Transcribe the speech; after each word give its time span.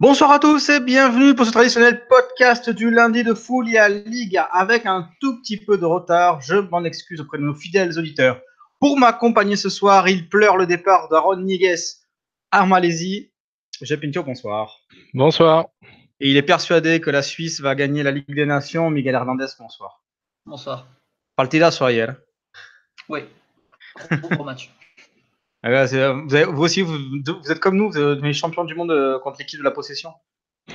Bonsoir 0.00 0.30
à 0.30 0.38
tous 0.38 0.70
et 0.70 0.80
bienvenue 0.80 1.34
pour 1.34 1.44
ce 1.44 1.50
traditionnel 1.50 2.06
podcast 2.08 2.70
du 2.70 2.90
lundi 2.90 3.22
de 3.22 3.34
Foulia 3.34 3.90
Liga 3.90 4.44
avec 4.44 4.86
un 4.86 5.10
tout 5.20 5.38
petit 5.42 5.58
peu 5.58 5.76
de 5.76 5.84
retard. 5.84 6.40
Je 6.40 6.56
m'en 6.56 6.84
excuse 6.84 7.20
auprès 7.20 7.36
de 7.36 7.42
nos 7.42 7.54
fidèles 7.54 7.98
auditeurs. 7.98 8.40
Pour 8.78 8.98
m'accompagner 8.98 9.56
ce 9.56 9.68
soir, 9.68 10.08
il 10.08 10.26
pleure 10.30 10.56
le 10.56 10.66
départ 10.66 11.10
d'Aaron 11.10 11.36
Niguez 11.36 11.74
à 12.50 12.64
Malaisie. 12.64 13.30
J'ai 13.82 13.98
Pinto, 13.98 14.22
bonsoir. 14.22 14.80
Bonsoir. 15.12 15.66
Et 16.18 16.30
il 16.30 16.38
est 16.38 16.42
persuadé 16.42 17.02
que 17.02 17.10
la 17.10 17.20
Suisse 17.20 17.60
va 17.60 17.74
gagner 17.74 18.02
la 18.02 18.12
Ligue 18.12 18.34
des 18.34 18.46
Nations. 18.46 18.88
Miguel 18.88 19.14
Hernandez, 19.14 19.48
bonsoir. 19.58 20.02
Bonsoir. 20.46 20.86
Partida 21.36 21.70
soir 21.70 21.90
hier. 21.90 22.16
Oui. 23.10 23.20
Gros 24.32 24.44
match. 24.44 24.70
Ah 25.62 25.84
vous, 25.84 26.62
aussi, 26.62 26.80
vous, 26.80 26.96
êtes 27.50 27.60
comme 27.60 27.76
nous, 27.76 27.90
vous 27.90 27.98
êtes 27.98 28.32
champions 28.32 28.64
du 28.64 28.74
monde 28.74 28.92
euh, 28.92 29.18
contre 29.18 29.38
l'équipe 29.38 29.58
de 29.58 29.64
la 29.64 29.70
possession. 29.70 30.10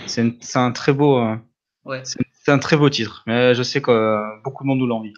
C'est 0.06 0.32
un 0.56 0.72
très 0.72 0.94
beau, 0.94 1.20
euh, 1.20 2.04
c'est 2.04 2.52
un 2.52 2.60
très 2.60 2.78
beau 2.78 2.90
titre. 2.90 3.24
Mais 3.26 3.56
je 3.56 3.64
sais 3.64 3.82
que 3.82 3.90
euh, 3.90 4.22
beaucoup 4.44 4.64
de 4.64 4.68
monde 4.68 4.80
nous 4.80 4.88
l'envie. 4.88 5.14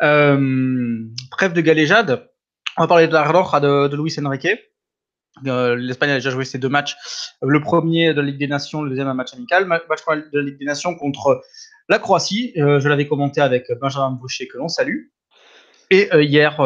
bref 0.00 1.52
de 1.52 1.60
galéjade, 1.60 2.28
on 2.76 2.82
va 2.82 2.88
parler 2.88 3.06
de 3.06 3.12
la 3.12 3.22
Roja 3.22 3.60
de, 3.60 3.86
de 3.86 3.96
Luis 3.96 4.14
Enrique. 4.24 4.48
L'Espagne 5.44 6.10
a 6.10 6.14
déjà 6.14 6.30
joué 6.30 6.44
ses 6.44 6.58
deux 6.58 6.68
matchs. 6.68 6.96
Le 7.42 7.60
premier 7.60 8.14
de 8.14 8.20
la 8.20 8.26
Ligue 8.26 8.38
des 8.38 8.48
Nations, 8.48 8.82
le 8.82 8.90
deuxième 8.90 9.08
un 9.08 9.14
match 9.14 9.32
amical. 9.34 9.66
Match 9.66 9.82
de 9.88 10.38
la 10.38 10.42
Ligue 10.42 10.58
des 10.58 10.64
Nations 10.64 10.96
contre 10.96 11.42
la 11.88 11.98
Croatie. 12.00 12.52
je 12.56 12.88
l'avais 12.88 13.06
commenté 13.06 13.40
avec 13.40 13.70
Benjamin 13.80 14.10
Boucher 14.10 14.48
que 14.48 14.58
l'on 14.58 14.68
salue. 14.68 15.10
Et 15.90 16.08
hier, 16.20 16.60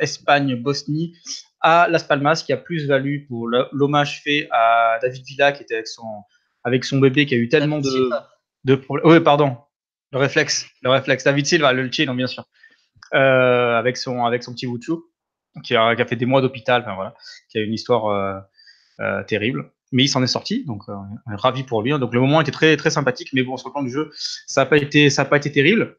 Espagne-Bosnie 0.00 1.14
à 1.60 1.88
Las 1.88 2.04
Palmas, 2.04 2.42
qui 2.44 2.52
a 2.52 2.56
plus 2.56 2.86
valu 2.86 3.26
pour 3.28 3.48
l'hommage 3.72 4.22
fait 4.22 4.48
à 4.50 4.98
David 5.02 5.24
Villa, 5.24 5.52
qui 5.52 5.62
était 5.62 5.74
avec 5.74 5.88
son, 5.88 6.22
avec 6.64 6.84
son 6.84 6.98
bébé, 6.98 7.26
qui 7.26 7.34
a 7.34 7.38
eu 7.38 7.48
tellement 7.48 7.80
de, 7.80 8.10
de 8.64 8.74
problèmes. 8.74 9.06
Oui, 9.10 9.20
pardon, 9.20 9.56
le 10.12 10.18
réflexe, 10.18 10.66
le 10.82 10.90
réflexe. 10.90 11.24
David 11.24 11.46
Silva, 11.46 11.72
le 11.72 11.90
Chino, 11.90 12.14
bien 12.14 12.26
sûr, 12.26 12.44
euh, 13.14 13.76
avec, 13.76 13.96
son, 13.96 14.24
avec 14.24 14.42
son 14.42 14.52
petit 14.52 14.66
Wuchu, 14.66 14.92
qui 15.64 15.74
a, 15.74 15.96
qui 15.96 16.02
a 16.02 16.06
fait 16.06 16.16
des 16.16 16.26
mois 16.26 16.40
d'hôpital, 16.40 16.82
enfin, 16.82 16.94
voilà, 16.94 17.14
qui 17.50 17.58
a 17.58 17.62
une 17.62 17.74
histoire 17.74 18.06
euh, 18.06 18.38
euh, 19.00 19.24
terrible. 19.24 19.72
Mais 19.90 20.04
il 20.04 20.08
s'en 20.08 20.22
est 20.22 20.26
sorti, 20.26 20.66
donc 20.66 20.82
ravi 21.26 21.62
pour 21.62 21.82
lui. 21.82 21.92
Hein. 21.92 21.98
Donc 21.98 22.12
le 22.12 22.20
moment 22.20 22.42
était 22.42 22.50
très, 22.50 22.76
très 22.76 22.90
sympathique, 22.90 23.30
mais 23.32 23.42
bon, 23.42 23.56
sur 23.56 23.70
le 23.70 23.72
plan 23.72 23.82
du 23.82 23.90
jeu, 23.90 24.10
ça 24.46 24.60
n'a 24.60 24.66
pas, 24.66 24.76
été, 24.76 25.08
ça 25.08 25.24
pas 25.24 25.38
été 25.38 25.50
terrible. 25.50 25.96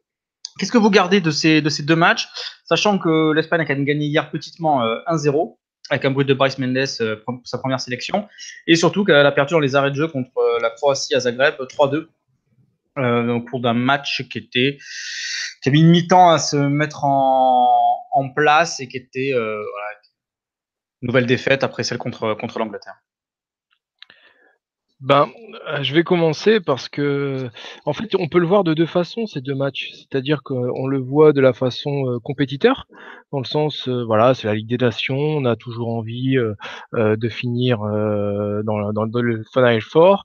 Qu'est-ce 0.60 0.72
que 0.72 0.76
vous 0.76 0.90
gardez 0.90 1.22
de 1.22 1.30
ces, 1.30 1.62
de 1.62 1.70
ces 1.70 1.82
deux 1.82 1.96
matchs, 1.96 2.28
sachant 2.64 2.98
que 2.98 3.32
l'Espagne 3.32 3.62
a 3.62 3.64
quand 3.64 3.74
même 3.74 3.86
gagné 3.86 4.04
hier 4.04 4.30
petitement 4.30 4.84
1-0 4.84 5.26
euh, 5.26 5.54
avec 5.88 6.04
un 6.04 6.10
bruit 6.10 6.26
de 6.26 6.34
Bryce 6.34 6.58
Mendes 6.58 6.86
euh, 7.00 7.16
pour 7.24 7.40
sa 7.44 7.56
première 7.56 7.80
sélection, 7.80 8.28
et 8.66 8.76
surtout 8.76 9.06
qu'elle 9.06 9.24
a 9.24 9.32
perdu 9.32 9.54
dans 9.54 9.58
les 9.58 9.74
arrêts 9.74 9.90
de 9.90 9.96
jeu 9.96 10.06
contre 10.06 10.36
euh, 10.36 10.58
la 10.60 10.68
Croatie 10.68 11.14
à 11.14 11.20
Zagreb 11.20 11.54
3-2 11.54 12.08
au 12.96 13.40
cours 13.40 13.60
d'un 13.62 13.72
match 13.72 14.28
qui 14.28 14.36
était 14.36 14.76
qui 15.62 15.70
a 15.70 15.72
mis 15.72 15.80
une 15.80 15.88
mi-temps 15.88 16.28
à 16.28 16.38
se 16.38 16.56
mettre 16.56 17.04
en, 17.04 18.28
place 18.36 18.80
et 18.80 18.88
qui 18.88 18.98
était 18.98 19.32
nouvelle 21.00 21.24
défaite 21.24 21.64
après 21.64 21.84
celle 21.84 21.96
contre 21.96 22.58
l'Angleterre. 22.58 23.00
Ben, 25.00 25.30
euh, 25.68 25.82
je 25.82 25.94
vais 25.94 26.04
commencer 26.04 26.60
parce 26.60 26.90
que, 26.90 27.48
en 27.86 27.94
fait, 27.94 28.14
on 28.16 28.28
peut 28.28 28.38
le 28.38 28.46
voir 28.46 28.64
de 28.64 28.74
deux 28.74 28.86
façons 28.86 29.26
ces 29.26 29.40
deux 29.40 29.54
matchs. 29.54 29.92
C'est-à-dire 29.94 30.42
qu'on 30.42 30.86
le 30.86 30.98
voit 30.98 31.32
de 31.32 31.40
la 31.40 31.54
façon 31.54 32.06
euh, 32.06 32.18
compétiteur, 32.18 32.86
dans 33.32 33.38
le 33.38 33.46
sens, 33.46 33.88
euh, 33.88 34.04
voilà, 34.04 34.34
c'est 34.34 34.46
la 34.46 34.54
Ligue 34.54 34.68
des 34.68 34.76
Nations, 34.76 35.16
on 35.16 35.46
a 35.46 35.56
toujours 35.56 35.88
envie 35.88 36.36
de 36.92 37.28
finir 37.30 37.78
dans, 37.78 39.04
le 39.22 39.42
Final 39.54 39.80
fort. 39.80 40.24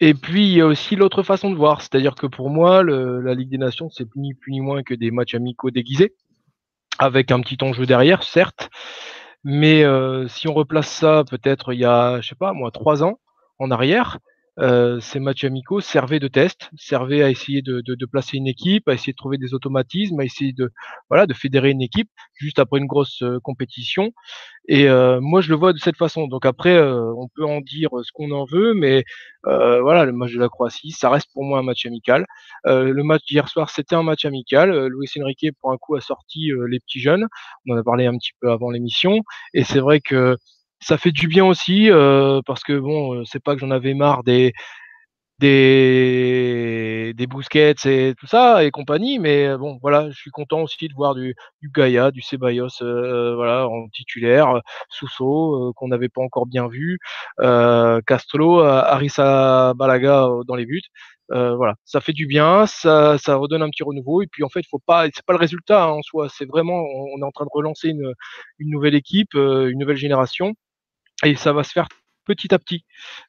Et 0.00 0.14
puis 0.14 0.46
il 0.46 0.54
y 0.54 0.60
a 0.62 0.66
aussi 0.66 0.96
l'autre 0.96 1.22
façon 1.22 1.50
de 1.50 1.56
voir, 1.56 1.82
c'est-à-dire 1.82 2.14
que 2.14 2.26
pour 2.26 2.50
moi, 2.50 2.82
la 2.82 3.34
Ligue 3.34 3.50
des 3.50 3.58
Nations, 3.58 3.88
c'est 3.90 4.08
ni 4.16 4.34
plus 4.34 4.52
ni 4.52 4.60
moins 4.60 4.82
que 4.82 4.94
des 4.94 5.10
matchs 5.10 5.34
amicaux 5.34 5.70
déguisés, 5.70 6.14
avec 6.98 7.30
un 7.30 7.40
petit 7.40 7.58
enjeu 7.62 7.86
derrière, 7.86 8.22
certes. 8.22 8.70
Mais 9.44 9.84
si 10.28 10.48
on 10.48 10.54
replace 10.54 10.90
ça, 10.90 11.24
peut-être 11.30 11.72
il 11.72 11.80
y 11.80 11.84
a, 11.84 12.20
je 12.20 12.28
sais 12.28 12.34
pas, 12.34 12.52
moi, 12.52 12.70
trois 12.70 13.04
ans 13.04 13.18
en 13.60 13.70
arrière, 13.70 14.18
euh, 14.58 15.00
ces 15.00 15.20
matchs 15.20 15.44
amicaux 15.44 15.80
servaient 15.80 16.18
de 16.18 16.28
test, 16.28 16.70
servaient 16.76 17.22
à 17.22 17.30
essayer 17.30 17.62
de, 17.62 17.80
de, 17.80 17.94
de, 17.94 18.06
placer 18.06 18.36
une 18.36 18.46
équipe, 18.46 18.88
à 18.88 18.94
essayer 18.94 19.12
de 19.12 19.16
trouver 19.16 19.38
des 19.38 19.54
automatismes, 19.54 20.20
à 20.20 20.24
essayer 20.24 20.52
de 20.52 20.70
voilà 21.08 21.26
de 21.26 21.32
fédérer 21.32 21.70
une 21.70 21.80
équipe 21.80 22.10
juste 22.34 22.58
après 22.58 22.78
une 22.78 22.86
grosse 22.86 23.22
euh, 23.22 23.38
compétition. 23.42 24.12
Et 24.68 24.88
euh, 24.88 25.20
moi, 25.20 25.40
je 25.40 25.50
le 25.50 25.56
vois 25.56 25.72
de 25.72 25.78
cette 25.78 25.96
façon. 25.96 26.26
Donc 26.26 26.44
après, 26.46 26.76
euh, 26.76 27.12
on 27.16 27.28
peut 27.28 27.44
en 27.44 27.60
dire 27.60 27.90
ce 28.02 28.12
qu'on 28.12 28.30
en 28.32 28.44
veut, 28.44 28.74
mais 28.74 29.04
euh, 29.46 29.80
voilà, 29.80 30.04
le 30.04 30.12
match 30.12 30.32
de 30.32 30.40
la 30.40 30.48
Croatie, 30.48 30.90
ça 30.90 31.10
reste 31.10 31.28
pour 31.32 31.44
moi 31.44 31.58
un 31.60 31.62
match 31.62 31.86
amical. 31.86 32.26
le 32.64 33.02
match 33.02 33.22
d'hier 33.26 33.48
soir, 33.48 33.70
c'était 33.70 33.94
un 33.94 34.02
match 34.02 34.24
amical. 34.24 34.86
Luis 34.88 35.08
Enrique, 35.20 35.46
pour 35.60 35.72
un 35.72 35.78
coup, 35.78 35.96
a 35.96 36.00
sorti 36.00 36.50
les 36.68 36.80
petits 36.80 37.00
jeunes. 37.00 37.26
On 37.66 37.74
en 37.74 37.78
a 37.78 37.82
parlé 37.82 38.06
un 38.06 38.16
petit 38.16 38.32
peu 38.40 38.50
avant 38.50 38.70
l'émission, 38.70 39.20
et 39.54 39.64
c'est 39.64 39.80
vrai 39.80 40.00
que 40.00 40.36
ça 40.80 40.98
fait 40.98 41.12
du 41.12 41.28
bien 41.28 41.44
aussi 41.44 41.88
parce 42.46 42.62
que 42.64 42.78
bon, 42.78 43.24
c'est 43.24 43.42
pas 43.42 43.54
que 43.54 43.60
j'en 43.60 43.70
avais 43.70 43.94
marre 43.94 44.22
des 44.24 44.52
des 45.40 47.14
des 47.16 47.26
Busquets 47.26 47.74
et 47.86 48.14
tout 48.18 48.26
ça 48.26 48.64
et 48.64 48.70
compagnie, 48.70 49.18
mais 49.18 49.56
bon, 49.58 49.78
voilà, 49.82 50.10
je 50.10 50.16
suis 50.18 50.30
content 50.30 50.62
aussi 50.62 50.88
de 50.88 50.94
voir 50.94 51.14
du 51.14 51.34
du 51.62 51.70
Gaïa, 51.70 52.10
du 52.10 52.20
Ceballos, 52.22 52.68
voilà, 52.80 53.66
en 53.68 53.88
titulaire, 53.88 54.60
Sousso 54.90 55.72
qu'on 55.76 55.88
n'avait 55.88 56.08
pas 56.10 56.22
encore 56.22 56.46
bien 56.46 56.68
vu, 56.68 56.98
Castro, 58.06 58.60
Arisa 58.60 59.72
Balaga 59.76 60.28
dans 60.46 60.54
les 60.56 60.66
buts. 60.66 60.82
voilà, 61.30 61.74
ça 61.84 62.00
fait 62.00 62.12
du 62.12 62.26
bien, 62.26 62.66
ça, 62.66 63.16
ça 63.18 63.36
redonne 63.36 63.62
un 63.62 63.70
petit 63.70 63.82
renouveau. 63.82 64.22
Et 64.22 64.26
puis 64.26 64.44
en 64.44 64.48
fait, 64.50 64.62
faut 64.70 64.80
pas, 64.86 65.06
c'est 65.14 65.24
pas 65.24 65.32
le 65.32 65.38
résultat 65.38 65.84
hein, 65.84 65.88
en 65.88 66.02
soi, 66.02 66.28
c'est 66.28 66.46
vraiment, 66.46 66.74
on 66.82 67.20
est 67.22 67.24
en 67.24 67.30
train 67.32 67.44
de 67.44 67.50
relancer 67.52 67.88
une, 67.88 68.12
une 68.58 68.70
nouvelle 68.70 68.94
équipe, 68.94 69.34
une 69.34 69.78
nouvelle 69.78 69.96
génération 69.96 70.54
et 71.24 71.36
ça 71.36 71.52
va 71.52 71.62
se 71.64 71.72
faire 71.72 71.88
petit 72.24 72.54
à 72.54 72.58
petit. 72.58 72.84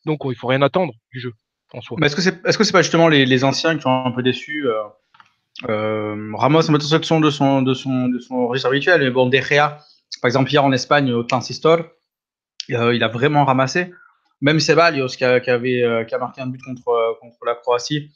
Donc 0.05 0.19
il 0.25 0.35
faut 0.35 0.47
rien 0.47 0.61
attendre 0.61 0.93
du 1.11 1.19
jeu 1.19 1.33
en 1.73 1.81
soi. 1.81 1.97
Est-ce 2.01 2.15
que 2.15 2.21
c'est 2.21 2.45
est-ce 2.45 2.57
que 2.57 2.71
pas 2.71 2.81
justement 2.81 3.07
les, 3.07 3.43
anciens 3.43 3.75
qui 3.75 3.81
sont 3.81 4.05
un 4.05 4.11
peu 4.11 4.23
déçus 4.23 4.67
euh, 4.67 4.73
euh, 5.69 6.31
Ramos 6.35 6.61
de 6.61 6.79
son 7.03 7.19
de 7.19 7.29
son 7.29 7.61
de 7.61 7.73
son 7.73 8.07
de 8.07 8.19
son 8.19 8.47
registre 8.47 8.69
habituel, 8.69 9.01
mais 9.01 9.09
bon 9.09 9.27
De 9.27 9.37
Gea, 9.37 9.79
par 10.21 10.27
exemple 10.27 10.51
hier 10.51 10.63
en 10.63 10.71
Espagne 10.71 11.11
au 11.11 11.23
Transistor, 11.23 11.79
euh, 12.71 12.95
il 12.95 13.03
a 13.03 13.07
vraiment 13.07 13.45
ramassé. 13.45 13.91
Même 14.41 14.59
Ceballos 14.59 15.07
qui, 15.07 15.23
a, 15.23 15.35
euh, 15.35 16.03
qui 16.03 16.15
a 16.15 16.17
marqué 16.17 16.41
un 16.41 16.47
but 16.47 16.61
contre 16.63 16.87
euh, 16.89 17.13
contre 17.21 17.45
la 17.45 17.53
Croatie 17.55 18.11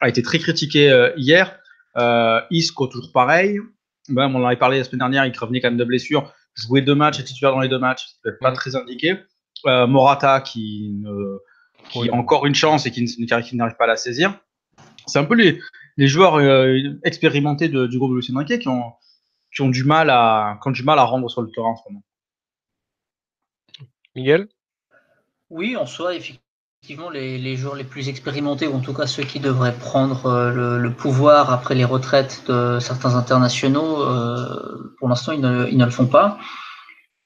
a 0.00 0.08
été 0.08 0.22
très 0.22 0.38
critiqué 0.38 0.90
euh, 0.90 1.12
hier. 1.16 1.58
Isco 2.50 2.86
toujours 2.86 3.12
pareil. 3.12 3.58
Même 4.08 4.34
on 4.36 4.42
en 4.42 4.46
avait 4.46 4.56
parlé 4.56 4.78
la 4.78 4.84
semaine 4.84 4.98
dernière, 4.98 5.26
il 5.26 5.38
revenait 5.38 5.60
quand 5.60 5.68
même 5.68 5.78
de 5.78 5.84
blessure 5.84 6.32
jouer 6.56 6.82
deux 6.82 6.94
matchs, 6.94 7.20
et 7.20 7.24
titulaire 7.24 7.52
dans 7.52 7.60
les 7.60 7.68
deux 7.68 7.78
matchs, 7.78 8.08
c'est 8.24 8.38
pas 8.38 8.52
très 8.52 8.74
indiqué. 8.76 9.16
Euh, 9.66 9.86
Morata 9.86 10.40
qui, 10.40 10.90
ne, 11.00 11.38
qui 11.90 12.08
a 12.08 12.14
encore 12.14 12.46
une 12.46 12.54
chance 12.54 12.86
et 12.86 12.90
qui, 12.90 13.02
n'arrive 13.54 13.76
pas 13.76 13.84
à 13.84 13.88
la 13.88 13.96
saisir. 13.96 14.38
C'est 15.06 15.18
un 15.18 15.24
peu 15.24 15.34
les, 15.34 15.60
les 15.96 16.08
joueurs 16.08 16.36
euh, 16.36 16.78
expérimentés 17.04 17.68
de, 17.68 17.86
du 17.86 17.98
groupe 17.98 18.10
de 18.12 18.16
Lucien 18.16 18.38
Riquet 18.38 18.58
qui 18.58 18.68
ont, 18.68 18.92
qui, 19.54 19.62
ont 19.62 19.68
du 19.68 19.84
mal 19.84 20.10
à, 20.10 20.58
qui 20.62 20.68
ont 20.68 20.72
du 20.72 20.82
mal 20.82 20.98
à 20.98 21.04
rendre 21.04 21.30
sur 21.30 21.42
le 21.42 21.50
terrain 21.50 21.70
en 21.70 21.76
ce 21.76 21.82
moment. 21.88 22.02
Miguel? 24.14 24.48
Oui, 25.50 25.76
en 25.76 25.86
soi, 25.86 26.14
effectivement 26.14 26.45
effectivement 26.86 27.10
les, 27.10 27.56
joueurs 27.56 27.74
les 27.74 27.82
plus 27.82 28.08
expérimentés, 28.08 28.68
ou 28.68 28.74
en 28.76 28.78
tout 28.78 28.94
cas 28.94 29.08
ceux 29.08 29.24
qui 29.24 29.40
devraient 29.40 29.74
prendre 29.74 30.26
euh, 30.26 30.78
le, 30.78 30.90
pouvoir 30.92 31.50
après 31.50 31.74
les 31.74 31.84
retraites 31.84 32.44
de 32.46 32.78
certains 32.78 33.16
internationaux, 33.16 34.02
euh, 34.02 34.94
pour 35.00 35.08
l'instant 35.08 35.32
ils 35.32 35.40
ne, 35.40 35.84
le 35.84 35.90
font 35.90 36.06
pas. 36.06 36.38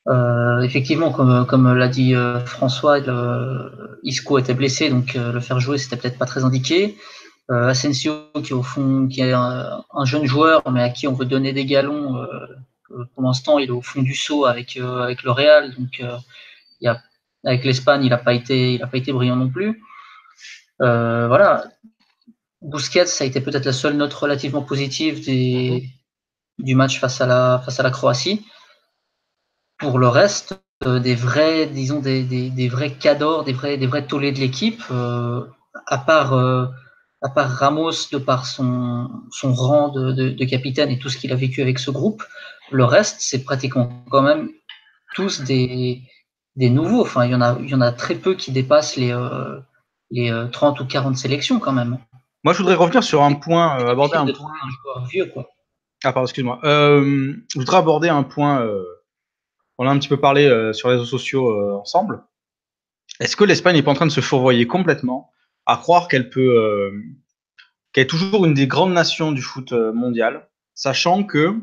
Euh, 0.08 0.62
effectivement, 0.62 1.12
comme, 1.12 1.74
l'a 1.74 1.88
dit 1.88 2.14
François, 2.46 3.00
Isco 4.02 4.38
était 4.38 4.54
blessé, 4.54 4.88
donc 4.88 5.12
le 5.12 5.40
faire 5.40 5.60
jouer 5.60 5.76
c'était 5.76 5.98
peut-être 5.98 6.16
pas 6.16 6.24
très 6.24 6.42
indiqué. 6.42 6.96
Asensio, 7.50 8.14
qui 8.42 8.54
au 8.54 8.62
fond, 8.62 9.08
est 9.14 9.32
un, 9.32 9.84
un, 9.92 10.04
jeune 10.06 10.24
joueur, 10.24 10.62
mais 10.72 10.82
à 10.82 10.88
qui 10.88 11.06
on 11.06 11.12
veut 11.12 11.26
donner 11.26 11.52
des 11.52 11.66
galons, 11.66 12.26
pour 13.14 13.22
l'instant 13.22 13.58
il 13.58 13.68
est 13.68 13.72
au 13.72 13.82
fond 13.82 14.00
du 14.00 14.14
saut 14.14 14.46
avec 14.46 14.78
avec 14.78 15.22
le 15.22 15.32
Real, 15.32 15.74
donc 15.76 15.98
il 16.00 16.86
y 16.86 16.88
a 16.88 16.98
avec 17.44 17.64
l'Espagne, 17.64 18.04
il 18.04 18.10
n'a 18.10 18.18
pas 18.18 18.34
été, 18.34 18.74
il 18.74 18.82
a 18.82 18.86
pas 18.86 18.98
été 18.98 19.12
brillant 19.12 19.36
non 19.36 19.48
plus. 19.48 19.82
Euh, 20.82 21.26
voilà. 21.28 21.64
Busquets, 22.62 23.06
ça 23.06 23.24
a 23.24 23.26
été 23.26 23.40
peut-être 23.40 23.64
la 23.64 23.72
seule 23.72 23.96
note 23.96 24.12
relativement 24.12 24.62
positive 24.62 25.24
des, 25.24 25.88
du 26.58 26.74
match 26.74 27.00
face 27.00 27.20
à 27.20 27.26
la, 27.26 27.62
face 27.64 27.80
à 27.80 27.82
la 27.82 27.90
Croatie. 27.90 28.44
Pour 29.78 29.98
le 29.98 30.08
reste, 30.08 30.60
euh, 30.84 30.98
des 30.98 31.14
vrais, 31.14 31.66
disons, 31.66 32.00
des, 32.00 32.22
des, 32.22 32.50
des, 32.50 32.68
vrais 32.68 32.92
cadors, 32.92 33.44
des 33.44 33.54
vrais, 33.54 33.78
des 33.78 33.86
vrais 33.86 34.06
tollés 34.06 34.32
de 34.32 34.40
l'équipe, 34.40 34.82
euh, 34.90 35.46
à 35.86 35.96
part, 35.96 36.34
à 37.22 37.28
part 37.30 37.50
Ramos, 37.50 38.10
de 38.12 38.18
par 38.18 38.44
son, 38.44 39.10
son 39.30 39.54
rang 39.54 39.88
de, 39.88 40.12
de, 40.12 40.30
de 40.30 40.44
capitaine 40.44 40.90
et 40.90 40.98
tout 40.98 41.08
ce 41.08 41.16
qu'il 41.16 41.32
a 41.32 41.36
vécu 41.36 41.62
avec 41.62 41.78
ce 41.78 41.90
groupe, 41.90 42.22
le 42.70 42.84
reste, 42.84 43.16
c'est 43.20 43.42
pratiquement 43.42 44.04
quand 44.10 44.22
même 44.22 44.50
tous 45.14 45.40
des, 45.40 46.02
des 46.56 46.70
nouveaux. 46.70 47.02
Enfin, 47.02 47.24
il 47.24 47.32
y 47.32 47.34
en 47.34 47.40
a, 47.40 47.58
il 47.60 47.68
y 47.68 47.74
en 47.74 47.80
a 47.80 47.92
très 47.92 48.14
peu 48.14 48.34
qui 48.34 48.52
dépassent 48.52 48.96
les, 48.96 49.12
euh, 49.12 49.58
les 50.10 50.32
30 50.52 50.80
ou 50.80 50.86
40 50.86 51.16
sélections 51.16 51.58
quand 51.58 51.72
même. 51.72 51.98
Moi, 52.44 52.52
je 52.52 52.58
voudrais 52.58 52.74
revenir 52.74 53.04
sur 53.04 53.22
un 53.22 53.34
point, 53.34 53.76
aborder 53.86 54.16
un 54.16 54.26
point. 54.26 54.52
Un 54.96 55.06
vieux, 55.06 55.26
quoi. 55.26 55.48
Ah, 56.02 56.12
pardon, 56.12 56.26
excuse-moi. 56.26 56.58
je 56.62 57.58
voudrais 57.58 57.76
aborder 57.76 58.08
un 58.08 58.22
point. 58.22 58.66
on 59.78 59.86
a 59.86 59.90
un 59.90 59.98
petit 59.98 60.08
peu 60.08 60.18
parlé 60.18 60.72
sur 60.72 60.88
les 60.88 60.94
réseaux 60.94 61.06
sociaux 61.06 61.78
ensemble. 61.78 62.24
Est-ce 63.20 63.36
que 63.36 63.44
l'Espagne 63.44 63.76
n'est 63.76 63.82
pas 63.82 63.90
en 63.90 63.94
train 63.94 64.06
de 64.06 64.12
se 64.12 64.22
fourvoyer 64.22 64.66
complètement 64.66 65.30
à 65.66 65.76
croire 65.76 66.08
qu'elle 66.08 66.30
peut, 66.30 66.90
qu'elle 67.92 68.04
est 68.04 68.06
toujours 68.06 68.46
une 68.46 68.54
des 68.54 68.66
grandes 68.66 68.94
nations 68.94 69.32
du 69.32 69.42
foot 69.42 69.72
mondial, 69.72 70.48
sachant 70.74 71.24
que 71.24 71.60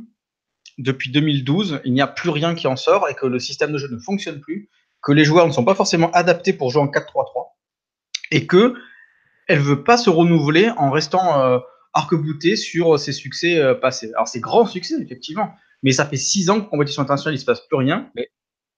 depuis 0.78 1.12
2012, 1.12 1.81
il 1.86 1.94
n'y 1.94 2.01
a 2.01 2.07
plus 2.07 2.30
rien 2.30 2.56
qui 2.56 2.68
en 2.68 2.75
sort 2.75 3.07
et 3.10 3.16
que 3.16 3.25
le 3.25 3.39
système 3.39 3.72
de 3.72 3.78
jeu 3.78 3.88
ne 3.89 3.98
fonctionne 3.98 4.39
plus, 4.39 4.69
que 5.07 5.13
les 5.13 5.24
joueurs 5.24 5.48
ne 5.48 5.54
sont 5.54 5.63
pas 5.63 5.74
forcément 5.74 6.12
adaptés 6.12 6.51
pour 6.51 6.69
jouer 6.69 6.81
en 6.81 6.88
4-3-3 6.88 7.54
et 8.30 8.45
que 8.45 8.74
elle 9.48 9.59
veut 9.59 9.86
pas 9.86 9.95
se 9.95 10.09
renouveler 10.09 10.69
en 10.75 10.92
restant 10.92 11.39
euh, 11.39 11.59
arc-boutée 11.94 12.57
sur 12.57 13.00
ses 13.00 13.13
succès 13.13 13.57
euh, 13.57 13.74
passés. 13.74 14.12
Alors 14.15 14.27
c'est 14.27 14.42
grand 14.42 14.65
succès 14.65 14.95
effectivement, 15.01 15.56
mais 15.81 15.94
ça 15.94 16.06
fait 16.06 16.18
six 16.18 16.50
ans 16.50 16.59
que 16.59 16.69
compétition 16.69 17.01
internationale 17.01 17.36
il 17.36 17.39
se 17.39 17.45
passe 17.45 17.62
plus 17.62 17.77
rien 17.77 18.12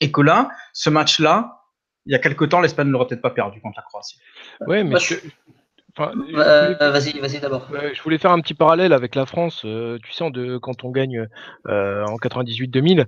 et 0.01 0.11
que 0.11 0.21
là, 0.21 0.51
ce 0.71 0.91
match-là, 0.91 1.63
il 2.05 2.11
y 2.11 2.15
a 2.15 2.19
quelque 2.19 2.45
temps, 2.45 2.61
l'Espagne 2.61 2.87
ne 2.87 2.91
l'aurait 2.91 3.07
peut-être 3.07 3.23
pas 3.23 3.31
perdu 3.31 3.59
contre 3.59 3.79
la 3.79 3.83
Croatie. 3.83 4.19
Ouais, 4.67 4.83
mais 4.83 4.97
euh, 5.99 6.91
vas-y, 6.91 7.19
vas-y 7.19 7.39
d'abord. 7.39 7.67
je 7.71 8.01
voulais 8.03 8.17
faire 8.17 8.31
un 8.31 8.39
petit 8.39 8.53
parallèle 8.53 8.93
avec 8.93 9.15
la 9.15 9.25
France. 9.25 9.63
Euh, 9.65 9.97
tu 10.03 10.13
sais, 10.13 10.29
de, 10.31 10.57
quand 10.57 10.83
on 10.83 10.91
gagne 10.91 11.27
euh, 11.67 12.05
en 12.05 12.17
98-2000, 12.17 13.05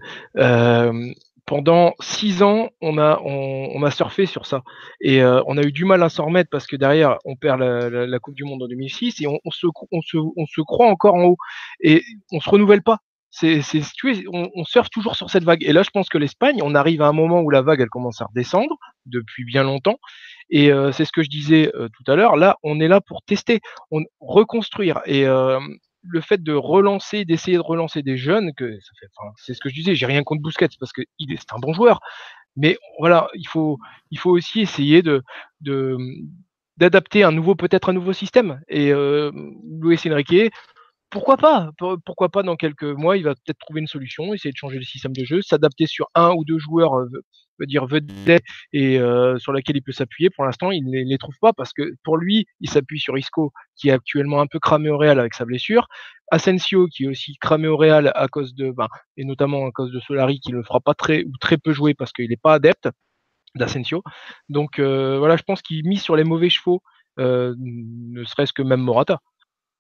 pendant 1.45 1.93
six 1.99 2.43
ans, 2.43 2.69
on 2.81 2.97
a, 2.97 3.91
surfé 3.91 4.25
sur 4.25 4.45
ça. 4.45 4.61
Et 5.01 5.23
on 5.23 5.57
a 5.57 5.61
eu 5.61 5.71
du 5.71 5.85
mal 5.85 6.03
à 6.03 6.09
s'en 6.09 6.25
remettre 6.25 6.49
parce 6.49 6.67
que 6.67 6.75
derrière, 6.75 7.17
on 7.25 7.35
perd 7.35 7.59
la, 7.61 8.19
Coupe 8.19 8.35
du 8.35 8.43
Monde 8.43 8.63
en 8.63 8.67
2006 8.67 9.21
et 9.21 9.27
on, 9.27 9.39
se, 9.51 10.61
croit 10.61 10.88
encore 10.88 11.15
en 11.15 11.23
haut. 11.25 11.38
Et 11.81 12.03
on 12.31 12.39
se 12.39 12.49
renouvelle 12.49 12.83
pas. 12.83 12.99
C'est, 13.29 13.61
on, 14.31 14.49
on 14.55 14.65
surfe 14.65 14.89
toujours 14.89 15.15
sur 15.15 15.29
cette 15.29 15.43
vague. 15.43 15.63
Et 15.63 15.73
là, 15.73 15.83
je 15.83 15.89
pense 15.89 16.09
que 16.09 16.17
l'Espagne, 16.17 16.59
on 16.63 16.75
arrive 16.75 17.01
à 17.01 17.07
un 17.07 17.13
moment 17.13 17.41
où 17.41 17.49
la 17.49 17.61
vague, 17.61 17.81
elle 17.81 17.89
commence 17.89 18.21
à 18.21 18.25
redescendre 18.25 18.77
depuis 19.05 19.45
bien 19.45 19.63
longtemps. 19.63 19.99
Et 20.49 20.69
c'est 20.91 21.05
ce 21.05 21.11
que 21.11 21.23
je 21.23 21.29
disais 21.29 21.71
tout 21.73 22.11
à 22.11 22.15
l'heure. 22.15 22.35
Là, 22.35 22.57
on 22.63 22.79
est 22.79 22.88
là 22.88 23.01
pour 23.01 23.23
tester, 23.23 23.61
on, 23.89 24.03
reconstruire. 24.19 25.01
Et 25.05 25.25
le 26.03 26.21
fait 26.21 26.42
de 26.44 26.53
relancer, 26.53 27.25
d'essayer 27.25 27.57
de 27.57 27.62
relancer 27.62 28.01
des 28.01 28.18
jeunes, 28.18 28.53
que 28.56 28.77
c'est 29.38 29.53
ce 29.53 29.59
que 29.59 29.69
je 29.69 29.75
disais. 29.75 29.95
J'ai 29.95 30.06
rien 30.06 30.24
contre 30.24 30.42
Busquets 30.42 30.69
parce 30.80 30.94
que 30.94 31.01
il 31.19 31.31
est, 31.31 31.38
c'est 31.38 31.53
un 31.53 31.59
bon 31.59 31.74
joueur. 31.74 32.00
Mais 32.56 32.77
voilà, 33.00 33.30
il 33.36 33.48
faut, 33.48 33.77
il 34.12 34.19
faut 34.19 34.31
aussi 34.31 34.62
essayer 34.62 35.01
de, 35.01 35.21
de 35.62 35.98
d'adapter 36.77 37.24
un 37.24 37.31
nouveau, 37.31 37.56
peut-être 37.56 37.89
un 37.89 37.94
nouveau 37.94 38.13
système. 38.13 38.62
Et 38.68 38.92
euh, 38.92 39.31
Luis 39.81 40.00
Enrique, 40.07 40.51
pourquoi 41.09 41.38
pas? 41.38 41.71
Pourquoi 42.06 42.30
pas 42.30 42.44
dans 42.44 42.56
quelques 42.56 42.83
mois, 42.83 43.18
il 43.18 43.24
va 43.24 43.36
peut-être 43.36 43.59
trouver 43.59 43.81
une 43.81 43.88
solution, 43.88 44.33
essayer 44.33 44.51
de 44.51 44.57
changer 44.57 44.77
le 44.77 44.83
système 44.83 45.13
de 45.13 45.24
jeu, 45.25 45.42
s'adapter 45.42 45.86
sur 45.86 46.07
un 46.15 46.31
ou 46.31 46.45
deux 46.45 46.57
joueurs, 46.57 46.98
euh, 46.98 47.09
veut 47.62 47.68
dire 47.68 47.86
vedettes 47.86 48.44
et 48.74 49.00
euh, 49.00 49.38
sur 49.40 49.54
laquelle 49.54 49.78
il 49.78 49.81
peut 49.81 49.92
s'appuyer. 49.92 50.30
Pour 50.30 50.44
l'instant, 50.44 50.72
il 50.72 50.84
ne 50.86 51.10
les, 51.10 51.18
trouve 51.18 51.36
pas 51.40 51.54
parce 51.54 51.74
que 51.74 51.94
pour 52.04 52.18
lui, 52.18 52.46
il 52.60 52.69
s'appuie 52.69 53.00
sur 53.00 53.18
Isco, 53.18 53.54
qui 53.75 53.90
est 53.90 53.92
actuellement 53.92 54.42
un 54.42 54.48
peu 54.48 54.60
cramé 54.60 54.90
au 54.90 54.98
Real 54.98 55.19
avec 55.19 55.34
sa 55.34 55.46
blessure, 55.46 55.88
Asensio, 56.31 56.88
qui 56.88 57.06
est 57.06 57.08
aussi 57.08 57.38
cramé 57.40 57.68
au 57.68 57.78
Real 57.78 58.12
à 58.16 58.28
cause 58.28 58.56
de, 58.56 58.72
ben, 58.72 58.88
et 59.18 59.24
notamment 59.24 59.66
à 59.66 59.72
cause 59.72 59.92
de 59.92 60.00
Solari, 60.00 60.40
qui 60.40 60.52
ne 60.52 60.58
le 60.58 60.63
fera 60.63 60.80
pas 60.80 60.94
très 60.94 61.24
ou 61.24 61.31
très 61.40 61.58
peu 61.58 61.72
jouer 61.72 61.94
parce 61.94 62.12
qu'il 62.12 62.30
n'est 62.30 62.38
pas 62.38 62.54
adepte 62.54 62.90
d'Asensio. 63.56 64.04
Donc 64.50 64.80
euh, 64.80 65.18
voilà, 65.19 65.38
je 65.38 65.44
pense 65.44 65.62
qu'il 65.62 65.88
mise 65.88 66.02
sur 66.02 66.16
les 66.16 66.24
mauvais 66.24 66.50
chevaux, 66.50 66.81
ne 67.18 68.24
serait-ce 68.25 68.54
que 68.54 68.63
même 68.63 68.81
Morata. 68.81 69.19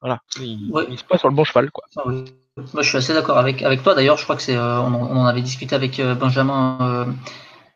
Voilà, 0.01 0.19
il, 0.39 0.71
ne 0.71 0.95
se 0.95 1.03
pas 1.03 1.19
sur 1.19 1.29
le 1.29 1.35
bon 1.35 1.43
cheval. 1.43 1.69
Quoi. 1.69 1.83
Ah 1.95 2.03
Moi, 2.07 2.81
je 2.81 2.89
suis 2.89 2.97
assez 2.97 3.13
d'accord 3.13 3.37
avec, 3.37 3.61
avec 3.61 3.83
toi. 3.83 3.93
D'ailleurs, 3.93 4.17
je 4.17 4.23
crois 4.23 4.35
que 4.35 4.41
c'est, 4.41 4.55
euh, 4.55 4.81
on, 4.81 4.93
en 4.93 5.25
avait 5.25 5.43
discuté 5.43 5.75
avec 5.75 5.99
euh, 5.99 6.15
Benjamin 6.15 7.15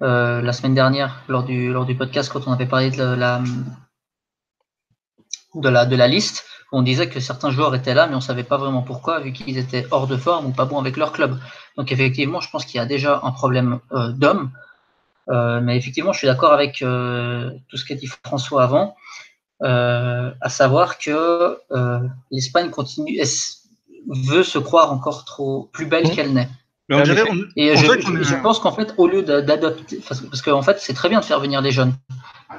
euh, 0.01 0.42
la 0.42 0.53
semaine 0.53 0.74
dernière 0.74 1.24
lors 1.27 1.44
du, 1.44 1.71
lors 1.71 1.86
du 1.86 1.95
podcast 1.95 2.31
quand 2.31 2.47
on 2.47 2.51
avait 2.51 2.65
parlé 2.65 2.92
de 2.92 3.03
la, 3.03 3.42
de 5.56 5.69
la, 5.69 5.86
de 5.86 5.95
la 5.95 6.07
liste. 6.07 6.45
On 6.71 6.81
disait 6.81 7.07
que 7.07 7.19
certains 7.19 7.51
joueurs 7.51 7.74
étaient 7.75 7.94
là, 7.94 8.07
mais 8.07 8.15
on 8.15 8.21
savait 8.21 8.44
pas 8.44 8.57
vraiment 8.57 8.81
pourquoi, 8.81 9.19
vu 9.19 9.31
qu'ils 9.31 9.57
étaient 9.57 9.86
hors 9.92 10.07
de 10.07 10.18
forme 10.18 10.47
ou 10.47 10.51
pas 10.51 10.65
bons 10.65 10.80
avec 10.80 10.97
leur 10.97 11.12
club. 11.12 11.39
Donc 11.77 11.92
effectivement, 11.92 12.42
je 12.42 12.50
pense 12.50 12.65
qu'il 12.65 12.77
y 12.77 12.81
a 12.81 12.86
déjà 12.86 13.21
un 13.24 13.31
problème 13.31 13.80
d'homme. 13.92 14.51
mais 15.30 15.77
effectivement, 15.77 16.12
je 16.12 16.18
suis 16.18 16.27
d'accord 16.27 16.51
avec 16.51 16.80
tout 16.80 17.77
ce 17.77 17.86
qu'a 17.86 17.95
dit 17.95 18.07
François 18.07 18.63
avant. 18.63 18.95
Euh, 19.63 20.33
à 20.42 20.50
savoir 20.50 20.97
que 20.97 21.57
euh, 21.71 22.00
l'Espagne 22.30 22.69
continue, 22.69 23.18
veut 24.07 24.44
se 24.44 24.59
croire 24.59 24.92
encore 24.92 25.24
trop 25.24 25.69
plus 25.71 25.86
belle 25.86 26.07
mmh. 26.07 26.12
qu'elle 26.12 26.33
n'est. 26.33 26.50
Et 26.89 27.75
je, 27.75 28.41
pense 28.41 28.59
qu'en 28.59 28.71
fait, 28.71 28.93
au 28.97 29.07
lieu 29.07 29.23
d'adopter, 29.23 29.99
parce 30.07 30.41
qu'en 30.41 30.61
fait, 30.61 30.77
c'est 30.79 30.93
très 30.93 31.09
bien 31.09 31.19
de 31.19 31.25
faire 31.25 31.39
venir 31.39 31.61
des 31.61 31.71
jeunes, 31.71 31.93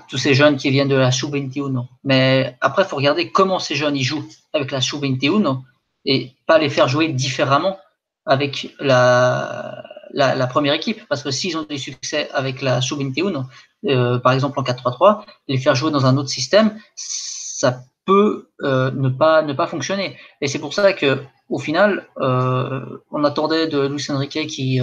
tous 0.08 0.18
ces 0.18 0.34
jeunes 0.34 0.56
qui 0.56 0.70
viennent 0.70 0.88
de 0.88 0.96
la 0.96 1.12
Sub 1.12 1.32
21, 1.32 1.86
mais 2.02 2.56
après, 2.60 2.82
il 2.82 2.86
faut 2.86 2.96
regarder 2.96 3.30
comment 3.30 3.58
ces 3.60 3.76
jeunes 3.76 3.96
ils 3.96 4.02
jouent 4.02 4.26
avec 4.52 4.72
la 4.72 4.80
Sub 4.80 5.00
21 5.00 5.62
et 6.06 6.32
pas 6.46 6.58
les 6.58 6.70
faire 6.70 6.88
jouer 6.88 7.08
différemment 7.08 7.78
avec 8.24 8.74
la, 8.80 9.84
la, 10.12 10.46
première 10.48 10.74
équipe, 10.74 11.06
parce 11.08 11.22
que 11.22 11.30
s'ils 11.30 11.56
ont 11.56 11.62
des 11.62 11.78
succès 11.78 12.28
avec 12.32 12.62
la 12.62 12.80
Sub 12.80 12.98
21, 12.98 13.46
euh, 13.86 14.18
par 14.18 14.32
exemple 14.32 14.58
en 14.58 14.62
4-3-3, 14.62 15.24
les 15.46 15.58
faire 15.58 15.76
jouer 15.76 15.92
dans 15.92 16.06
un 16.06 16.16
autre 16.16 16.30
système, 16.30 16.76
ça 16.96 17.82
peut 18.04 18.48
euh, 18.62 18.90
ne 18.90 19.08
pas 19.08 19.42
ne 19.42 19.52
pas 19.52 19.66
fonctionner. 19.68 20.16
Et 20.40 20.48
c'est 20.48 20.58
pour 20.58 20.74
ça 20.74 20.92
que 20.92 21.22
au 21.48 21.58
final, 21.58 22.08
euh, 22.18 22.80
on 23.10 23.24
attendait 23.24 23.68
de 23.68 23.86
Luis 23.86 24.06
Enrique 24.10 24.46
qui 24.46 24.80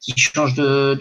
qui 0.00 0.12
change 0.16 0.54
de, 0.54 0.94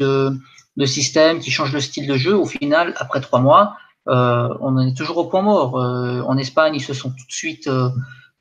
de, 0.78 0.86
système, 0.86 1.40
qui 1.40 1.52
change 1.52 1.74
le 1.74 1.82
style 1.82 2.08
de 2.08 2.16
jeu. 2.16 2.36
Au 2.36 2.46
final, 2.46 2.94
après 2.98 3.22
trois 3.22 3.40
mois, 3.40 3.76
on 4.06 4.78
en 4.78 4.88
est 4.88 4.96
toujours 4.96 5.18
au 5.18 5.26
point 5.26 5.42
mort. 5.42 5.76
en 5.76 6.38
Espagne, 6.38 6.76
ils 6.76 6.84
se 6.84 6.94
sont 6.94 7.10
tout 7.10 7.26
de 7.28 7.32
suite 7.32 7.70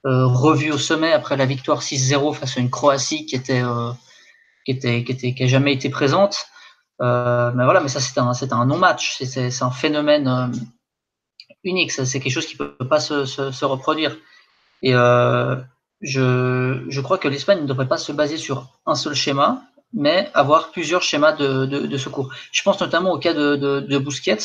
revus 0.05 0.73
au 0.73 0.79
sommet 0.79 1.13
après 1.13 1.37
la 1.37 1.47
victoire 1.47 1.83
6-0 1.83 2.35
face 2.35 2.57
à 2.57 2.61
une 2.61 2.71
Croatie 2.71 3.27
qui 3.27 3.35
était 3.35 3.63
qui 4.65 4.73
était 4.73 5.05
qui 5.05 5.13
était 5.13 5.35
qui 5.35 5.43
a 5.43 5.47
jamais 5.49 5.73
été 5.73 5.89
présente. 5.91 6.47
Euh, 7.03 7.51
mais 7.55 7.65
voilà, 7.65 7.81
mais 7.81 7.89
ça 7.89 8.01
c'est 8.01 8.19
un, 8.19 8.33
un 8.53 8.67
non-match, 8.67 9.23
c'est 9.25 9.63
un 9.63 9.71
phénomène 9.71 10.29
euh, 10.29 10.47
unique, 11.65 11.91
c'est 11.91 12.21
quelque 12.21 12.33
chose 12.33 12.47
qui 12.47 12.61
ne 12.61 12.67
peut 12.67 12.89
pas 12.89 13.01
se, 13.01 13.25
se, 13.25 13.65
reproduire. 13.65 14.17
Et 14.83 14.95
euh, 14.95 15.57
je, 16.03 17.01
crois 17.01 17.19
que 17.19 17.29
l'Espagne 17.29 17.63
ne 17.63 17.67
devrait 17.67 17.89
pas 17.89 17.97
se 17.97 18.13
baser 18.13 18.37
sur 18.37 18.69
un 18.87 18.95
seul 18.95 19.15
schéma, 19.15 19.63
mais 19.95 20.31
avoir 20.35 20.71
plusieurs 20.71 21.03
schémas 21.03 21.33
de, 21.33 21.97
secours. 21.97 22.31
Je 22.51 22.63
pense 22.63 22.81
notamment 22.81 23.13
au 23.13 23.19
cas 23.19 23.35
de, 23.35 23.57
de, 23.57 23.99
Busquets, 23.99 24.39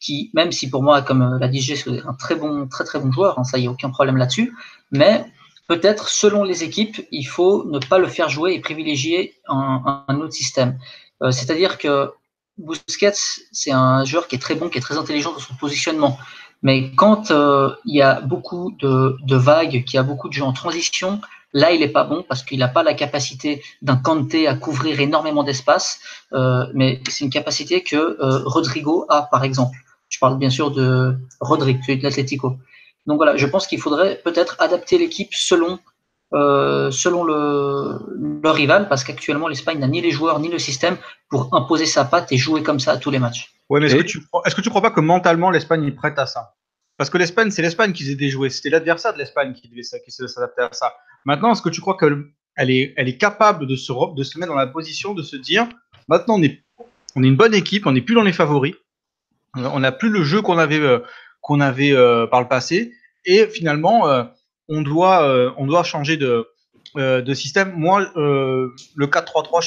qui, 0.00 0.30
même 0.34 0.52
si 0.52 0.68
pour 0.68 0.82
moi, 0.82 1.02
comme 1.02 1.38
l'a 1.38 1.48
dit 1.48 1.62
c'est 1.62 1.88
un 2.04 2.14
très 2.14 2.34
bon, 2.34 2.66
très 2.66 2.84
très 2.84 2.98
bon 2.98 3.12
joueur, 3.12 3.38
hein, 3.38 3.44
ça 3.44 3.58
y 3.58 3.66
a 3.66 3.70
aucun 3.70 3.90
problème 3.90 4.16
là-dessus, 4.16 4.54
mais 4.90 5.24
peut-être 5.68 6.08
selon 6.08 6.44
les 6.44 6.64
équipes, 6.64 7.06
il 7.10 7.24
faut 7.24 7.64
ne 7.64 7.78
pas 7.78 7.98
le 7.98 8.08
faire 8.08 8.28
jouer 8.28 8.54
et 8.54 8.60
privilégier 8.60 9.34
un, 9.48 10.04
un 10.08 10.20
autre 10.20 10.34
système. 10.34 10.78
Euh, 11.22 11.30
c'est-à-dire 11.30 11.78
que 11.78 12.10
Busquets, 12.58 13.12
c'est 13.52 13.70
un 13.70 14.04
joueur 14.04 14.28
qui 14.28 14.36
est 14.36 14.38
très 14.38 14.54
bon, 14.54 14.68
qui 14.68 14.78
est 14.78 14.82
très 14.82 14.98
intelligent 14.98 15.32
dans 15.32 15.38
son 15.38 15.54
positionnement. 15.54 16.18
Mais 16.62 16.92
quand 16.94 17.30
euh, 17.30 17.74
il 17.84 17.96
y 17.96 18.02
a 18.02 18.20
beaucoup 18.20 18.76
de, 18.78 19.36
vagues, 19.36 19.84
qu'il 19.84 19.94
y 19.94 19.98
a 19.98 20.02
beaucoup 20.02 20.28
de 20.28 20.32
jeux 20.32 20.44
en 20.44 20.52
transition, 20.52 21.20
là, 21.52 21.72
il 21.72 21.80
n'est 21.80 21.88
pas 21.88 22.04
bon 22.04 22.24
parce 22.28 22.42
qu'il 22.42 22.58
n'a 22.60 22.68
pas 22.68 22.82
la 22.82 22.94
capacité 22.94 23.62
d'un 23.82 23.96
Kanté 23.96 24.46
à 24.46 24.54
couvrir 24.54 25.00
énormément 25.00 25.42
d'espace. 25.42 26.00
Euh, 26.32 26.66
mais 26.74 27.00
c'est 27.08 27.24
une 27.24 27.30
capacité 27.30 27.82
que 27.82 28.16
Rodrigo 28.44 29.06
a, 29.08 29.22
par 29.22 29.44
exemple. 29.44 29.76
Je 30.08 30.18
parle 30.18 30.38
bien 30.38 30.50
sûr 30.50 30.70
de 30.70 31.16
Rodrigo, 31.40 31.80
de 31.88 32.02
l'Atlético. 32.02 32.58
Donc 33.06 33.16
voilà, 33.16 33.36
je 33.36 33.46
pense 33.46 33.66
qu'il 33.66 33.80
faudrait 33.80 34.20
peut-être 34.22 34.56
adapter 34.60 34.98
l'équipe 34.98 35.34
selon 35.34 35.78
euh, 36.34 36.90
selon 36.90 37.24
le, 37.24 38.50
rival, 38.50 38.88
parce 38.88 39.04
qu'actuellement 39.04 39.48
l'Espagne 39.48 39.78
n'a 39.78 39.86
ni 39.86 40.00
les 40.00 40.10
joueurs 40.10 40.40
ni 40.40 40.48
le 40.48 40.58
système 40.58 40.96
pour 41.28 41.54
imposer 41.54 41.86
sa 41.86 42.04
patte 42.04 42.32
et 42.32 42.36
jouer 42.36 42.62
comme 42.62 42.80
ça 42.80 42.92
à 42.92 42.96
tous 42.96 43.10
les 43.10 43.18
matchs. 43.18 43.52
Ouais, 43.68 43.80
mais 43.80 43.86
est-ce 43.86 43.96
que 43.96 44.02
tu 44.02 44.22
est-ce 44.44 44.54
que 44.54 44.60
tu 44.60 44.68
crois 44.68 44.82
pas 44.82 44.90
que 44.90 45.00
mentalement 45.00 45.50
l'Espagne 45.50 45.84
est 45.84 45.92
prête 45.92 46.18
à 46.18 46.26
ça? 46.26 46.54
Parce 46.96 47.10
que 47.10 47.18
l'Espagne, 47.18 47.50
c'est 47.50 47.62
l'Espagne 47.62 47.92
qui 47.92 48.04
s'est 48.04 48.14
déjouée, 48.14 48.50
c'était 48.50 48.70
l'adversaire 48.70 49.12
de 49.12 49.18
l'Espagne 49.18 49.54
qui 49.54 49.68
devait 49.68 49.82
s'adapter 49.82 50.62
à 50.62 50.68
ça. 50.72 50.94
Maintenant, 51.24 51.52
est-ce 51.52 51.62
que 51.62 51.70
tu 51.70 51.80
crois 51.80 51.96
qu'elle 51.96 52.70
est, 52.70 52.94
elle 52.96 53.08
est 53.08 53.16
capable 53.16 53.66
de 53.66 53.76
se, 53.76 53.92
de 54.14 54.22
se 54.22 54.38
mettre 54.38 54.52
dans 54.52 54.58
la 54.58 54.66
position 54.66 55.14
de 55.14 55.22
se 55.22 55.36
dire 55.36 55.68
maintenant 56.08 56.38
on 56.38 56.42
est, 56.42 56.62
on 57.16 57.22
est 57.22 57.28
une 57.28 57.36
bonne 57.36 57.54
équipe, 57.54 57.86
on 57.86 57.92
n'est 57.92 58.02
plus 58.02 58.14
dans 58.14 58.22
les 58.22 58.32
favoris, 58.32 58.74
on 59.54 59.80
n'a 59.80 59.92
plus 59.92 60.10
le 60.10 60.22
jeu 60.22 60.42
qu'on 60.42 60.58
avait, 60.58 60.80
euh, 60.80 61.00
qu'on 61.40 61.60
avait 61.60 61.92
euh, 61.92 62.26
par 62.26 62.40
le 62.40 62.48
passé, 62.48 62.92
et 63.24 63.46
finalement 63.46 64.06
on 64.68 64.82
doit, 64.82 65.24
euh, 65.24 65.50
on 65.58 65.66
doit 65.66 65.82
changer 65.82 66.16
de, 66.16 66.46
euh, 66.96 67.22
de 67.22 67.34
système. 67.34 67.72
Moi, 67.76 68.06
euh, 68.16 68.68
le 68.94 69.06
4-3-3, 69.06 69.60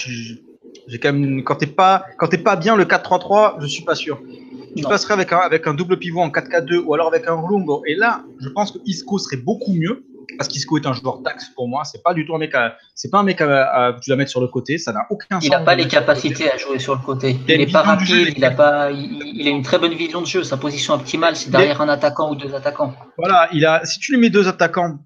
j'ai 0.88 1.00
quand 1.00 1.14
même, 1.14 1.44
quand 1.44 1.56
t'es 1.56 1.68
pas, 1.68 2.06
quand 2.18 2.30
pas 2.44 2.56
bien 2.56 2.76
le 2.76 2.86
4-3-3, 2.86 3.62
je 3.62 3.68
suis 3.68 3.84
pas 3.84 3.96
sûr. 3.96 4.22
tu 4.76 4.84
passerais 4.84 5.14
avec 5.14 5.32
un, 5.32 5.38
avec 5.38 5.68
un 5.68 5.74
double 5.74 5.98
pivot 5.98 6.22
en 6.22 6.30
4-4-2 6.30 6.78
ou 6.78 6.94
alors 6.94 7.08
avec 7.08 7.28
un 7.28 7.36
Rumbo. 7.36 7.84
Et 7.88 7.96
là, 7.96 8.24
je 8.40 8.50
pense 8.50 8.72
que 8.72 8.80
Isco 8.86 9.18
serait 9.18 9.38
beaucoup 9.38 9.74
mieux 9.74 10.06
parce 10.38 10.48
qu'Isco 10.48 10.78
est 10.78 10.86
un 10.86 10.94
joueur 10.94 11.20
d'axe 11.20 11.50
pour 11.50 11.68
moi. 11.68 11.84
C'est 11.84 12.04
pas 12.04 12.14
du 12.14 12.26
tout 12.26 12.36
un 12.36 12.40
mec 12.40 12.56
c'est 12.94 13.10
pas 13.10 13.20
un 13.20 13.24
mec 13.24 13.42
à, 13.42 13.96
tu 14.02 14.10
dois 14.10 14.18
mettre 14.18 14.32
sur 14.32 14.42
le 14.42 14.48
côté. 14.48 14.78
Ça 14.78 14.92
n'a 14.92 15.06
aucun 15.10 15.36
sens. 15.36 15.46
Il 15.46 15.52
n'a 15.52 15.60
pas 15.60 15.76
les 15.76 15.88
capacités 15.88 16.52
à 16.52 16.58
jouer 16.58 16.80
sur 16.80 16.96
le 16.96 17.02
côté. 17.02 17.38
Il 17.48 17.58
n'est 17.58 17.72
pas 17.72 17.82
rapide. 17.82 18.34
il 18.36 18.46
a 18.46 18.52
pas, 18.52 18.92
il, 18.92 19.48
a 19.48 19.52
une 19.52 19.64
très 19.64 19.80
bonne 19.80 19.94
vision 19.94 20.22
de 20.22 20.28
jeu. 20.28 20.44
Sa 20.44 20.58
position 20.58 20.94
optimale, 20.94 21.36
c'est 21.36 21.50
derrière 21.50 21.82
un 21.82 21.90
attaquant 21.90 22.32
ou 22.32 22.36
deux 22.36 22.54
attaquants. 22.54 22.94
Voilà, 23.18 23.50
il 23.54 23.66
a. 23.66 23.86
Si 23.86 24.00
tu 24.00 24.14
lui 24.14 24.20
mets 24.20 24.30
deux 24.30 24.48
attaquants, 24.48 25.00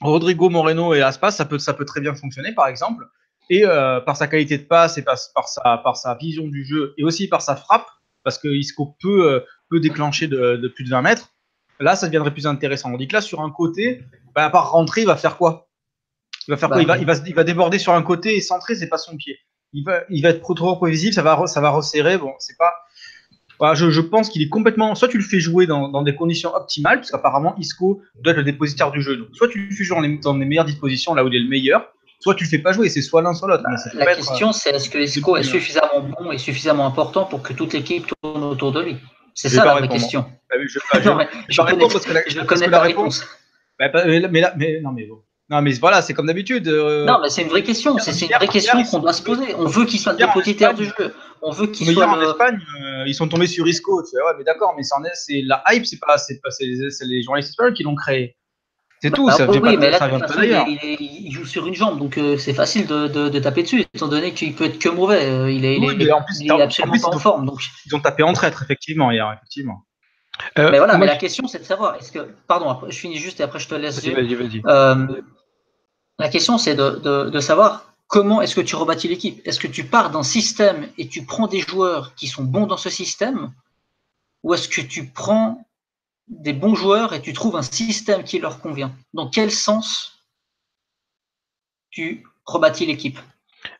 Rodrigo 0.00 0.48
Moreno 0.48 0.94
et 0.94 1.02
Aspas, 1.02 1.30
ça 1.30 1.44
peut, 1.44 1.58
ça 1.58 1.74
peut 1.74 1.84
très 1.84 2.00
bien 2.00 2.14
fonctionner, 2.14 2.52
par 2.52 2.66
exemple. 2.66 3.06
Et 3.50 3.66
euh, 3.66 4.00
par 4.00 4.16
sa 4.16 4.28
qualité 4.28 4.56
de 4.56 4.62
passe 4.62 4.98
et 4.98 5.02
par, 5.02 5.16
par, 5.34 5.48
sa, 5.48 5.78
par 5.78 5.96
sa 5.96 6.14
vision 6.14 6.46
du 6.46 6.64
jeu 6.64 6.94
et 6.96 7.04
aussi 7.04 7.28
par 7.28 7.42
sa 7.42 7.56
frappe, 7.56 7.86
parce 8.24 8.38
que 8.38 8.48
Isco 8.48 8.96
peut, 9.02 9.30
euh, 9.30 9.40
peut 9.68 9.80
déclencher 9.80 10.26
de, 10.26 10.56
de, 10.56 10.68
plus 10.68 10.84
de 10.84 10.90
20 10.90 11.02
mètres, 11.02 11.32
là, 11.82 11.96
ça 11.96 12.06
deviendrait 12.06 12.32
plus 12.32 12.46
intéressant. 12.46 12.92
On 12.92 12.96
dit 12.96 13.08
que 13.08 13.14
là, 13.14 13.20
sur 13.20 13.40
un 13.40 13.50
côté, 13.50 14.02
bah, 14.34 14.44
à 14.44 14.50
part 14.50 14.70
rentrer, 14.70 15.02
il 15.02 15.06
va 15.06 15.16
faire 15.16 15.36
quoi? 15.36 15.68
Il 16.48 16.52
va 16.52 16.56
faire 16.56 16.68
quoi? 16.68 16.76
Bah, 16.78 16.82
il 16.82 16.86
va, 16.86 16.98
il, 16.98 17.06
va, 17.06 17.14
il 17.26 17.34
va 17.34 17.44
déborder 17.44 17.78
sur 17.78 17.92
un 17.92 18.02
côté 18.02 18.36
et 18.36 18.40
centrer, 18.40 18.74
c'est 18.74 18.88
pas 18.88 18.98
son 18.98 19.16
pied. 19.16 19.38
Il 19.72 19.84
va, 19.84 20.00
il 20.10 20.22
va 20.22 20.30
être 20.30 20.40
trop 20.40 20.76
prévisible, 20.76 21.12
ça 21.12 21.22
va, 21.22 21.46
ça 21.46 21.60
va 21.60 21.70
resserrer. 21.70 22.18
Bon, 22.18 22.32
c'est 22.38 22.56
pas. 22.56 22.72
Voilà, 23.58 23.74
je, 23.74 23.90
je, 23.90 24.00
pense 24.00 24.28
qu'il 24.28 24.42
est 24.42 24.48
complètement. 24.48 24.94
Soit 24.94 25.08
tu 25.08 25.18
le 25.18 25.24
fais 25.24 25.38
jouer 25.38 25.66
dans, 25.66 25.88
dans 25.88 26.02
des 26.02 26.14
conditions 26.14 26.54
optimales, 26.54 26.98
parce 26.98 27.10
qu'apparemment 27.10 27.54
Isco 27.58 28.02
doit 28.22 28.32
être 28.32 28.38
le 28.38 28.44
dépositaire 28.44 28.90
du 28.90 29.00
jeu. 29.00 29.16
Donc, 29.16 29.28
soit 29.34 29.48
tu 29.48 29.66
le 29.66 29.74
fais 29.74 29.84
jouer 29.84 29.96
dans 29.96 30.02
les, 30.02 30.18
dans 30.18 30.36
les 30.36 30.46
meilleures 30.46 30.64
dispositions, 30.64 31.14
là 31.14 31.24
où 31.24 31.28
il 31.28 31.36
est 31.36 31.40
le 31.40 31.48
meilleur, 31.48 31.92
soit 32.22 32.34
tu 32.34 32.44
le 32.44 32.50
fais 32.50 32.58
pas 32.58 32.72
jouer, 32.72 32.88
c'est 32.88 33.02
soit 33.02 33.22
l'un 33.22 33.34
soit 33.34 33.48
l'autre. 33.48 33.64
la 33.94 34.14
question, 34.14 34.48
euh, 34.48 34.52
c'est 34.52 34.70
est-ce 34.70 34.90
que 34.90 34.98
Isco 34.98 35.36
est 35.36 35.42
suffisamment 35.42 36.00
bon 36.00 36.32
et 36.32 36.38
suffisamment 36.38 36.86
important 36.86 37.24
pour 37.24 37.42
que 37.42 37.52
toute 37.52 37.72
l'équipe 37.72 38.06
tourne 38.22 38.42
autour 38.44 38.72
de 38.72 38.80
lui? 38.80 38.96
C'est 39.34 39.48
ça 39.48 39.64
la 39.64 39.74
vraie 39.74 39.88
question. 39.88 40.24
Bah 40.50 40.56
je, 40.60 40.66
je, 41.48 41.62
connais, 41.62 41.88
parce 41.88 42.04
que 42.04 42.12
la, 42.12 42.22
je 42.26 42.40
connais 42.40 42.68
la 42.68 42.80
réponse. 42.80 43.24
Bah, 43.78 43.88
mais, 44.06 44.20
là, 44.20 44.54
mais, 44.56 44.80
non, 44.80 44.92
mais 44.92 45.06
bon. 45.06 45.22
Non, 45.50 45.60
mais 45.60 45.72
voilà, 45.72 46.02
c'est 46.02 46.14
comme 46.14 46.26
d'habitude. 46.26 46.68
Euh... 46.68 47.04
Non, 47.04 47.18
mais 47.20 47.28
c'est 47.28 47.42
une 47.42 47.48
vraie 47.48 47.62
question. 47.62 47.98
C'est 47.98 48.18
une 48.26 48.32
vraie 48.32 48.48
question 48.48 48.82
qu'on 48.84 49.00
doit 49.00 49.12
se 49.12 49.22
poser. 49.22 49.54
On 49.56 49.66
veut 49.66 49.84
qu'il 49.84 50.00
soit 50.00 50.14
dépositaire 50.14 50.74
du 50.74 50.84
jeu. 50.84 51.14
On 51.42 51.50
veut 51.50 51.66
qu'il 51.66 51.92
soit. 51.92 52.06
en 52.06 52.20
Espagne, 52.20 52.58
euh, 52.80 53.04
ils 53.06 53.14
sont 53.14 53.28
tombés 53.28 53.46
sur 53.46 53.66
Isco. 53.66 54.02
Tu 54.02 54.16
vois, 54.16 54.30
ouais, 54.30 54.38
mais 54.38 54.44
d'accord, 54.44 54.74
mais 54.76 54.82
c'est 55.14 55.42
la 55.42 55.62
hype, 55.70 55.84
c'est 55.84 55.98
pas, 55.98 56.16
c'est 56.16 56.40
pas, 56.40 56.50
les 56.60 57.22
journalistes 57.22 57.50
espagnols 57.50 57.74
qui 57.74 57.82
l'ont 57.82 57.96
créé. 57.96 58.36
C'est 59.02 59.10
tout, 59.10 59.26
bah, 59.26 59.32
ça, 59.32 59.50
oui, 59.50 59.58
pas, 59.58 59.76
mais 59.76 59.90
là, 59.90 59.98
ça 59.98 60.06
vient 60.06 60.20
pas 60.20 60.28
d'ailleurs. 60.28 60.64
Il, 60.68 60.78
il, 61.00 61.32
joue 61.32 61.44
sur 61.44 61.66
une 61.66 61.74
jambe, 61.74 61.98
donc 61.98 62.18
euh, 62.18 62.36
c'est 62.36 62.54
facile 62.54 62.86
de, 62.86 63.08
de, 63.08 63.28
de, 63.28 63.38
taper 63.40 63.64
dessus, 63.64 63.84
étant 63.92 64.06
donné 64.06 64.32
qu'il 64.32 64.54
peut 64.54 64.66
être 64.66 64.78
que 64.78 64.88
mauvais. 64.88 65.24
Euh, 65.24 65.50
il 65.50 65.64
est, 65.64 65.76
oui, 65.76 65.96
il 65.98 66.06
est, 66.06 66.12
en 66.12 66.22
plus, 66.22 66.38
il 66.38 66.46
est 66.46 66.62
absolument 66.62 66.92
en 66.92 66.96
plus, 66.96 67.02
pas 67.02 67.16
en 67.16 67.18
forme. 67.18 67.44
Donc... 67.44 67.60
Ils 67.84 67.96
ont 67.96 68.00
tapé 68.00 68.22
en 68.22 68.32
traître, 68.32 68.62
effectivement, 68.62 69.10
hier, 69.10 69.28
effectivement. 69.36 69.84
Euh, 70.56 70.70
mais 70.70 70.78
voilà, 70.78 70.98
mais 70.98 71.06
la 71.06 71.16
question 71.16 71.48
c'est 71.48 71.58
de 71.58 71.64
savoir, 71.64 71.96
est-ce 71.96 72.12
que, 72.12 72.28
pardon, 72.46 72.78
je 72.88 72.96
finis 72.96 73.18
juste 73.18 73.40
et 73.40 73.42
après 73.42 73.58
je 73.58 73.68
te 73.68 73.74
laisse. 73.74 74.04
Vas-y, 74.04 74.34
vas-y. 74.34 74.62
Euh, 74.66 75.20
la 76.18 76.28
question 76.28 76.56
c'est 76.56 76.74
de, 76.74 76.90
de, 76.90 77.30
de, 77.30 77.40
savoir 77.40 77.92
comment 78.06 78.40
est-ce 78.40 78.54
que 78.54 78.60
tu 78.60 78.76
rebâtis 78.76 79.08
l'équipe. 79.08 79.40
Est-ce 79.44 79.58
que 79.58 79.66
tu 79.66 79.84
pars 79.84 80.10
d'un 80.10 80.22
système 80.22 80.88
et 80.96 81.08
tu 81.08 81.24
prends 81.24 81.48
des 81.48 81.60
joueurs 81.60 82.14
qui 82.14 82.28
sont 82.28 82.44
bons 82.44 82.66
dans 82.66 82.76
ce 82.76 82.88
système, 82.88 83.52
ou 84.42 84.54
est-ce 84.54 84.68
que 84.68 84.80
tu 84.80 85.06
prends 85.06 85.66
des 86.28 86.52
bons 86.52 86.74
joueurs 86.74 87.12
et 87.12 87.22
tu 87.22 87.32
trouves 87.32 87.56
un 87.56 87.62
système 87.62 88.24
qui 88.24 88.38
leur 88.38 88.60
convient 88.60 88.94
Dans 89.12 89.28
quel 89.28 89.50
sens 89.50 90.18
tu 91.90 92.24
rebâtis 92.46 92.86
l'équipe? 92.86 93.18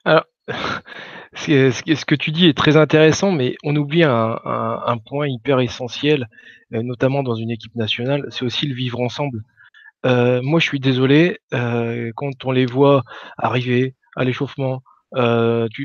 Alors, 0.05 0.25
ce 1.35 2.05
que 2.05 2.15
tu 2.15 2.31
dis 2.31 2.47
est 2.47 2.57
très 2.57 2.77
intéressant, 2.77 3.33
mais 3.33 3.57
on 3.65 3.75
oublie 3.77 4.05
un, 4.05 4.99
point 5.07 5.29
hyper 5.29 5.61
essentiel, 5.61 6.29
euh, 6.75 6.83
notamment 6.83 7.23
dans 7.23 7.35
une 7.35 7.51
équipe 7.51 7.75
nationale, 7.75 8.27
c'est 8.31 8.45
aussi 8.45 8.67
le 8.67 8.75
vivre 8.75 9.01
ensemble. 9.01 9.43
Euh, 10.05 10.43
moi, 10.43 10.61
je 10.61 10.67
suis 10.67 10.81
désolé, 10.81 11.39
euh, 11.55 12.11
quand 12.17 12.45
on 12.45 12.51
les 12.51 12.67
voit 12.67 13.05
arriver 13.39 13.95
à 14.17 14.25
l'échauffement, 14.25 14.83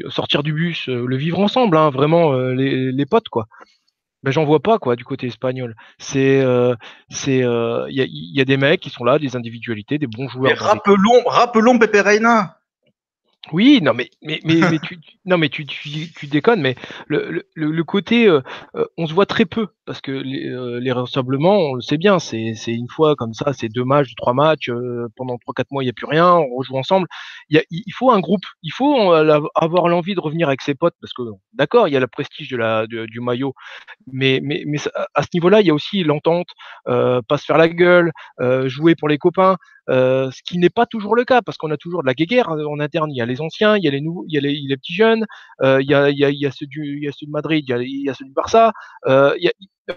sortir 0.10 0.42
du 0.42 0.54
bus, 0.54 0.88
le 0.88 1.18
vivre 1.18 1.40
ensemble, 1.40 1.76
hein, 1.76 1.90
vraiment 1.90 2.34
les, 2.34 2.94
les, 2.94 3.06
potes, 3.06 3.28
quoi. 3.28 3.48
Ben, 4.28 4.32
j'en 4.34 4.44
vois 4.44 4.60
pas 4.60 4.78
quoi 4.78 4.98
du 4.98 5.06
côté 5.06 5.28
espagnol. 5.28 5.74
C'est 6.00 6.44
c'est 7.10 7.38
il 7.38 7.96
y, 7.96 8.02
a, 8.02 8.06
y, 8.10 8.42
a, 8.42 8.46
des 8.46 8.58
mecs 8.58 8.82
qui 8.82 8.90
sont 8.90 9.06
là, 9.06 9.20
des 9.20 9.38
individualités, 9.38 9.98
des 9.98 10.08
bons 10.08 10.28
joueurs. 10.28 10.52
Mais 10.52 10.54
rappelons 10.54 11.24
rappelons 11.26 11.80
Pepe 11.80 12.02
Reina. 12.04 12.58
Oui, 13.54 13.80
non, 13.82 13.94
mais, 13.94 14.10
mais, 14.22 14.42
mais, 14.44 14.60
mais 14.70 14.80
tu, 14.80 15.00
non, 15.26 15.38
mais 15.38 15.50
tu, 15.50 15.66
tu, 15.66 16.12
tu, 16.12 16.28
déconnes, 16.28 16.62
mais 16.62 16.76
le, 17.08 17.46
le, 17.56 17.72
le 17.72 17.84
côté, 17.86 18.28
euh, 18.28 18.42
euh, 18.76 18.86
on 18.98 19.08
se 19.08 19.14
voit 19.14 19.26
très 19.26 19.46
peu, 19.46 19.68
parce 19.88 20.02
que 20.02 20.12
les, 20.12 20.46
euh, 20.50 20.80
les 20.80 20.92
rassemblements, 20.92 21.58
on 21.58 21.74
le 21.74 21.82
sait 21.82 21.98
bien, 21.98 22.20
c'est 22.20 22.54
une 22.68 22.90
fois 22.90 23.16
comme 23.16 23.34
ça, 23.34 23.54
c'est 23.54 23.70
deux 23.70 23.86
matchs, 23.86 24.14
trois 24.16 24.34
matchs, 24.34 24.70
pendant 25.16 25.38
trois, 25.38 25.54
quatre 25.56 25.72
mois, 25.72 25.82
il 25.82 25.88
n'y 25.88 25.92
a 25.92 25.94
plus 25.94 26.06
rien, 26.06 26.36
on 26.36 26.56
rejoue 26.58 26.78
ensemble. 26.78 27.08
Il, 27.50 27.94
faut 27.94 28.12
un 28.12 28.20
groupe, 28.20 28.44
il 28.64 28.74
faut 28.74 29.14
avoir 29.56 29.88
l'envie 29.88 30.14
de 30.14 30.20
revenir 30.20 30.50
avec 30.50 30.62
ses 30.62 30.76
potes, 30.76 30.96
parce 31.02 31.14
que, 31.14 31.24
d'accord, 31.54 31.88
il 31.88 31.94
y 31.94 31.98
a 31.98 32.02
le 32.02 32.08
prestige 32.08 32.50
du 32.50 33.20
maillot, 33.22 33.54
mais, 34.12 34.42
à 35.16 35.24
ce 35.24 35.30
niveau-là, 35.34 35.62
il 35.62 35.68
y 35.68 35.72
a 35.72 35.74
aussi 35.74 36.04
l'entente, 36.04 36.50
pas 36.86 37.38
se 37.38 37.46
faire 37.46 37.58
la 37.58 37.70
gueule, 37.70 38.12
jouer 38.68 38.96
pour 38.96 39.08
les 39.08 39.18
copains. 39.18 39.56
Euh, 39.90 40.30
ce 40.32 40.42
qui 40.44 40.58
n'est 40.58 40.70
pas 40.70 40.86
toujours 40.86 41.16
le 41.16 41.24
cas 41.24 41.42
parce 41.42 41.58
qu'on 41.58 41.72
a 41.72 41.78
toujours 41.78 42.02
de 42.02 42.08
la 42.08 42.14
guéguerre 42.14 42.50
euh, 42.50 42.66
en 42.66 42.80
interne. 42.80 43.10
Il 43.12 43.18
y 43.18 43.22
a 43.22 43.26
les 43.26 43.42
anciens, 43.42 43.78
il 43.78 43.84
y 43.84 43.88
a 43.88 43.92
les 43.92 44.02
nouveaux, 44.02 44.26
il 44.28 44.34
y 44.34 44.38
a 44.38 44.42
les, 44.42 44.76
petits 44.76 44.94
jeunes, 44.94 45.26
euh, 45.62 45.82
il, 45.82 45.90
y 45.90 45.94
a, 45.94 46.52
ceux 46.52 46.66
de 46.66 47.32
Madrid, 47.32 47.64
il 47.68 48.04
y 48.04 48.10
a, 48.10 48.14
ceux 48.14 48.26
du 48.26 48.34
Barça. 48.34 48.74
Euh, 49.08 49.34
il 49.38 49.46
y 49.46 49.48
a, 49.48 49.52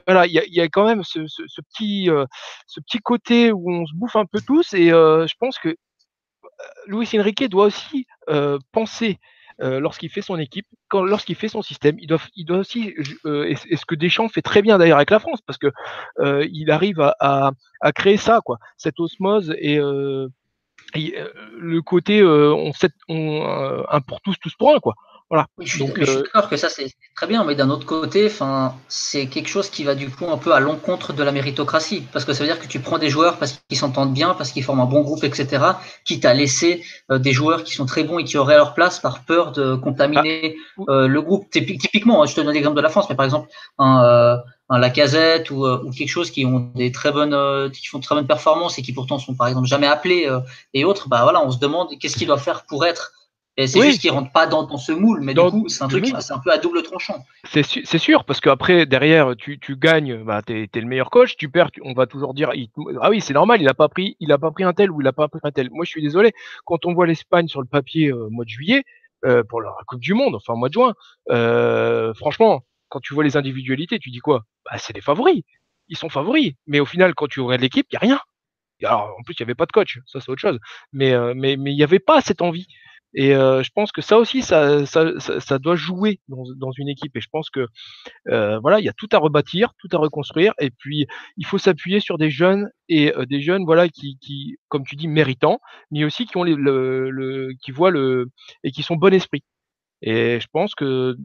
voilà, 0.07 0.27
il 0.27 0.33
y 0.33 0.61
a, 0.61 0.69
quand 0.69 0.87
même 0.87 1.03
ce, 1.03 1.21
petit, 1.63 2.11
euh, 2.11 2.25
ce 2.67 2.81
petit 2.81 2.99
côté 2.99 3.53
où 3.53 3.71
on 3.71 3.87
se 3.87 3.95
bouffe 3.95 4.17
un 4.17 4.27
peu 4.27 4.41
tous 4.41 4.73
et 4.75 4.89
je 4.89 5.35
pense 5.39 5.59
que 5.59 5.77
Luis 6.87 7.09
Enrique 7.15 7.49
doit 7.49 7.67
aussi 7.67 8.07
penser 8.73 9.19
euh, 9.63 9.79
lorsqu'il 9.79 10.09
fait 10.09 10.23
son 10.23 10.39
équipe, 10.39 10.67
lorsqu'il 10.93 11.35
fait 11.35 11.49
son 11.49 11.61
système, 11.61 11.97
il 11.99 12.07
doit, 12.07 12.21
il 12.35 12.47
doit 12.47 12.59
aussi, 12.59 12.95
euh, 13.27 13.45
et, 13.45 13.57
ce 13.77 13.85
que 13.85 13.95
Deschamps 13.95 14.31
fait 14.31 14.41
très 14.41 14.63
bien 14.63 14.79
d'ailleurs 14.79 14.97
avec 14.97 15.11
la 15.11 15.19
France, 15.19 15.43
parce 15.47 15.59
que 15.59 15.71
euh, 16.21 16.47
il 16.51 16.71
arrive 16.71 17.01
à, 17.21 17.53
créer 17.95 18.17
ça, 18.17 18.41
quoi, 18.43 18.59
cette 18.79 18.99
osmose 19.01 19.55
et, 19.59 19.77
le 19.77 20.31
côté 21.81 22.21
un 22.21 24.01
pour 24.01 24.21
tous, 24.23 24.37
tous 24.41 24.55
pour 24.55 24.75
un, 24.75 24.79
quoi. 24.79 24.95
Voilà. 25.31 25.47
je 25.61 25.77
suis, 25.77 25.85
euh, 25.85 26.23
d'accord 26.25 26.49
que 26.49 26.57
ça 26.57 26.69
c'est 26.69 26.91
très 27.15 27.29
bien, 27.29 27.45
mais 27.45 27.55
d'un 27.55 27.71
autre 27.71 27.87
côté, 27.87 28.27
enfin, 28.27 28.75
c'est 28.89 29.27
quelque 29.27 29.47
chose 29.47 29.71
qui 29.71 29.85
va 29.85 29.95
du 29.95 30.11
coup 30.11 30.29
un 30.29 30.37
peu 30.37 30.53
à 30.53 30.59
l'encontre 30.59 31.13
de 31.13 31.23
la 31.23 31.31
méritocratie, 31.31 32.03
parce 32.13 32.25
que 32.25 32.33
ça 32.33 32.43
veut 32.43 32.49
dire 32.49 32.59
que 32.59 32.67
tu 32.67 32.81
prends 32.81 32.99
des 32.99 33.11
joueurs 33.11 33.39
parce 33.39 33.63
qu'ils 33.69 33.79
s'entendent 33.79 34.13
bien, 34.13 34.35
parce 34.35 34.51
qu'ils 34.51 34.65
forment 34.65 34.81
un 34.81 34.87
bon 34.87 35.03
groupe, 35.03 35.23
etc., 35.23 35.65
quitte 36.05 36.25
à 36.25 36.35
laisser 36.35 36.83
euh, 37.13 37.19
des 37.19 37.33
joueurs 37.33 37.63
qui 37.63 37.75
sont 37.75 37.87
très 37.87 38.03
bons 38.03 38.19
et 38.19 38.25
qui 38.25 38.39
auraient 38.39 38.57
leur 38.57 38.75
place 38.75 38.99
par 38.99 39.25
peur 39.25 39.53
de 39.53 39.77
contaminer 39.77 40.57
ah. 40.79 40.83
euh, 40.89 41.07
le 41.07 41.23
groupe. 41.23 41.49
Typiquement, 41.49 42.25
hein, 42.25 42.27
je 42.27 42.35
te 42.35 42.41
donne 42.41 42.53
l'exemple 42.53 42.77
de 42.77 42.83
la 42.83 42.89
France, 42.89 43.07
mais 43.09 43.15
par 43.15 43.25
exemple 43.25 43.49
un, 43.79 44.43
un 44.69 44.79
Lacazette 44.79 45.53
ou, 45.53 45.65
ou, 45.65 45.93
quelque 45.93 46.09
chose 46.09 46.33
qui 46.33 46.45
ont 46.45 46.73
des 46.75 46.91
très 46.91 47.13
bonnes, 47.13 47.71
qui 47.71 47.87
font 47.87 47.99
de 47.99 48.03
très 48.03 48.17
bonnes 48.17 48.27
performances 48.27 48.81
et 48.81 48.83
qui 48.83 48.93
pourtant 48.93 49.21
sont 49.21 49.35
par 49.35 49.47
exemple 49.47 49.69
jamais 49.69 49.87
appelés 49.87 50.29
et 50.75 50.85
autres, 50.85 51.09
bah 51.09 51.21
voilà, 51.23 51.45
on 51.45 51.53
se 51.53 51.59
demande 51.59 51.89
qu'est-ce 52.01 52.17
qu'il 52.17 52.27
doit 52.27 52.39
faire 52.39 52.65
pour 52.65 52.85
être 52.85 53.13
c'est 53.59 53.83
juste 53.83 54.01
qu'il 54.01 54.11
rentre 54.11 54.33
pas 54.33 54.47
dans, 54.47 54.63
dans, 54.65 54.79
ce 54.79 54.93
moule, 54.93 55.21
mais 55.21 55.35
du 55.35 55.41
coup, 55.41 55.69
c'est 55.69 55.83
un 55.85 55.89
truc, 55.89 56.07
c'est 56.07 56.33
un 56.33 56.39
peu 56.39 56.51
à 56.51 56.59
double 56.59 56.83
tranchant. 56.83 57.25
C'est 57.45 57.99
sûr, 57.99 58.25
parce 58.25 58.41
qu'après, 58.41 58.87
derrière, 58.87 59.35
tu, 59.37 59.59
tu 59.59 59.77
gagnes, 59.77 60.23
bah, 60.25 60.43
tu 60.43 60.63
es, 60.63 60.81
le 60.81 60.87
meilleur 60.87 61.11
coach, 61.11 61.37
tu 61.37 61.49
perds, 61.49 61.71
on 61.83 61.93
va 61.93 62.07
toujours 62.07 62.35
dire, 62.35 62.53
ah 63.01 63.11
oui, 63.11 63.21
c'est 63.21 63.35
normal, 63.35 63.61
il 63.61 63.69
a 63.69 63.75
pas 63.75 63.89
pris, 63.89 64.17
il 64.21 64.33
a 64.33 64.39
pas 64.39 64.51
pris 64.51 64.65
un 64.65 64.73
tel 64.73 64.91
ou 64.91 65.01
il 65.01 65.07
a 65.07 65.13
pas 65.13 65.29
pris 65.29 65.41
un 65.43 65.51
tel. 65.51 65.69
Moi, 65.71 65.85
je 65.85 65.91
suis 65.91 66.03
désolé, 66.03 66.33
quand 66.65 66.87
on 66.87 66.95
voit 66.95 67.07
l'Espagne 67.07 67.49
sur 67.49 67.61
le 67.61 67.67
papier 67.67 68.13
au 68.13 68.27
euh, 68.27 68.31
mois 68.31 68.45
de 68.45 68.51
juillet, 68.51 68.85
euh, 69.27 69.43
pour 69.45 69.61
la 69.61 69.71
Coupe 69.87 70.01
du 70.01 70.15
Monde, 70.15 70.35
enfin, 70.37 70.55
mois 70.55 70.69
de 70.69 70.75
juin, 70.75 70.95
euh, 71.31 72.15
franchement, 72.15 72.65
quand 72.89 73.01
tu 73.01 73.15
vois 73.15 73.25
les 73.25 73.37
individualités, 73.37 73.99
tu 73.99 74.11
dis 74.11 74.21
quoi? 74.21 74.45
Bah, 74.65 74.79
C'est 74.79 74.95
des 74.95 75.03
favoris. 75.03 75.43
Ils 75.89 75.97
sont 75.97 76.09
favoris. 76.09 76.55
Mais 76.67 76.81
au 76.81 76.87
final, 76.87 77.15
quand 77.15 77.29
tu 77.29 77.41
regardes 77.41 77.61
l'équipe, 77.61 77.87
il 77.91 77.95
n'y 77.95 77.97
a 77.99 78.01
rien. 78.01 78.21
Alors, 78.83 79.15
en 79.19 79.23
plus, 79.23 79.35
il 79.39 79.43
n'y 79.43 79.45
avait 79.45 79.55
pas 79.55 79.67
de 79.67 79.73
coach, 79.73 79.99
ça 80.07 80.21
c'est 80.21 80.31
autre 80.31 80.41
chose. 80.41 80.59
Mais 80.93 81.11
il 81.11 81.59
n'y 81.63 81.83
avait 81.83 81.99
pas 81.99 82.23
cette 82.23 82.41
envie. 82.41 82.67
Et 83.15 83.31
je 83.31 83.71
pense 83.75 83.93
que 83.93 84.03
ça 84.03 84.19
aussi, 84.19 84.43
ça, 84.43 84.87
ça, 84.87 85.19
ça, 85.19 85.59
doit 85.59 85.75
jouer 85.75 86.21
dans, 86.29 86.45
dans, 86.57 86.71
une 86.73 86.89
équipe. 86.89 87.17
Et 87.17 87.21
je 87.21 87.29
pense 87.31 87.51
que 87.51 87.67
voilà, 88.27 88.81
il 88.81 88.85
y 88.85 88.89
a 88.89 88.93
tout 88.93 89.09
à 89.13 89.19
rebâtir, 89.19 89.73
tout 89.79 89.89
à 89.93 89.99
reconstruire. 89.99 90.53
Et 90.61 90.71
puis, 90.71 91.07
il 91.37 91.47
faut 91.47 91.59
s'appuyer 91.59 92.01
sur 92.01 92.19
des 92.19 92.31
jeunes 92.31 92.69
et 92.89 93.13
des 93.29 93.41
jeunes, 93.41 93.65
voilà, 93.65 93.89
qui, 93.89 94.19
qui, 94.21 94.59
comme 94.69 94.85
tu 94.85 94.97
dis, 94.97 95.09
méritants, 95.09 95.61
mais 95.91 96.05
aussi 96.05 96.27
qui 96.27 96.37
ont 96.37 96.45
le, 96.45 97.11
le, 97.11 97.53
qui 97.63 97.73
voient 97.73 97.91
le 97.91 98.27
et 98.65 98.71
qui 98.71 98.83
sont 98.83 98.97
bon 98.97 99.13
esprit. 99.13 99.43
Et 100.03 100.41
je 100.41 100.47
pense 100.53 100.75
que 100.75 101.17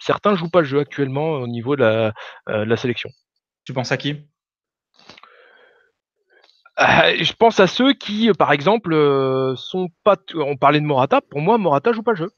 certains 0.00 0.34
jouent 0.34 0.50
pas 0.50 0.60
le 0.60 0.66
jeu 0.66 0.80
actuellement 0.80 1.32
au 1.32 1.46
niveau 1.46 1.76
de 1.76 1.80
la, 1.80 2.12
de 2.48 2.64
la 2.64 2.76
sélection. 2.76 3.10
Tu 3.64 3.72
penses 3.72 3.92
à 3.92 3.96
qui? 3.96 4.28
Euh, 6.80 7.16
je 7.20 7.32
pense 7.32 7.60
à 7.60 7.66
ceux 7.66 7.92
qui, 7.92 8.30
par 8.38 8.52
exemple, 8.52 8.92
euh, 8.92 9.54
sont 9.56 9.88
pas. 10.02 10.16
On 10.34 10.56
parlait 10.56 10.80
de 10.80 10.86
Morata. 10.86 11.20
Pour 11.20 11.40
moi, 11.40 11.58
Morata 11.58 11.92
joue 11.92 12.02
pas 12.02 12.12
le 12.12 12.16
jeu. 12.16 12.30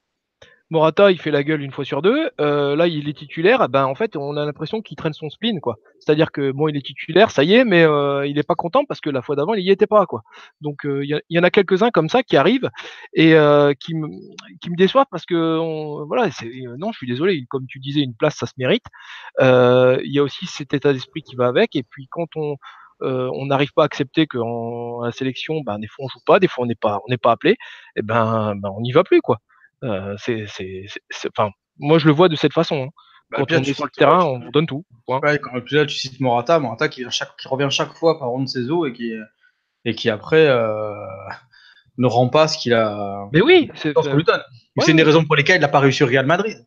Morata, 0.70 1.12
il 1.12 1.20
fait 1.20 1.30
la 1.30 1.44
gueule 1.44 1.62
une 1.62 1.70
fois 1.70 1.84
sur 1.84 2.02
deux. 2.02 2.28
Euh, 2.40 2.74
là, 2.74 2.88
il 2.88 3.08
est 3.08 3.16
titulaire. 3.16 3.68
Ben, 3.68 3.84
en 3.84 3.94
fait, 3.94 4.16
on 4.16 4.36
a 4.36 4.44
l'impression 4.44 4.82
qu'il 4.82 4.96
traîne 4.96 5.12
son 5.12 5.30
spleen, 5.30 5.60
quoi. 5.60 5.76
C'est-à-dire 6.00 6.32
que 6.32 6.50
bon, 6.50 6.66
il 6.66 6.76
est 6.76 6.84
titulaire, 6.84 7.30
ça 7.30 7.44
y 7.44 7.54
est, 7.54 7.64
mais 7.64 7.84
euh, 7.84 8.26
il 8.26 8.34
n'est 8.34 8.42
pas 8.42 8.56
content 8.56 8.84
parce 8.84 9.00
que 9.00 9.08
la 9.08 9.22
fois 9.22 9.36
d'avant, 9.36 9.54
il 9.54 9.64
y 9.64 9.70
était 9.70 9.86
pas, 9.86 10.06
quoi. 10.06 10.22
Donc, 10.60 10.84
euh, 10.84 11.04
il 11.04 11.20
y, 11.30 11.38
en 11.38 11.42
a 11.44 11.50
quelques-uns 11.50 11.90
comme 11.90 12.08
ça 12.08 12.24
qui 12.24 12.36
arrivent 12.36 12.68
et 13.14 13.36
qui 13.78 13.94
me 13.94 14.08
qui 14.60 14.70
me 14.70 14.76
déçoivent 14.76 15.06
parce 15.10 15.24
que 15.24 16.04
voilà, 16.04 16.30
non, 16.78 16.90
je 16.90 16.96
suis 16.98 17.06
désolé. 17.06 17.44
Comme 17.48 17.66
tu 17.66 17.78
disais, 17.78 18.00
une 18.00 18.14
place, 18.14 18.34
ça 18.34 18.46
se 18.46 18.54
mérite. 18.58 18.84
Il 19.40 20.12
y 20.12 20.18
a 20.18 20.22
aussi 20.22 20.46
cet 20.46 20.74
état 20.74 20.92
d'esprit 20.92 21.22
qui 21.22 21.36
va 21.36 21.46
avec. 21.46 21.76
Et 21.76 21.84
puis, 21.84 22.08
quand 22.10 22.28
on 22.34 22.56
on 23.00 23.46
n'arrive 23.46 23.72
pas 23.74 23.82
à 23.82 23.86
accepter 23.86 24.26
qu'en 24.26 25.02
la 25.02 25.12
sélection, 25.12 25.60
ben, 25.64 25.78
des 25.78 25.86
fois 25.86 26.04
on 26.04 26.08
joue 26.08 26.20
pas, 26.26 26.38
des 26.38 26.48
fois 26.48 26.64
on 26.64 26.66
n'est 26.66 26.74
pas, 26.74 27.00
on 27.06 27.10
n'est 27.10 27.18
pas 27.18 27.32
appelé, 27.32 27.56
et 27.96 28.02
ben, 28.02 28.54
ben 28.56 28.70
on 28.76 28.80
n'y 28.80 28.92
va 28.92 29.04
plus 29.04 29.20
quoi. 29.20 29.38
Euh, 29.84 30.14
c'est, 30.18 30.46
enfin, 31.36 31.50
moi 31.78 31.98
je 31.98 32.06
le 32.06 32.12
vois 32.12 32.28
de 32.28 32.36
cette 32.36 32.52
façon. 32.52 32.84
Hein. 32.84 32.88
Bah, 33.30 33.38
quand 33.40 33.52
on 33.52 33.62
est 33.62 33.74
sur 33.74 33.84
le 33.84 33.90
terrain, 33.90 34.24
on 34.24 34.50
donne 34.50 34.66
tout. 34.66 34.84
Ouais, 35.08 35.38
quand 35.38 35.72
là, 35.72 35.86
tu 35.86 35.96
cites 35.96 36.20
Morata, 36.20 36.60
Morata 36.60 36.88
qui, 36.88 37.04
chaque, 37.10 37.36
qui 37.36 37.48
revient 37.48 37.68
chaque 37.70 37.92
fois 37.92 38.18
par 38.18 38.36
de 38.38 38.46
ses 38.46 38.70
os 38.70 38.88
et 38.88 38.92
qui, 38.92 39.12
et 39.84 39.94
qui 39.94 40.10
après 40.10 40.46
euh, 40.46 40.94
ne 41.98 42.06
rend 42.06 42.28
pas 42.28 42.46
ce 42.46 42.56
qu'il 42.56 42.72
a. 42.72 43.28
Mais 43.32 43.40
oui, 43.40 43.70
c'est 43.74 43.92
C'est 44.78 44.90
une 44.90 44.96
des 44.96 45.02
raisons 45.02 45.24
pour 45.24 45.34
lesquelles 45.34 45.56
il 45.56 45.60
n'a 45.60 45.68
pas 45.68 45.80
réussi 45.80 46.04
au 46.04 46.06
Real 46.06 46.26
Madrid, 46.26 46.66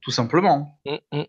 tout 0.00 0.12
simplement. 0.12 0.78
Mmh, 0.84 1.18
mmh. 1.18 1.22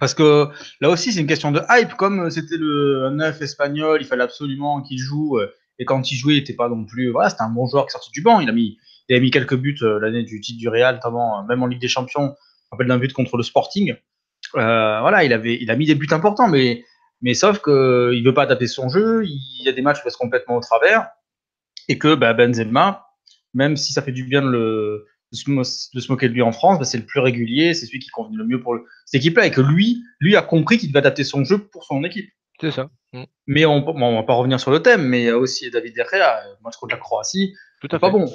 Parce 0.00 0.14
que 0.14 0.48
là 0.80 0.90
aussi, 0.90 1.12
c'est 1.12 1.20
une 1.20 1.26
question 1.26 1.52
de 1.52 1.60
hype. 1.70 1.94
Comme 1.94 2.30
c'était 2.30 2.56
le 2.56 3.10
neuf 3.10 3.40
espagnol, 3.40 3.98
il 4.00 4.06
fallait 4.06 4.24
absolument 4.24 4.82
qu'il 4.82 4.98
joue. 4.98 5.38
Euh, 5.38 5.52
et 5.78 5.84
quand 5.84 6.10
il 6.10 6.16
jouait, 6.16 6.34
il 6.34 6.38
n'était 6.38 6.54
pas 6.54 6.68
non 6.68 6.84
plus. 6.84 7.10
Voilà, 7.10 7.30
c'était 7.30 7.42
un 7.42 7.48
bon 7.48 7.66
joueur 7.66 7.86
qui 7.86 7.92
sortait 7.92 8.10
du 8.12 8.22
banc. 8.22 8.40
Il 8.40 8.48
a 8.48 8.52
mis, 8.52 8.78
il 9.08 9.16
a 9.16 9.20
mis 9.20 9.30
quelques 9.30 9.56
buts 9.56 9.76
euh, 9.82 9.98
l'année 10.00 10.22
du 10.22 10.40
titre 10.40 10.58
du 10.58 10.68
Real, 10.68 10.96
notamment 10.96 11.40
euh, 11.40 11.42
même 11.44 11.62
en 11.62 11.66
Ligue 11.66 11.80
des 11.80 11.88
Champions. 11.88 12.34
Je 12.36 12.68
rappelle 12.70 12.86
d'un 12.86 12.98
but 12.98 13.12
contre 13.12 13.36
le 13.36 13.42
Sporting. 13.42 13.94
Euh, 14.56 15.00
voilà, 15.00 15.24
il 15.24 15.32
avait, 15.32 15.58
il 15.60 15.70
a 15.70 15.76
mis 15.76 15.86
des 15.86 15.94
buts 15.94 16.08
importants, 16.10 16.48
mais, 16.48 16.84
mais 17.22 17.34
sauf 17.34 17.58
que 17.58 18.12
il 18.14 18.24
veut 18.24 18.34
pas 18.34 18.42
adapter 18.42 18.66
son 18.66 18.88
jeu. 18.88 19.24
Il 19.24 19.64
y 19.64 19.68
a 19.68 19.72
des 19.72 19.82
matchs 19.82 19.98
où 19.98 20.00
il 20.00 20.04
passe 20.04 20.16
complètement 20.16 20.56
au 20.56 20.60
travers, 20.60 21.08
et 21.88 21.98
que 21.98 22.14
bah, 22.14 22.34
Benzema, 22.34 23.06
même 23.52 23.76
si 23.76 23.92
ça 23.92 24.02
fait 24.02 24.12
du 24.12 24.24
bien 24.24 24.42
de, 24.42 24.48
le, 24.48 25.06
de, 25.34 26.00
se, 26.00 26.12
moquer 26.12 26.28
de 26.28 26.34
lui 26.34 26.42
en 26.42 26.52
France, 26.52 26.78
bah, 26.78 26.84
c'est 26.84 26.98
le 26.98 27.04
plus 27.04 27.20
régulier, 27.20 27.74
c'est 27.74 27.86
celui 27.86 27.98
qui 27.98 28.08
convient 28.08 28.38
le 28.38 28.46
mieux 28.46 28.60
pour 28.60 28.74
le, 28.74 28.84
cette 29.04 29.20
équipe-là, 29.20 29.46
et 29.46 29.50
que 29.50 29.60
lui, 29.60 30.02
lui 30.20 30.36
a 30.36 30.42
compris 30.42 30.78
qu'il 30.78 30.88
devait 30.88 30.98
adapter 30.98 31.24
son 31.24 31.44
jeu 31.44 31.58
pour 31.58 31.84
son 31.84 32.02
équipe. 32.04 32.30
C'est 32.60 32.70
ça. 32.70 32.88
Mm. 33.12 33.24
Mais 33.46 33.64
on, 33.66 33.86
on 33.86 34.14
va 34.16 34.22
pas 34.22 34.34
revenir 34.34 34.60
sur 34.60 34.70
le 34.70 34.80
thème, 34.80 35.06
mais 35.06 35.22
il 35.22 35.26
y 35.26 35.30
a 35.30 35.38
aussi 35.38 35.70
David 35.70 35.94
Derrea, 35.94 36.42
match 36.62 36.76
contre 36.76 36.94
la 36.94 37.00
Croatie. 37.00 37.54
Tout 37.80 37.88
à 37.90 37.96
fait. 37.96 38.00
Pas 38.00 38.10
bon. 38.10 38.26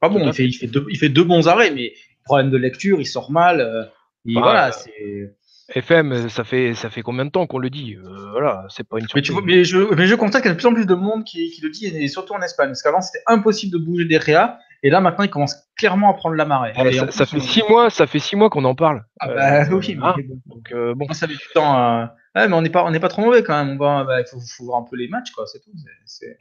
Pas 0.00 0.08
bon, 0.08 0.26
il 0.26 0.32
fait, 0.32 0.44
il, 0.44 0.52
fait 0.52 0.68
deux, 0.68 0.86
il 0.90 0.98
fait 0.98 1.08
deux 1.08 1.24
bons 1.24 1.48
arrêts, 1.48 1.72
mais 1.72 1.92
problème 2.24 2.50
de 2.50 2.56
lecture, 2.56 3.00
il 3.00 3.06
sort 3.06 3.30
mal. 3.30 3.60
Euh, 3.60 3.84
bah, 4.26 4.40
voilà, 4.40 4.72
c'est. 4.72 5.34
FM, 5.68 6.28
ça 6.28 6.44
fait, 6.44 6.74
ça 6.74 6.90
fait 6.90 7.02
combien 7.02 7.24
de 7.24 7.30
temps 7.30 7.46
qu'on 7.46 7.58
le 7.58 7.70
dit 7.70 7.94
euh, 7.94 8.30
Voilà, 8.32 8.66
c'est 8.70 8.88
pas 8.88 8.98
une 8.98 9.08
surprise. 9.08 9.36
Mais, 9.44 9.64
je, 9.64 9.94
mais 9.94 10.06
je 10.06 10.14
constate 10.14 10.42
qu'il 10.42 10.48
y 10.48 10.52
a 10.52 10.54
de 10.54 10.58
plus 10.58 10.68
en 10.68 10.74
plus 10.74 10.86
de 10.86 10.94
monde 10.94 11.24
qui, 11.24 11.50
qui 11.50 11.60
le 11.60 11.70
dit, 11.70 11.86
et 11.86 12.08
surtout 12.08 12.32
en 12.32 12.40
Espagne. 12.40 12.68
Parce 12.68 12.82
qu'avant, 12.82 13.00
c'était 13.00 13.22
impossible 13.26 13.72
de 13.72 13.84
bouger 13.84 14.04
des 14.06 14.18
réas, 14.18 14.58
et 14.82 14.90
là, 14.90 15.00
maintenant, 15.00 15.24
il 15.24 15.30
commence 15.30 15.56
clairement 15.76 16.10
à 16.10 16.14
prendre 16.14 16.36
la 16.36 16.44
marée. 16.44 16.72
ça, 17.10 17.26
fait 17.26 17.40
six 17.40 17.62
mois, 17.68 17.90
ça 17.90 18.06
fait 18.06 18.18
six 18.18 18.36
mois 18.36 18.48
qu'on 18.48 18.64
en 18.64 18.74
parle. 18.74 19.04
Ah 19.20 19.28
bah 19.28 19.62
euh, 19.62 19.70
oui, 19.72 19.98
hein, 20.02 20.14
donc 20.46 20.72
bon. 20.96 21.12
Ça 21.12 21.26
fait 21.26 21.34
du 21.34 21.40
temps. 21.52 22.08
Ouais, 22.34 22.46
mais 22.46 22.54
on 22.54 22.62
n'est 22.62 22.70
pas, 22.70 22.84
on 22.84 22.90
n'est 22.90 23.00
pas 23.00 23.08
trop 23.08 23.22
mauvais 23.22 23.42
quand 23.42 23.64
même. 23.64 23.78
Bah, 23.78 24.06
il 24.20 24.24
faut, 24.30 24.38
faut, 24.38 24.64
voir 24.64 24.80
un 24.80 24.84
peu 24.88 24.96
les 24.96 25.08
matchs, 25.08 25.32
quoi. 25.32 25.46
C'est 25.46 25.60
tout. 25.60 25.72
C'est 26.04 26.38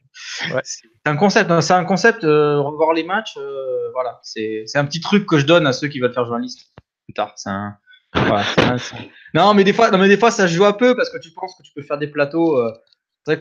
un 1.06 1.16
concept. 1.16 1.60
C'est 1.62 1.74
un 1.74 1.86
concept. 1.86 2.24
Euh, 2.24 2.60
revoir 2.62 2.94
les 2.94 3.04
matchs. 3.04 3.36
Euh, 3.38 3.90
voilà. 3.94 4.20
C'est 4.22 4.66
un 4.76 4.86
petit 4.86 5.00
truc 5.00 5.26
que 5.26 5.40
je 5.40 5.46
donne 5.46 5.66
à 5.66 5.74
ceux 5.74 5.88
qui 5.88 6.00
veulent 6.00 6.14
faire 6.14 6.26
journaliste 6.26 6.72
plus 7.06 7.14
tard. 7.14 7.34
C'est 7.36 7.50
un, 7.50 7.78
non, 9.34 9.54
mais 9.54 9.64
des 9.64 9.74
fois, 9.74 9.92
non, 9.92 9.98
mais 9.98 10.08
des 10.08 10.18
fois, 10.18 10.32
ça 10.32 10.48
joue 10.48 10.66
un 10.66 10.74
peu 10.74 10.96
parce 10.96 11.10
que 11.10 11.18
tu 11.18 11.32
penses 11.32 11.56
que 11.58 11.64
tu 11.64 11.72
peux 11.76 11.82
faire 11.82 11.98
des 11.98 12.08
plateaux. 12.08 12.58
Euh, 12.58 12.72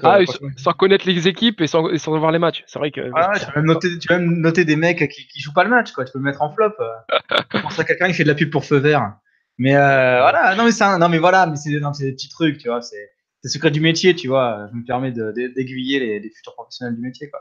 ah, 0.02 0.18
sans, 0.56 0.72
connaître 0.72 1.06
les 1.06 1.28
équipes 1.28 1.60
et 1.60 1.68
sans, 1.68 1.96
sans 1.96 2.18
voir 2.18 2.32
les 2.32 2.40
matchs. 2.40 2.64
C'est 2.66 2.80
vrai 2.80 2.90
que. 2.90 3.00
Ah, 3.14 3.38
tu, 3.38 3.46
peux 3.46 3.60
même 3.60 3.66
noter, 3.66 3.98
tu 3.98 4.08
peux 4.08 4.14
même 4.14 4.40
noter 4.40 4.64
des 4.64 4.74
mecs 4.74 5.08
qui, 5.08 5.28
qui 5.28 5.40
jouent 5.40 5.52
pas 5.52 5.62
le 5.62 5.70
match, 5.70 5.92
quoi. 5.92 6.04
Tu 6.04 6.12
peux 6.12 6.18
le 6.18 6.24
mettre 6.24 6.42
en 6.42 6.52
flop. 6.52 6.72
tu 7.50 7.62
penses 7.62 7.78
à 7.78 7.84
quelqu'un 7.84 8.08
qui 8.08 8.14
fait 8.14 8.24
de 8.24 8.28
la 8.28 8.34
pub 8.34 8.50
pour 8.50 8.64
feu 8.64 8.78
vert. 8.78 9.12
Mais 9.58 9.76
euh, 9.76 10.18
voilà, 10.20 10.54
non 10.56 10.64
mais, 10.64 10.72
ça, 10.72 10.98
non 10.98 11.08
mais 11.08 11.18
voilà, 11.18 11.46
mais 11.46 11.56
c'est 11.56 11.70
des, 11.70 11.80
des 11.80 12.12
petits 12.12 12.28
trucs, 12.28 12.58
tu 12.58 12.68
vois, 12.68 12.82
c'est 12.82 13.10
le 13.42 13.48
secret 13.48 13.70
du 13.70 13.80
métier, 13.80 14.14
tu 14.14 14.28
vois. 14.28 14.68
Je 14.70 14.76
me 14.76 14.84
permets 14.84 15.12
d'aiguiller 15.12 16.00
les, 16.00 16.20
les, 16.20 16.30
futurs 16.30 16.54
professionnels 16.54 16.96
du 16.96 17.00
métier, 17.00 17.30
quoi. 17.30 17.40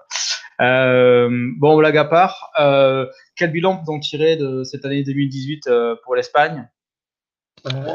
Euh, 0.61 1.29
bon, 1.57 1.77
blague 1.77 1.97
à 1.97 2.05
part, 2.05 2.51
euh, 2.59 3.05
quel 3.35 3.51
bilan 3.51 3.77
peut-on 3.77 3.99
tirer 3.99 4.37
de 4.37 4.63
cette 4.63 4.85
année 4.85 5.03
2018 5.03 5.67
euh, 5.67 5.95
pour 6.03 6.15
l'Espagne? 6.15 6.69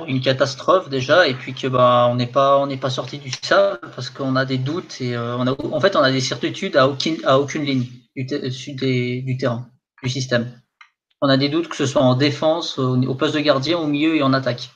Une 0.08 0.20
catastrophe 0.20 0.88
déjà, 0.88 1.28
et 1.28 1.34
puis 1.34 1.54
que 1.54 1.68
bah 1.68 2.08
on 2.10 2.16
n'est 2.16 2.26
pas 2.26 2.58
on 2.58 2.66
n'est 2.66 2.76
pas 2.76 2.90
sorti 2.90 3.18
du 3.18 3.30
sable 3.30 3.78
parce 3.94 4.10
qu'on 4.10 4.34
a 4.34 4.44
des 4.44 4.58
doutes 4.58 5.00
et 5.00 5.14
euh, 5.14 5.36
on 5.36 5.46
a 5.46 5.54
en 5.72 5.80
fait 5.80 5.94
on 5.94 6.00
a 6.00 6.10
des 6.10 6.20
certitudes 6.20 6.76
à 6.76 6.88
aucune 6.88 7.18
à 7.24 7.38
aucune 7.38 7.62
ligne 7.62 7.86
du, 8.16 8.24
du, 8.24 9.22
du 9.22 9.36
terrain 9.36 9.68
du 10.02 10.08
système 10.08 10.52
on 11.22 11.28
a 11.28 11.36
des 11.36 11.48
doutes 11.48 11.68
que 11.68 11.76
ce 11.76 11.86
soit 11.86 12.02
en 12.02 12.14
défense, 12.14 12.78
au, 12.78 13.14
poste 13.14 13.34
de 13.34 13.40
gardien, 13.40 13.78
au 13.78 13.86
milieu 13.86 14.16
et 14.16 14.22
en 14.22 14.32
attaque. 14.32 14.70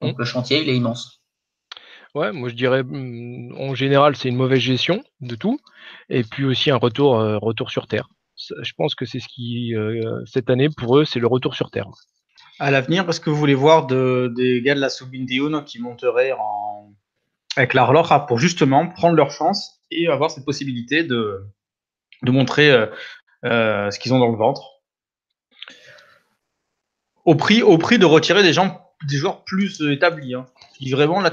Donc 0.00 0.16
mmh. 0.16 0.18
le 0.18 0.24
chantier, 0.24 0.62
il 0.62 0.68
est 0.68 0.76
immense. 0.76 1.20
Ouais, 2.14 2.32
moi 2.32 2.48
je 2.48 2.54
dirais 2.54 2.82
mmh, 2.82 3.54
en 3.58 3.74
général 3.74 4.16
c'est 4.16 4.28
une 4.28 4.36
mauvaise 4.36 4.60
gestion 4.60 5.02
de 5.20 5.34
tout, 5.34 5.58
et 6.10 6.24
puis 6.24 6.44
aussi 6.44 6.70
un 6.70 6.76
retour, 6.76 7.18
euh, 7.18 7.38
retour 7.38 7.70
sur 7.70 7.86
terre. 7.86 8.08
Je 8.36 8.72
pense 8.76 8.94
que 8.94 9.06
c'est 9.06 9.20
ce 9.20 9.28
qui 9.28 9.74
euh, 9.74 10.20
cette 10.26 10.50
année 10.50 10.68
pour 10.68 10.98
eux 10.98 11.04
c'est 11.04 11.20
le 11.20 11.26
retour 11.26 11.54
sur 11.54 11.70
terre. 11.70 11.88
À 12.58 12.70
l'avenir, 12.70 13.08
est-ce 13.08 13.20
que 13.20 13.30
vous 13.30 13.36
voulez 13.36 13.54
voir 13.54 13.86
des 13.86 14.62
gars 14.64 14.74
de 14.74 14.80
la 14.80 14.88
Subindiun 14.88 15.62
qui 15.62 15.80
monteraient 15.80 16.32
en... 16.32 16.92
avec 17.56 17.74
la 17.74 17.84
Roloja 17.84 18.20
pour 18.20 18.38
justement 18.38 18.88
prendre 18.88 19.16
leur 19.16 19.30
chance 19.30 19.80
et 19.90 20.08
avoir 20.08 20.30
cette 20.30 20.44
possibilité 20.44 21.02
de, 21.02 21.44
montrer 22.26 22.70
euh, 23.44 23.90
ce 23.90 23.98
qu'ils 23.98 24.14
ont 24.14 24.18
dans 24.18 24.30
le 24.30 24.36
ventre? 24.36 24.62
Au 27.24 27.34
prix, 27.34 27.62
au 27.62 27.78
prix 27.78 27.98
de 27.98 28.04
retirer 28.04 28.42
des 28.42 28.52
joueurs 28.52 29.44
plus 29.44 29.80
euh, 29.80 29.92
établis. 29.92 30.34
Hein. 30.34 30.46
Là, 30.80 31.30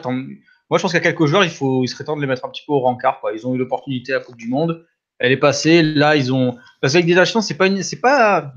moi, 0.69 0.77
je 0.77 0.83
pense 0.83 0.93
a 0.93 0.99
quelques 0.99 1.25
joueurs, 1.25 1.43
il 1.43 1.49
faut, 1.49 1.83
il 1.83 1.87
serait 1.87 2.03
temps 2.03 2.15
de 2.15 2.21
les 2.21 2.27
mettre 2.27 2.45
un 2.45 2.49
petit 2.49 2.63
peu 2.65 2.73
au 2.73 2.79
rencard. 2.79 3.21
Ils 3.33 3.47
ont 3.47 3.55
eu 3.55 3.57
l'opportunité 3.57 4.13
à 4.13 4.19
la 4.19 4.23
Coupe 4.23 4.37
du 4.37 4.47
Monde, 4.47 4.85
elle 5.17 5.31
est 5.31 5.37
passée. 5.37 5.81
Là, 5.81 6.15
ils 6.15 6.31
ont. 6.33 6.57
Parce 6.81 6.93
qu'avec 6.93 7.07
des 7.07 7.17
actions, 7.17 7.41
c'est 7.41 7.57
pas, 7.57 7.69
c'est 7.81 7.99
pas, 7.99 8.53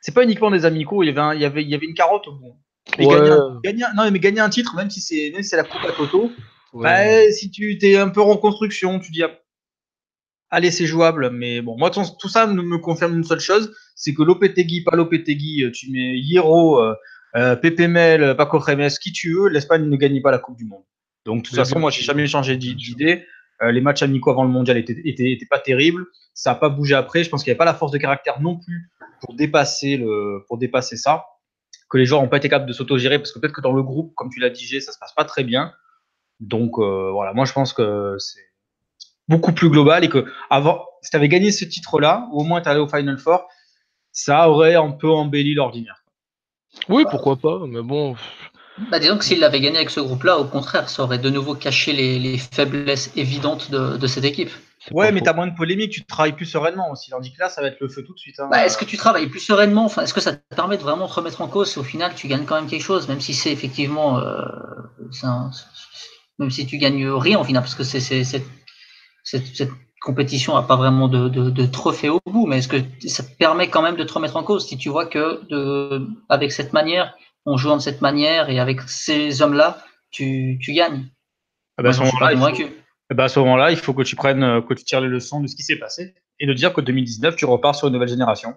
c'est 0.00 0.14
pas 0.14 0.24
uniquement 0.24 0.50
des 0.50 0.64
amicaux. 0.64 1.02
Il 1.02 1.06
y 1.06 1.18
avait, 1.18 1.36
il 1.36 1.42
y 1.42 1.44
avait, 1.44 1.62
il 1.62 1.68
y 1.68 1.74
avait 1.74 1.86
une 1.86 1.94
carotte 1.94 2.28
au 2.28 2.32
bout. 2.32 2.56
gagner, 2.98 3.84
non, 3.96 4.10
mais 4.10 4.18
gagner 4.18 4.40
un 4.40 4.50
titre, 4.50 4.74
même 4.76 4.90
si 4.90 5.00
c'est, 5.00 5.30
même 5.32 5.42
si 5.42 5.50
c'est 5.50 5.56
la 5.56 5.64
Coupe 5.64 5.84
à 5.84 5.92
Toto, 5.92 6.30
bah, 6.74 7.30
si 7.30 7.50
tu 7.50 7.78
es 7.82 7.96
un 7.96 8.08
peu 8.08 8.20
en 8.20 8.36
construction, 8.36 8.98
tu 8.98 9.10
dis, 9.10 9.22
ah, 9.22 9.30
allez, 10.50 10.70
c'est 10.70 10.86
jouable. 10.86 11.30
Mais 11.30 11.60
bon, 11.60 11.76
moi, 11.78 11.90
tout 11.90 12.28
ça 12.28 12.46
me 12.46 12.78
confirme 12.78 13.16
une 13.16 13.24
seule 13.24 13.40
chose 13.40 13.72
c'est 13.96 14.14
que 14.14 14.22
Lopetegui, 14.22 14.82
pas 14.82 14.94
Lopetegui, 14.94 15.64
euh, 15.64 15.72
tu 15.72 15.90
mets 15.90 16.16
Hiro, 16.18 16.80
euh, 16.80 16.94
euh, 17.34 17.56
Pepe 17.56 17.80
Mel, 17.80 18.36
Paco 18.36 18.58
Remes, 18.58 18.90
qui 19.02 19.10
tu 19.10 19.34
veux, 19.34 19.48
l'Espagne 19.48 19.88
ne 19.88 19.96
gagne 19.96 20.22
pas 20.22 20.30
la 20.30 20.38
Coupe 20.38 20.56
du 20.56 20.64
Monde. 20.64 20.84
Donc, 21.24 21.42
de 21.42 21.48
toute 21.48 21.56
façon, 21.56 21.80
moi, 21.80 21.90
j'ai 21.90 22.02
jamais 22.02 22.26
changé 22.28 22.56
d'idée. 22.56 23.26
les 23.60 23.80
matchs 23.80 24.02
amicaux 24.02 24.30
avant 24.30 24.44
le 24.44 24.50
mondial 24.50 24.76
étaient, 24.76 24.96
étaient, 25.04 25.46
pas 25.50 25.58
terribles. 25.58 26.04
Ça 26.34 26.50
n'a 26.50 26.56
pas 26.56 26.68
bougé 26.68 26.94
après. 26.94 27.24
Je 27.24 27.30
pense 27.30 27.42
qu'il 27.42 27.50
n'y 27.50 27.54
avait 27.54 27.58
pas 27.58 27.64
la 27.64 27.74
force 27.74 27.90
de 27.90 27.98
caractère 27.98 28.40
non 28.40 28.56
plus 28.56 28.90
pour 29.20 29.34
dépasser, 29.34 29.96
le, 29.96 30.44
pour 30.46 30.58
dépasser 30.58 30.96
ça. 30.96 31.26
Que 31.88 31.98
les 31.98 32.04
joueurs 32.04 32.22
n'ont 32.22 32.28
pas 32.28 32.38
été 32.38 32.48
capables 32.48 32.68
de 32.68 32.72
s'autogérer 32.72 33.18
parce 33.18 33.32
que 33.32 33.38
peut-être 33.38 33.54
que 33.54 33.60
dans 33.60 33.72
le 33.72 33.82
groupe, 33.82 34.12
comme 34.16 34.28
tu 34.30 34.40
l'as 34.40 34.50
dit, 34.50 34.80
ça 34.80 34.92
se 34.92 34.98
passe 34.98 35.14
pas 35.14 35.24
très 35.24 35.44
bien. 35.44 35.72
Donc 36.40 36.78
voilà, 36.78 37.32
moi 37.32 37.44
je 37.44 37.52
pense 37.52 37.72
que 37.72 38.16
c'est 38.18 38.44
beaucoup 39.28 39.52
plus 39.52 39.70
global 39.70 40.04
et 40.04 40.08
que 40.08 40.26
avant, 40.50 40.84
si 41.02 41.10
tu 41.10 41.16
avais 41.16 41.28
gagné 41.28 41.52
ce 41.52 41.64
titre-là, 41.64 42.28
ou 42.32 42.40
au 42.40 42.44
moins 42.44 42.60
tu 42.60 42.68
allé 42.68 42.80
au 42.80 42.88
Final 42.88 43.18
Four, 43.18 43.48
ça 44.12 44.48
aurait 44.48 44.74
un 44.74 44.90
peu 44.90 45.10
embelli 45.10 45.54
l'ordinaire. 45.54 46.02
Oui, 46.88 47.04
pourquoi 47.10 47.36
pas, 47.36 47.60
mais 47.66 47.82
bon. 47.82 48.16
Bah, 48.90 48.98
disons 48.98 49.16
que 49.16 49.24
s'il 49.24 49.40
l'avait 49.40 49.60
gagné 49.60 49.76
avec 49.76 49.90
ce 49.90 50.00
groupe-là, 50.00 50.38
au 50.38 50.44
contraire, 50.44 50.88
ça 50.88 51.02
aurait 51.02 51.18
de 51.18 51.30
nouveau 51.30 51.54
caché 51.54 51.92
les, 51.92 52.38
faiblesses 52.38 53.12
évidentes 53.16 53.70
de, 53.70 54.06
cette 54.06 54.24
équipe. 54.24 54.50
Ouais, 54.92 55.12
mais 55.12 55.20
t'as 55.20 55.32
moins 55.32 55.46
de 55.46 55.54
polémique, 55.54 55.90
tu 55.90 56.04
travailles 56.04 56.34
plus 56.34 56.46
sereinement 56.46 56.90
aussi. 56.90 57.10
Tandis 57.10 57.32
que 57.32 57.40
là, 57.40 57.48
ça 57.48 57.60
va 57.60 57.68
être 57.68 57.80
le 57.80 57.88
feu 57.88 58.04
tout 58.04 58.14
de 58.14 58.18
suite. 58.18 58.38
Hein. 58.38 58.48
Bah, 58.50 58.64
est-ce 58.64 58.78
que 58.78 58.84
tu 58.84 58.96
travailles 58.96 59.28
plus 59.28 59.40
sereinement? 59.40 59.84
Enfin, 59.84 60.02
Est-ce 60.02 60.14
que 60.14 60.20
ça 60.20 60.34
te 60.34 60.54
permet 60.54 60.76
de 60.76 60.82
vraiment 60.82 61.08
te 61.08 61.14
remettre 61.14 61.40
en 61.40 61.48
cause 61.48 61.70
si 61.70 61.78
au 61.78 61.82
final 61.82 62.14
tu 62.14 62.28
gagnes 62.28 62.44
quand 62.44 62.54
même 62.54 62.68
quelque 62.68 62.82
chose, 62.82 63.08
même 63.08 63.20
si 63.20 63.34
c'est 63.34 63.50
effectivement. 63.50 64.18
Euh, 64.18 64.42
même 66.38 66.50
si 66.50 66.66
tu 66.66 66.78
gagnes 66.78 67.08
rien 67.08 67.38
au 67.38 67.44
final, 67.44 67.62
parce 67.62 67.74
que 67.74 67.84
c'est 67.84 68.00
cette, 68.00 68.44
cette, 69.24 69.70
compétition 70.02 70.54
n'a 70.54 70.62
pas 70.62 70.76
vraiment 70.76 71.08
de, 71.08 71.28
de, 71.28 71.66
trophée 71.66 72.10
au 72.10 72.20
bout, 72.26 72.46
mais 72.46 72.58
est-ce 72.58 72.68
que 72.68 72.76
ça 73.08 73.24
te 73.24 73.36
permet 73.38 73.68
quand 73.68 73.82
même 73.82 73.96
de 73.96 74.04
te 74.04 74.12
remettre 74.12 74.36
en 74.36 74.44
cause 74.44 74.68
si 74.68 74.76
tu 74.76 74.88
vois 74.88 75.06
que 75.06 75.44
de, 75.48 76.06
avec 76.28 76.52
cette 76.52 76.72
manière, 76.72 77.16
en 77.44 77.56
jouant 77.56 77.76
de 77.76 77.82
cette 77.82 78.02
manière 78.02 78.48
et 78.48 78.60
avec 78.60 78.82
ces 78.82 79.42
hommes-là, 79.42 79.82
tu, 80.12 80.58
tu 80.62 80.74
gagnes? 80.74 81.08
Ah 81.76 81.82
bah, 81.82 81.90
eh 83.10 83.14
bah, 83.14 83.24
à 83.24 83.28
ce 83.28 83.38
moment-là, 83.40 83.70
il 83.70 83.76
faut 83.76 83.94
que 83.94 84.02
tu 84.02 84.16
prennes, 84.16 84.62
que 84.62 84.74
tu 84.74 84.84
tires 84.84 85.00
les 85.00 85.08
leçons 85.08 85.40
de 85.40 85.46
ce 85.46 85.56
qui 85.56 85.62
s'est 85.62 85.78
passé 85.78 86.14
et 86.38 86.46
de 86.46 86.52
dire 86.52 86.72
que 86.72 86.80
2019, 86.80 87.36
tu 87.36 87.44
repars 87.44 87.74
sur 87.74 87.88
une 87.88 87.94
nouvelle 87.94 88.08
génération. 88.08 88.54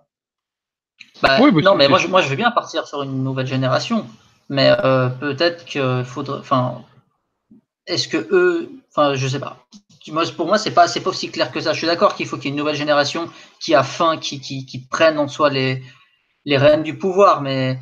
Bah, 1.21 1.39
bah, 1.39 1.61
non, 1.61 1.75
mais 1.75 1.87
moi 1.87 1.97
je, 1.97 2.07
moi 2.07 2.21
je 2.21 2.29
veux 2.29 2.35
bien 2.35 2.51
partir 2.51 2.87
sur 2.87 3.03
une 3.03 3.23
nouvelle 3.23 3.47
génération, 3.47 4.05
mais 4.49 4.71
peut-être 5.19 5.65
qu'il 5.65 6.03
faudrait. 6.05 6.39
Enfin, 6.39 6.83
est-ce 7.89 8.07
que 8.07 8.17
eux. 8.31 8.71
Enfin, 8.91 9.15
je 9.15 9.27
sais 9.27 9.39
pas. 9.39 9.57
pour 10.37 10.47
moi, 10.47 10.57
c'est 10.57 10.71
pas, 10.71 10.87
pas 10.87 11.09
aussi 11.09 11.29
clair 11.29 11.51
que 11.51 11.59
ça. 11.59 11.73
Je 11.73 11.79
suis 11.79 11.87
d'accord 11.87 12.15
qu'il 12.15 12.27
faut 12.27 12.37
qu'il 12.37 12.45
y 12.45 12.47
ait 12.47 12.51
une 12.51 12.57
nouvelle 12.57 12.75
génération 12.75 13.29
qui 13.59 13.75
a 13.75 13.83
faim, 13.83 14.17
qui, 14.17 14.39
qui, 14.39 14.65
qui 14.65 14.79
prenne 14.79 15.17
en 15.17 15.27
soi 15.27 15.49
les, 15.49 15.83
les 16.45 16.57
rênes 16.57 16.83
du 16.83 16.97
pouvoir, 16.97 17.41
mais. 17.41 17.79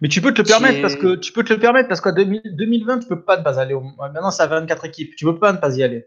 Mais 0.00 0.08
tu 0.08 0.20
peux 0.20 0.32
te 0.34 0.42
le 0.42 0.46
permettre 0.46 0.80
parce 0.80 0.96
que 0.96 1.14
tu 1.14 1.32
peux 1.32 1.44
te 1.44 1.52
le 1.52 1.60
permettre 1.60 1.88
parce 1.88 2.00
qu'en 2.00 2.12
2020 2.12 2.98
tu 3.00 3.08
peux 3.08 3.22
pas 3.22 3.36
te 3.36 3.48
aller. 3.48 3.74
Au... 3.74 3.80
Maintenant 3.80 4.30
c'est 4.30 4.42
à 4.42 4.46
24 4.46 4.86
équipes, 4.86 5.14
tu 5.16 5.24
peux 5.24 5.38
pas 5.38 5.52
ne 5.52 5.58
pas 5.58 5.76
y 5.76 5.82
aller. 5.82 6.06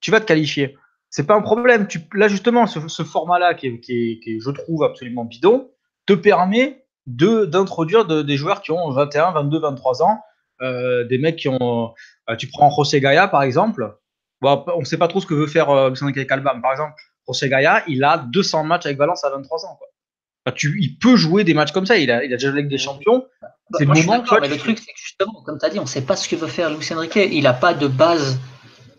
Tu 0.00 0.10
vas 0.10 0.20
te 0.20 0.26
qualifier. 0.26 0.76
C'est 1.08 1.26
pas 1.26 1.34
un 1.34 1.42
problème. 1.42 1.86
Tu... 1.86 2.00
Là 2.14 2.28
justement, 2.28 2.66
ce, 2.66 3.02
format-là 3.02 3.54
qui 3.54 3.68
est, 3.68 3.80
qui, 3.80 4.40
je 4.40 4.50
trouve, 4.50 4.82
absolument 4.82 5.24
bidon, 5.24 5.70
te 6.06 6.12
permet 6.12 6.84
de 7.06 7.44
d'introduire 7.44 8.04
des 8.06 8.36
joueurs 8.36 8.62
qui 8.62 8.72
ont 8.72 8.90
21, 8.90 9.32
22, 9.32 9.60
23 9.60 10.02
ans, 10.02 10.20
euh, 10.62 11.04
des 11.04 11.18
mecs 11.18 11.36
qui 11.36 11.48
ont. 11.48 11.94
Euh, 12.28 12.36
tu 12.36 12.48
prends 12.48 12.70
José 12.70 13.00
Gaia 13.00 13.28
par 13.28 13.42
exemple. 13.42 13.96
Bon, 14.40 14.64
on 14.74 14.80
ne 14.80 14.84
sait 14.84 14.98
pas 14.98 15.06
trop 15.06 15.20
ce 15.20 15.26
que 15.26 15.34
veut 15.34 15.46
faire 15.46 15.70
euh, 15.70 15.92
Calbam. 16.28 16.60
Par 16.60 16.72
exemple, 16.72 16.94
José 17.28 17.48
Gaia, 17.48 17.84
il 17.86 18.02
a 18.02 18.18
200 18.18 18.64
matchs 18.64 18.86
avec 18.86 18.98
Valence 18.98 19.22
à 19.22 19.30
23 19.30 19.66
ans. 19.66 19.76
Quoi 19.76 19.88
tu, 20.50 20.76
il 20.80 20.98
peut 20.98 21.14
jouer 21.14 21.44
des 21.44 21.54
matchs 21.54 21.70
comme 21.70 21.86
ça. 21.86 21.96
Il 21.96 22.10
a, 22.10 22.24
il 22.24 22.32
a 22.32 22.36
déjà 22.36 22.50
joué 22.50 22.58
avec 22.58 22.68
des 22.68 22.78
champions. 22.78 23.24
Bah, 23.40 23.48
c'est 23.78 23.84
le 23.84 23.94
moment. 23.94 24.24
mais 24.40 24.48
le 24.48 24.58
truc, 24.58 24.78
c'est 24.78 24.92
que 24.92 24.98
justement, 24.98 25.42
comme 25.44 25.58
tu 25.58 25.64
as 25.64 25.70
dit, 25.70 25.78
on 25.78 25.82
ne 25.82 25.88
sait 25.88 26.02
pas 26.02 26.16
ce 26.16 26.28
que 26.28 26.34
veut 26.34 26.48
faire 26.48 26.70
Luis 26.70 26.92
Enrique. 26.92 27.16
Il 27.16 27.44
n'a 27.44 27.52
pas 27.52 27.74
de 27.74 27.86
base 27.86 28.38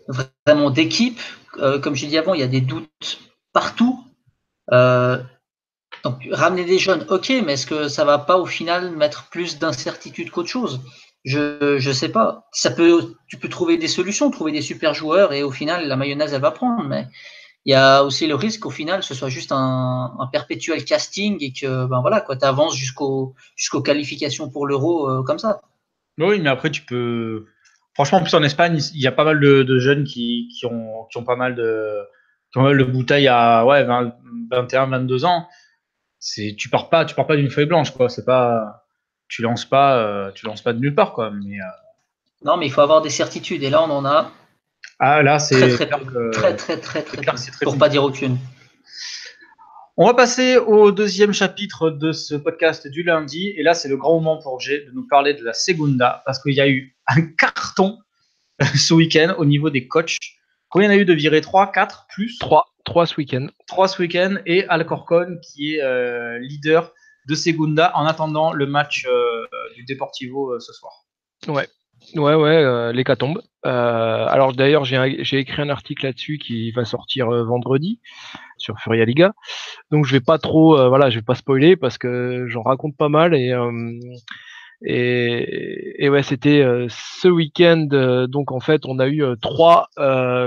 vraiment 0.08 0.70
d'équipe. 0.70 1.20
Euh, 1.58 1.78
comme 1.78 1.94
j'ai 1.94 2.06
dit 2.06 2.18
avant, 2.18 2.34
il 2.34 2.40
y 2.40 2.44
a 2.44 2.48
des 2.48 2.62
doutes 2.62 3.20
partout. 3.52 4.02
Euh, 4.72 5.22
donc, 6.02 6.26
ramener 6.30 6.64
des 6.64 6.78
jeunes, 6.78 7.04
ok, 7.08 7.30
mais 7.44 7.54
est-ce 7.54 7.66
que 7.66 7.88
ça 7.88 8.04
va 8.04 8.18
pas 8.18 8.38
au 8.38 8.46
final 8.46 8.90
mettre 8.90 9.28
plus 9.28 9.58
d'incertitude 9.58 10.30
qu'autre 10.30 10.48
chose? 10.48 10.80
Je 11.24 11.76
ne 11.76 11.92
sais 11.92 12.10
pas. 12.10 12.48
Ça 12.52 12.70
peut, 12.70 13.14
tu 13.28 13.38
peux 13.38 13.48
trouver 13.48 13.78
des 13.78 13.88
solutions, 13.88 14.30
trouver 14.30 14.52
des 14.52 14.60
super 14.60 14.92
joueurs 14.92 15.32
et 15.32 15.42
au 15.42 15.50
final, 15.50 15.88
la 15.88 15.96
mayonnaise, 15.96 16.34
elle 16.34 16.42
va 16.42 16.50
prendre. 16.50 16.84
Mais 16.84 17.06
il 17.66 17.72
y 17.72 17.74
a 17.74 18.04
aussi 18.04 18.26
le 18.26 18.34
risque 18.34 18.60
qu'au 18.60 18.70
final 18.70 19.02
ce 19.02 19.14
soit 19.14 19.28
juste 19.28 19.52
un, 19.52 20.14
un, 20.18 20.26
perpétuel 20.26 20.84
casting 20.84 21.38
et 21.40 21.52
que 21.52 21.86
ben 21.86 22.00
voilà 22.00 22.20
quoi 22.20 22.36
tu 22.36 22.44
avances 22.44 22.76
jusqu'au 22.76 23.34
jusqu'aux 23.56 23.82
qualifications 23.82 24.50
pour 24.50 24.66
l'euro 24.66 25.08
euh, 25.08 25.22
comme 25.22 25.38
ça. 25.38 25.60
Oui, 26.18 26.40
mais 26.40 26.50
après 26.50 26.70
tu 26.70 26.82
peux 26.82 27.46
franchement 27.94 28.18
en 28.18 28.22
plus 28.22 28.34
en 28.34 28.42
Espagne, 28.42 28.80
il 28.94 29.00
y 29.00 29.06
a 29.06 29.12
pas 29.12 29.24
mal 29.24 29.40
de, 29.40 29.62
de 29.62 29.78
jeunes 29.78 30.04
qui, 30.04 30.48
qui, 30.56 30.66
ont, 30.66 31.06
qui 31.10 31.16
ont 31.16 31.24
pas 31.24 31.36
mal 31.36 31.54
de 31.54 32.00
qui 32.52 32.58
ont 32.58 32.62
mal 32.62 32.76
de 32.76 32.84
bouteilles 32.84 33.28
à 33.28 33.64
ouais 33.64 33.84
21 33.84 34.86
22 34.86 35.24
ans. 35.24 35.48
C'est 36.18 36.54
tu 36.58 36.68
pars 36.68 36.90
pas 36.90 37.04
tu 37.04 37.14
pars 37.14 37.26
pas 37.26 37.36
d'une 37.36 37.50
feuille 37.50 37.66
blanche 37.66 37.92
quoi, 37.92 38.08
c'est 38.08 38.24
pas 38.24 38.84
tu 39.28 39.42
lances 39.42 39.64
pas 39.64 39.96
euh, 39.96 40.30
tu 40.32 40.46
lances 40.46 40.62
pas 40.62 40.72
de 40.72 40.80
nulle 40.80 40.94
part 40.94 41.12
quoi 41.12 41.30
mais 41.30 41.60
euh, 41.60 41.64
Non, 42.44 42.56
mais 42.56 42.66
il 42.66 42.72
faut 42.72 42.82
avoir 42.82 43.00
des 43.00 43.10
certitudes 43.10 43.62
et 43.62 43.70
là 43.70 43.82
on 43.82 43.90
en 43.90 44.04
a 44.04 44.30
ah 45.06 45.22
là, 45.22 45.38
c'est 45.38 45.74
très 45.74 45.86
très, 45.86 46.56
très 46.56 46.56
très 46.56 47.02
très 47.02 47.02
très 47.02 47.64
pour 47.64 47.76
pas 47.76 47.90
dire 47.90 48.02
aucune. 48.02 48.38
On 49.98 50.06
va 50.06 50.14
passer 50.14 50.56
au 50.56 50.92
deuxième 50.92 51.34
chapitre 51.34 51.90
de 51.90 52.12
ce 52.12 52.34
podcast 52.34 52.88
du 52.88 53.02
lundi. 53.02 53.52
Et 53.54 53.62
là, 53.62 53.74
c'est 53.74 53.90
le 53.90 53.98
grand 53.98 54.18
moment 54.18 54.40
pour 54.40 54.60
G 54.60 54.82
de 54.86 54.92
nous 54.92 55.06
parler 55.06 55.34
de 55.34 55.44
la 55.44 55.52
Segunda, 55.52 56.22
parce 56.24 56.42
qu'il 56.42 56.54
y 56.54 56.60
a 56.62 56.68
eu 56.70 56.96
un 57.06 57.20
carton 57.38 57.98
ce 58.74 58.94
week-end 58.94 59.34
au 59.36 59.44
niveau 59.44 59.68
des 59.68 59.86
coachs. 59.86 60.16
Combien 60.70 60.88
il 60.88 60.92
y 60.92 60.94
en 60.94 60.98
a 60.98 61.02
eu 61.02 61.04
de 61.04 61.12
virés 61.12 61.42
3, 61.42 61.70
4, 61.70 62.06
plus? 62.08 62.38
3, 62.38 62.64
3 62.86 63.06
ce 63.06 63.16
week-end. 63.16 63.48
3 63.66 63.88
ce 63.88 64.00
week-end. 64.00 64.36
Et 64.46 64.66
Alcorcon, 64.68 65.38
qui 65.42 65.74
est 65.74 65.82
euh, 65.82 66.38
leader 66.38 66.94
de 67.28 67.34
Segunda 67.34 67.92
en 67.94 68.06
attendant 68.06 68.54
le 68.54 68.64
match 68.64 69.04
euh, 69.06 69.46
du 69.76 69.84
Deportivo 69.84 70.54
euh, 70.54 70.60
ce 70.60 70.72
soir. 70.72 71.04
Ouais, 71.46 71.68
Ouais, 72.14 72.34
ouais, 72.34 72.56
euh, 72.62 72.92
l'hécatombe. 72.92 73.40
Euh, 73.66 74.26
alors 74.28 74.52
d'ailleurs, 74.52 74.84
j'ai 74.84 75.38
écrit 75.38 75.62
un 75.62 75.68
article 75.70 76.04
là-dessus 76.06 76.38
qui 76.38 76.70
va 76.70 76.84
sortir 76.84 77.28
euh, 77.32 77.44
vendredi 77.44 78.00
sur 78.58 78.78
Furia 78.78 79.04
Liga. 79.04 79.32
Donc 79.90 80.04
je 80.06 80.12
vais 80.12 80.20
pas 80.20 80.38
trop, 80.38 80.78
euh, 80.78 80.88
voilà, 80.88 81.10
je 81.10 81.18
vais 81.18 81.24
pas 81.24 81.34
spoiler 81.34 81.76
parce 81.76 81.98
que 81.98 82.46
j'en 82.48 82.62
raconte 82.62 82.96
pas 82.96 83.08
mal 83.08 83.34
et 83.34 83.54
et, 84.86 86.04
et, 86.04 86.10
ouais, 86.10 86.22
c'était 86.22 86.62
ce 86.90 87.28
week-end. 87.28 87.86
donc 88.28 88.52
en 88.52 88.60
fait, 88.60 88.84
on 88.86 88.98
a 88.98 89.08
eu 89.08 89.24
trois 89.40 89.88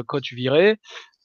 coachs 0.08 0.34
virés. 0.34 0.78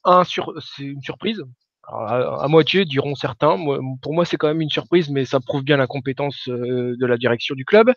Un 0.05 0.23
sur, 0.23 0.53
c'est 0.59 0.83
une 0.83 1.01
surprise 1.01 1.43
à, 1.85 2.47
moitié, 2.47 2.85
diront 2.85 3.15
certains. 3.15 3.57
pour 4.01 4.13
moi, 4.13 4.25
c'est 4.25 4.37
quand 4.37 4.47
même 4.47 4.61
une 4.61 4.69
surprise, 4.69 5.09
mais 5.09 5.25
ça 5.25 5.39
prouve 5.39 5.63
bien 5.63 5.77
la 5.77 5.87
compétence 5.87 6.47
euh, 6.47 6.95
de 6.97 7.05
la 7.05 7.17
direction 7.17 7.55
du 7.55 7.65
club. 7.65 7.91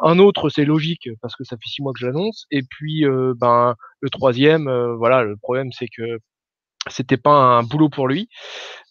Un 0.00 0.18
autre, 0.18 0.48
c'est 0.48 0.64
logique 0.64 1.08
parce 1.20 1.34
que 1.34 1.44
ça 1.44 1.56
fait 1.56 1.68
six 1.68 1.82
mois 1.82 1.92
que 1.92 1.98
je 1.98 2.06
l'annonce. 2.06 2.46
Et 2.50 2.62
puis, 2.62 3.04
euh, 3.04 3.34
ben, 3.36 3.74
le 4.00 4.10
troisième, 4.10 4.68
euh, 4.68 4.94
voilà, 4.96 5.22
le 5.22 5.36
problème, 5.36 5.72
c'est 5.72 5.88
que 5.88 6.18
c'était 6.88 7.16
pas 7.16 7.32
un 7.32 7.62
boulot 7.62 7.88
pour 7.88 8.08
lui. 8.08 8.28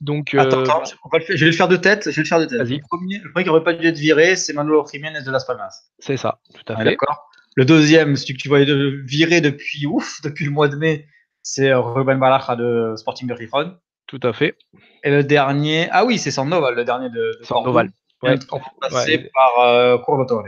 Donc, 0.01 0.33
attends, 0.33 0.63
attends 0.63 0.83
je 1.27 1.33
vais 1.33 1.45
le 1.45 1.51
faire 1.51 1.67
de 1.67 1.77
tête. 1.77 2.09
Je 2.09 2.15
vais 2.15 2.23
le 2.23 2.27
faire 2.27 2.39
de 2.39 2.45
tête. 2.45 2.59
Le 2.59 2.79
premier, 2.87 3.19
le 3.19 3.31
premier 3.31 3.43
qui 3.43 3.49
aurait 3.49 3.63
pas 3.63 3.73
dû 3.73 3.85
être 3.87 3.97
viré, 3.97 4.35
c'est 4.35 4.53
Manuel 4.53 4.81
Jiménez 4.91 5.23
de 5.23 5.31
Las 5.31 5.45
Palmas. 5.45 5.73
C'est 5.99 6.17
ça, 6.17 6.39
tout 6.53 6.73
à 6.73 6.77
fait. 6.77 6.83
D'accord. 6.83 7.29
Le 7.55 7.65
deuxième, 7.65 8.15
celui 8.15 8.35
que 8.35 8.41
tu 8.41 8.47
voyais 8.47 8.65
virer 9.05 9.41
depuis 9.41 9.85
ouf, 9.85 10.21
depuis 10.23 10.45
le 10.45 10.51
mois 10.51 10.69
de 10.69 10.77
mai, 10.77 11.07
c'est 11.41 11.73
Ruben 11.73 12.17
Balaja 12.17 12.55
de 12.55 12.93
Sporting 12.95 13.27
de 13.27 13.35
Gijón. 13.35 13.77
Tout 14.11 14.19
à 14.23 14.33
fait. 14.33 14.57
Et 15.05 15.09
le 15.09 15.23
dernier, 15.23 15.87
ah 15.89 16.03
oui, 16.03 16.17
c'est 16.17 16.31
Sandoval, 16.31 16.75
le 16.75 16.83
dernier 16.83 17.09
de, 17.09 17.39
de 17.39 17.45
Sandoval. 17.45 17.91
Ouais. 18.21 18.37
Passé 18.81 19.31
par 19.33 19.65
euh, 19.65 19.97
Torres, 20.25 20.43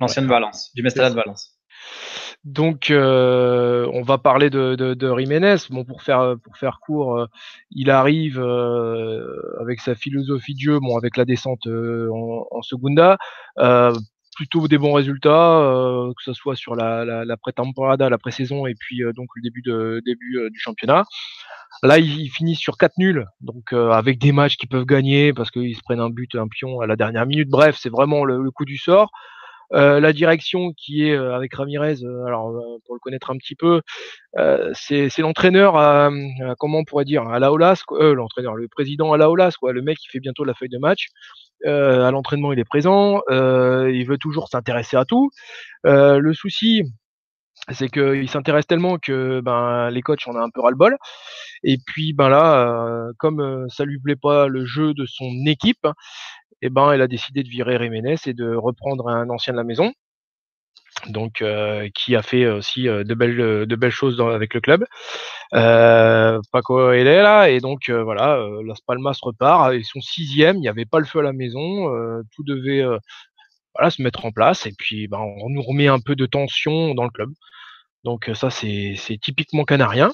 l'ancienne 0.00 0.26
Valence, 0.26 0.70
du 0.74 0.82
Mestalla 0.82 1.08
de 1.08 1.14
Valence. 1.14 1.56
Donc, 2.44 2.90
euh, 2.90 3.88
on 3.94 4.02
va 4.02 4.18
parler 4.18 4.50
de, 4.50 4.74
de, 4.74 4.92
de, 4.92 5.18
Jiménez. 5.18 5.56
Bon, 5.70 5.86
pour 5.86 6.02
faire 6.02 6.36
pour 6.44 6.58
faire 6.58 6.78
court, 6.80 7.16
euh, 7.16 7.26
il 7.70 7.88
arrive 7.88 8.38
euh, 8.38 9.24
avec 9.62 9.80
sa 9.80 9.94
philosophie 9.94 10.54
de 10.54 10.60
jeu, 10.60 10.78
bon, 10.78 10.98
avec 10.98 11.16
la 11.16 11.24
descente 11.24 11.66
euh, 11.68 12.10
en, 12.12 12.46
en, 12.50 12.60
Segunda, 12.60 13.16
plutôt 14.36 14.68
des 14.68 14.78
bons 14.78 14.92
résultats, 14.92 15.62
que 16.16 16.22
ce 16.22 16.32
soit 16.32 16.56
sur 16.56 16.74
la, 16.74 17.04
la, 17.04 17.36
pré-temporada, 17.36 18.08
la 18.08 18.18
pré-saison, 18.18 18.66
et 18.66 18.74
puis 18.74 19.02
donc 19.14 19.28
le 19.36 19.42
début 19.42 19.62
début 20.04 20.50
du 20.50 20.58
championnat. 20.58 21.04
Là, 21.82 21.98
ils, 21.98 22.28
finissent 22.28 22.58
sur 22.58 22.76
4 22.76 22.98
nuls, 22.98 23.26
donc 23.40 23.72
euh, 23.72 23.90
avec 23.90 24.18
des 24.18 24.32
matchs 24.32 24.56
qu'ils 24.56 24.68
peuvent 24.68 24.84
gagner 24.84 25.32
parce 25.32 25.50
qu'ils 25.50 25.74
se 25.74 25.80
prennent 25.80 26.00
un 26.00 26.10
but, 26.10 26.34
un 26.34 26.46
pion 26.46 26.80
à 26.80 26.86
la 26.86 26.96
dernière 26.96 27.26
minute. 27.26 27.48
Bref, 27.48 27.78
c'est 27.80 27.88
vraiment 27.88 28.24
le, 28.24 28.50
coup 28.50 28.66
du 28.66 28.76
sort. 28.76 29.10
Euh, 29.72 30.00
la 30.00 30.12
direction 30.12 30.72
qui 30.76 31.04
est 31.06 31.16
euh, 31.16 31.34
avec 31.34 31.54
Ramirez, 31.54 31.98
alors 32.26 32.52
pour 32.84 32.94
le 32.94 33.00
connaître 33.00 33.30
un 33.30 33.36
petit 33.36 33.54
peu, 33.54 33.80
c'est 34.74 35.18
l'entraîneur 35.18 35.76
à, 35.76 36.10
comment 36.58 36.78
on 36.78 36.84
pourrait 36.84 37.06
dire 37.06 37.26
à 37.28 37.38
la 37.38 37.50
Olas, 37.50 37.82
l'entraîneur, 37.90 38.56
le 38.56 38.68
président 38.68 39.12
à 39.14 39.16
la 39.16 39.30
Olas, 39.30 39.54
le 39.62 39.80
mec 39.80 39.96
qui 39.98 40.08
fait 40.08 40.20
bientôt 40.20 40.44
la 40.44 40.54
feuille 40.54 40.68
de 40.68 40.78
match. 40.78 41.08
À 41.64 42.10
l'entraînement, 42.10 42.52
il 42.52 42.58
est 42.58 42.64
présent, 42.64 43.20
il 43.30 44.04
veut 44.06 44.18
toujours 44.18 44.48
s'intéresser 44.48 44.96
à 44.96 45.04
tout. 45.04 45.30
le 45.84 46.32
souci, 46.32 46.82
c'est 47.68 47.88
qu'il 47.88 48.28
s'intéresse 48.28 48.66
tellement 48.66 48.98
que 48.98 49.40
ben, 49.40 49.90
les 49.90 50.02
coachs 50.02 50.26
en 50.26 50.34
a 50.34 50.40
un 50.40 50.50
peu 50.50 50.60
ras-le-bol. 50.60 50.96
Et 51.62 51.78
puis 51.84 52.12
ben 52.12 52.28
là, 52.28 52.76
euh, 52.76 53.12
comme 53.18 53.40
euh, 53.40 53.66
ça 53.68 53.84
lui 53.84 53.98
plaît 53.98 54.16
pas 54.16 54.48
le 54.48 54.64
jeu 54.64 54.94
de 54.94 55.04
son 55.06 55.30
équipe, 55.46 55.86
eh 56.62 56.70
ben 56.70 56.92
elle 56.92 57.02
a 57.02 57.08
décidé 57.08 57.42
de 57.42 57.48
virer 57.48 57.78
Jiménez 57.78 58.16
et 58.26 58.34
de 58.34 58.54
reprendre 58.54 59.08
un 59.08 59.28
ancien 59.30 59.52
de 59.52 59.58
la 59.58 59.64
maison. 59.64 59.92
Donc 61.08 61.42
euh, 61.42 61.88
qui 61.94 62.14
a 62.16 62.22
fait 62.22 62.46
aussi 62.46 62.84
de 62.84 63.14
belles 63.14 63.66
de 63.66 63.76
belles 63.76 63.90
choses 63.90 64.20
avec 64.20 64.54
le 64.54 64.60
club. 64.60 64.84
Paco 66.52 66.92
est 66.92 67.04
là 67.04 67.48
et 67.48 67.60
donc 67.60 67.90
voilà, 67.90 68.38
Las 68.64 68.80
Palmas 68.80 69.18
repart. 69.22 69.74
Ils 69.74 69.84
sont 69.84 70.00
sixième, 70.00 70.56
il 70.56 70.60
n'y 70.60 70.68
avait 70.68 70.84
pas 70.84 70.98
le 70.98 71.04
feu 71.06 71.20
à 71.20 71.22
la 71.22 71.32
maison, 71.32 71.90
tout 72.34 72.44
devait 72.44 72.84
se 73.88 74.02
mettre 74.02 74.24
en 74.26 74.32
place 74.32 74.66
et 74.66 74.72
puis 74.76 75.08
ben, 75.08 75.18
on 75.18 75.48
nous 75.50 75.62
remet 75.62 75.88
un 75.88 76.00
peu 76.00 76.14
de 76.16 76.26
tension 76.26 76.94
dans 76.94 77.04
le 77.04 77.10
club. 77.10 77.30
Donc 78.04 78.30
ça 78.34 78.50
c'est 78.50 78.96
typiquement 79.20 79.64
canarien. 79.64 80.12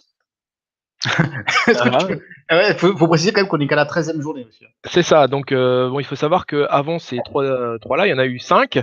ah 2.48 2.56
ouais, 2.56 2.74
faut, 2.74 2.96
faut, 2.96 3.08
préciser 3.08 3.32
quand 3.32 3.40
même 3.40 3.48
qu'on 3.48 3.60
est 3.60 3.66
qu'à 3.66 3.76
la 3.76 3.84
13e 3.84 4.20
journée, 4.20 4.44
monsieur. 4.44 4.66
C'est 4.84 5.02
ça. 5.02 5.28
Donc, 5.28 5.52
euh, 5.52 5.88
bon, 5.88 6.00
il 6.00 6.04
faut 6.04 6.16
savoir 6.16 6.46
qu'avant 6.46 6.98
ces 6.98 7.18
trois, 7.24 7.78
trois 7.80 7.96
là, 7.96 8.06
il 8.06 8.10
y 8.10 8.12
en 8.12 8.18
a 8.18 8.26
eu 8.26 8.38
cinq, 8.38 8.80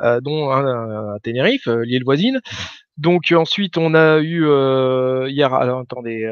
euh, 0.00 0.20
dont 0.20 0.50
un 0.50 1.14
à 1.14 1.18
Tenerife, 1.22 1.68
euh, 1.68 1.84
l'île 1.84 2.04
voisine. 2.04 2.40
Donc 2.96 3.32
ensuite, 3.32 3.78
on 3.78 3.94
a 3.94 4.18
eu 4.18 4.44
hier, 5.28 5.54
alors, 5.54 5.80
attendez, 5.80 6.28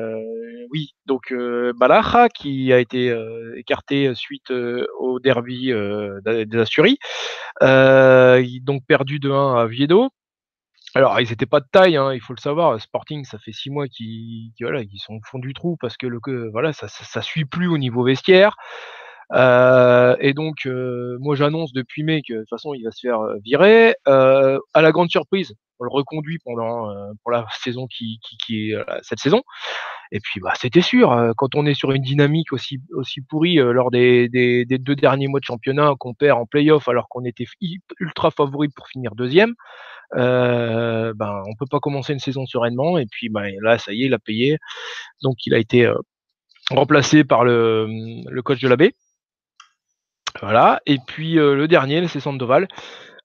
oui, 0.73 0.95
donc 1.07 1.33
Balaja 1.79 2.29
qui 2.29 2.73
a 2.73 2.81
été 2.81 3.17
écarté 3.55 4.13
suite 4.17 4.51
au 4.51 5.21
derby 5.21 5.73
des 6.25 6.59
Asturies, 6.59 6.99
donc 7.61 8.83
perdu 8.89 9.21
de 9.21 9.31
1 9.31 9.55
à 9.61 9.67
Viedo. 9.67 10.11
Alors, 10.97 11.21
ils 11.21 11.29
n'étaient 11.29 11.45
pas 11.45 11.61
de 11.61 11.67
taille, 11.71 11.99
hein, 11.99 12.15
il 12.15 12.23
faut 12.23 12.33
le 12.33 12.41
savoir. 12.41 12.81
Sporting, 12.81 13.27
ça 13.27 13.39
fait 13.39 13.53
six 13.53 13.69
mois 13.69 13.87
qu'ils 13.87 14.51
voilà, 14.59 14.81
sont 14.97 15.17
au 15.17 15.21
fond 15.23 15.39
du 15.39 15.53
trou 15.53 15.77
parce 15.79 15.99
que 15.99 16.07
le, 16.07 16.19
voilà, 16.51 16.73
ça, 16.73 16.89
ça, 16.89 17.21
suit 17.21 17.45
plus 17.45 17.69
au 17.69 17.77
niveau 17.77 18.03
vestiaire. 18.03 18.57
Et 19.35 20.33
donc, 20.35 20.67
moi, 20.67 21.35
j'annonce 21.35 21.73
depuis 21.73 22.03
mai 22.03 22.23
que 22.27 22.35
de 22.35 22.39
toute 22.41 22.49
façon, 22.49 22.75
il 22.75 22.85
va 22.85 22.91
se 22.91 23.01
faire 23.01 23.21
virer. 23.45 23.97
à 24.07 24.83
la 24.83 24.93
grande 24.93 25.11
surprise, 25.11 25.55
on 25.79 25.85
le 25.85 25.91
reconduit 25.91 26.39
pendant 26.45 26.93
pour 27.23 27.31
la 27.31 27.47
saison 27.61 27.87
qui, 27.87 28.19
qui, 28.23 28.37
qui 28.39 28.71
est 28.71 28.77
cette 29.03 29.19
saison. 29.19 29.43
Et 30.13 30.21
puis, 30.21 30.41
bah, 30.41 30.53
c'était 30.55 30.81
sûr. 30.81 31.33
quand 31.37 31.55
on 31.55 31.67
est 31.67 31.75
sur 31.75 31.93
une 31.93 32.03
dynamique 32.03 32.53
aussi 32.53 32.81
aussi 32.93 33.21
pourrie 33.21 33.57
lors 33.57 33.91
des, 33.91 34.29
des, 34.29 34.65
des, 34.65 34.79
deux 34.79 34.95
derniers 34.97 35.29
mois 35.29 35.41
de 35.41 35.45
championnat 35.45 35.93
qu'on 35.99 36.15
perd 36.15 36.39
en 36.39 36.47
playoff 36.47 36.89
alors 36.89 37.09
qu'on 37.09 37.25
était 37.25 37.47
ultra 37.99 38.31
favori 38.31 38.69
pour 38.69 38.87
finir 38.89 39.15
deuxième, 39.15 39.55
euh, 40.15 41.13
ben 41.17 41.43
on 41.47 41.55
peut 41.57 41.67
pas 41.69 41.81
commencer 41.81 42.13
une 42.13 42.19
saison 42.19 42.47
sereinement. 42.47 42.99
Et 42.99 43.07
puis, 43.07 43.29
ben, 43.29 43.55
là, 43.61 43.79
ça 43.79 43.93
y 43.93 44.03
est, 44.03 44.07
il 44.07 44.15
a 44.15 44.19
payé. 44.19 44.59
Donc, 45.23 45.47
il 45.47 45.55
a 45.55 45.59
été 45.59 45.91
remplacé 46.71 47.25
par 47.25 47.45
le, 47.45 47.87
le 48.29 48.43
coach 48.43 48.61
de 48.61 48.69
la 48.69 48.77
baie. 48.77 48.95
Voilà. 50.43 50.81
Et 50.87 50.99
puis 51.07 51.35
le 51.35 51.67
dernier, 51.69 52.07
c'est 52.09 52.21
Sandoval. 52.21 52.69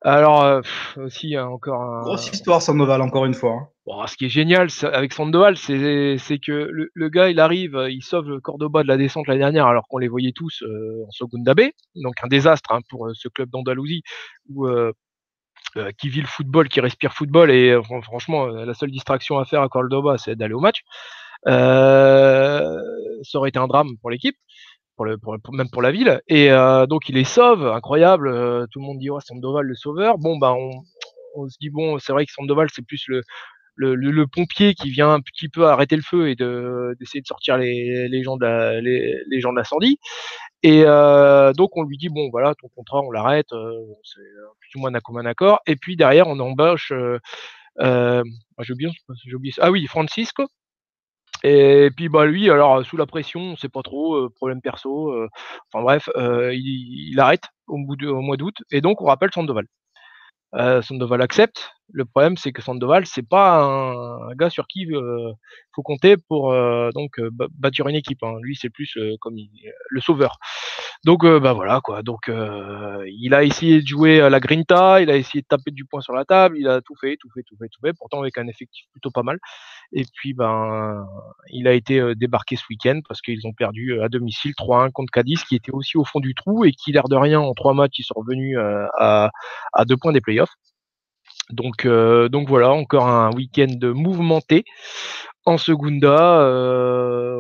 Alors, 0.04 0.44
euh, 0.44 0.62
aussi, 0.98 1.38
encore 1.38 1.84
un. 1.84 2.02
Grosse 2.02 2.32
histoire, 2.32 2.62
Sandoval, 2.62 3.02
encore 3.02 3.26
une 3.26 3.36
fois. 3.36 3.52
Hein. 3.52 3.68
Bon, 3.86 4.08
ce 4.08 4.16
qui 4.18 4.26
est 4.26 4.30
génial 4.30 4.70
avec 4.82 5.14
Sandoval, 5.14 5.58
c'est 5.58 6.40
que 6.40 6.52
le, 6.52 6.90
le, 6.92 7.10
gars, 7.10 7.30
il 7.30 7.40
arrive, 7.40 7.88
il 7.90 8.02
sauve 8.02 8.30
le 8.30 8.40
Cordoba 8.40 8.82
de 8.82 8.88
la 8.88 8.98
descente 8.98 9.28
l'année 9.28 9.42
dernière, 9.42 9.68
alors 9.68 9.88
qu'on 9.88 10.00
les 10.00 10.08
voyait 10.08 10.32
tous 10.32 10.64
euh, 10.64 11.06
en 11.08 11.12
Segunda 11.12 11.54
B. 11.54 11.62
Donc, 11.96 12.16
un 12.24 12.28
désastre 12.28 12.72
hein, 12.72 12.80
pour 12.90 13.08
euh, 13.08 13.14
ce 13.14 13.28
club 13.28 13.50
d'Andalousie 13.52 14.02
où. 14.50 14.68
qui 16.00 16.10
vit 16.10 16.22
le 16.22 16.28
football, 16.28 16.68
qui 16.68 16.82
respire 16.82 17.14
football, 17.14 17.52
et 17.52 17.80
franchement, 18.04 18.48
la 18.48 18.74
seule 18.74 18.92
distraction 18.92 19.38
à 19.38 19.46
faire 19.46 19.62
à 19.62 19.70
Cordoba, 19.70 20.18
c'est 20.18 20.36
d'aller 20.36 20.54
au 20.54 20.60
match. 20.60 20.82
ça 21.46 22.72
aurait 23.36 23.50
été 23.50 23.60
un 23.60 23.68
drame 23.68 23.98
pour 24.02 24.10
l'équipe 24.10 24.36
même 25.06 25.70
pour 25.70 25.82
la 25.82 25.92
ville. 25.92 26.22
Et 26.28 26.52
euh, 26.52 26.86
donc 26.86 27.10
il 27.10 27.16
les 27.16 27.24
sauve, 27.24 27.66
incroyable. 27.68 28.28
Euh, 28.28 28.66
tout 28.72 28.80
le 28.80 28.86
monde 28.86 29.00
dit 29.00 29.10
oh, 29.10 29.20
Sandoval 29.20 29.66
le 29.66 29.76
sauveur. 29.76 30.18
Bon 30.18 30.38
ben 30.38 30.56
on, 31.36 31.50
se 31.50 31.58
dit 31.60 31.70
bon 31.70 32.00
c'est 32.00 32.12
vrai 32.14 32.26
que 32.26 32.32
Sandoval 32.32 32.68
c'est 32.74 32.86
plus 32.86 33.06
le, 33.08 33.24
le, 33.76 34.28
pompier 34.28 34.74
qui 34.74 34.90
vient 34.90 35.14
un 35.14 35.22
petit 35.22 35.50
peu 35.50 35.68
arrêter 35.68 35.96
le 35.96 36.02
feu 36.02 36.30
et 36.30 36.36
de 36.36 36.96
d'essayer 37.00 37.22
de 37.22 37.28
sortir 37.28 37.58
les, 37.58 38.08
les 38.10 38.24
gens 38.24 38.38
de 38.38 38.80
les, 38.80 39.40
gens 39.40 39.52
de 39.52 39.58
l'incendie. 39.58 39.98
Et 40.64 40.84
euh, 40.86 41.54
donc 41.54 41.78
on 41.78 41.84
lui 41.84 41.98
dit 41.98 42.10
bon 42.10 42.30
voilà 42.30 42.54
ton 42.56 42.68
contrat 42.76 43.02
on 43.02 43.12
l'arrête, 43.12 43.50
c'est 44.04 44.22
plus 44.60 44.76
ou 44.76 44.80
moins 44.80 44.94
un 44.94 45.00
commun 45.00 45.26
accord. 45.26 45.60
Et 45.66 45.76
puis 45.76 45.96
derrière 45.96 46.28
on 46.28 46.40
embauche 46.40 46.94
euh, 47.80 48.24
ah 49.60 49.72
oui 49.72 49.88
Francisco 49.88 50.46
et 51.44 51.90
puis 51.96 52.10
bah 52.10 52.26
lui, 52.26 52.50
alors 52.50 52.86
sous 52.86 52.98
la 52.98 53.06
pression, 53.06 53.42
on 53.42 53.56
sait 53.56 53.70
pas 53.70 53.82
trop, 53.84 54.16
euh, 54.16 54.30
problème 54.30 54.62
perso, 54.62 55.10
euh, 55.12 55.28
enfin 55.74 55.84
bref, 55.84 56.10
euh, 56.16 56.54
il, 56.54 57.20
arrête 57.20 57.44
au, 57.68 57.78
bout 57.78 58.02
au 58.04 58.22
mois 58.22 58.38
d'août, 58.38 58.56
et 58.72 58.82
donc 58.82 59.02
on 59.02 59.06
rappelle 59.06 59.32
Sandoval. 59.34 59.66
Sandoval 60.84 61.22
accepte. 61.22 61.72
Le 61.94 62.06
problème, 62.06 62.38
c'est 62.38 62.52
que 62.52 62.62
Sandoval, 62.62 63.06
c'est 63.06 63.28
pas 63.28 63.62
un, 63.64 64.34
gars 64.36 64.50
sur 64.50 64.68
qui 64.68 64.88
euh, 64.92 65.34
faut 65.76 65.82
compter 65.82 66.16
pour 66.18 66.52
euh, 66.52 66.90
donc 66.94 67.20
bâtir 67.58 67.88
une 67.88 67.96
équipe. 67.96 68.24
Hein. 68.24 68.36
Lui, 68.42 68.56
c'est 68.56 68.70
plus 68.70 68.98
comme 69.20 69.36
le 69.90 70.02
sauveur. 70.02 70.38
Donc, 71.04 71.26
bah 71.26 71.54
voilà 71.54 71.82
quoi. 71.82 72.04
Donc, 72.04 72.30
il 73.08 73.34
a 73.34 73.44
essayé 73.44 73.82
de 73.82 73.88
jouer 73.88 74.22
à 74.22 74.30
la 74.30 74.40
grinta, 74.40 75.02
il 75.02 75.10
a 75.10 75.18
essayé 75.18 75.42
de 75.42 75.48
taper 75.48 75.72
du 75.72 75.86
poing 75.86 76.02
sur 76.02 76.14
la 76.14 76.26
table, 76.26 76.58
il 76.58 76.68
a 76.68 76.82
tout 76.82 76.96
fait, 76.96 77.18
tout 77.18 77.30
fait, 77.34 77.44
tout 77.44 77.56
fait, 77.58 77.68
tout 77.70 77.80
fait. 77.84 77.94
Pourtant, 77.94 78.22
avec 78.22 78.38
un 78.38 78.48
effectif 78.48 78.86
plutôt 78.92 79.12
pas 79.12 79.24
mal. 79.24 79.40
Et 79.94 80.06
puis, 80.14 80.34
ben, 80.34 81.06
il 81.50 81.68
a 81.68 81.74
été 81.74 82.16
débarqué 82.16 82.56
ce 82.56 82.64
week-end 82.70 83.00
parce 83.08 83.22
qu'ils 83.22 83.46
ont 83.48 83.54
perdu 83.54 84.00
à 84.02 84.10
domicile 84.10 84.54
3-1 84.58 84.92
contre 84.92 85.12
Cadiz, 85.12 85.44
qui 85.44 85.56
était 85.56 85.72
aussi 85.72 85.98
au 85.98 86.06
fond 86.06 86.20
du 86.20 86.36
trou 86.36 86.66
et 86.66 86.72
qui, 86.72 86.92
l'air 86.92 87.10
de 87.10 87.16
rien, 87.16 87.40
en 87.40 87.54
trois 87.54 87.74
matchs, 87.74 88.00
ils 88.00 88.04
sont 88.04 88.16
revenus 88.16 88.58
à, 88.98 89.32
à 89.74 89.86
deux 89.86 89.98
points 89.98 90.14
des 90.14 90.22
playoffs. 90.22 90.54
Donc, 91.52 91.86
euh, 91.86 92.30
donc 92.30 92.48
voilà, 92.48 92.72
encore 92.72 93.08
un 93.08 93.32
week-end 93.32 93.78
mouvementé 93.82 94.66
en 95.46 95.58
Segunda. 95.58 96.40
Euh, 96.42 97.40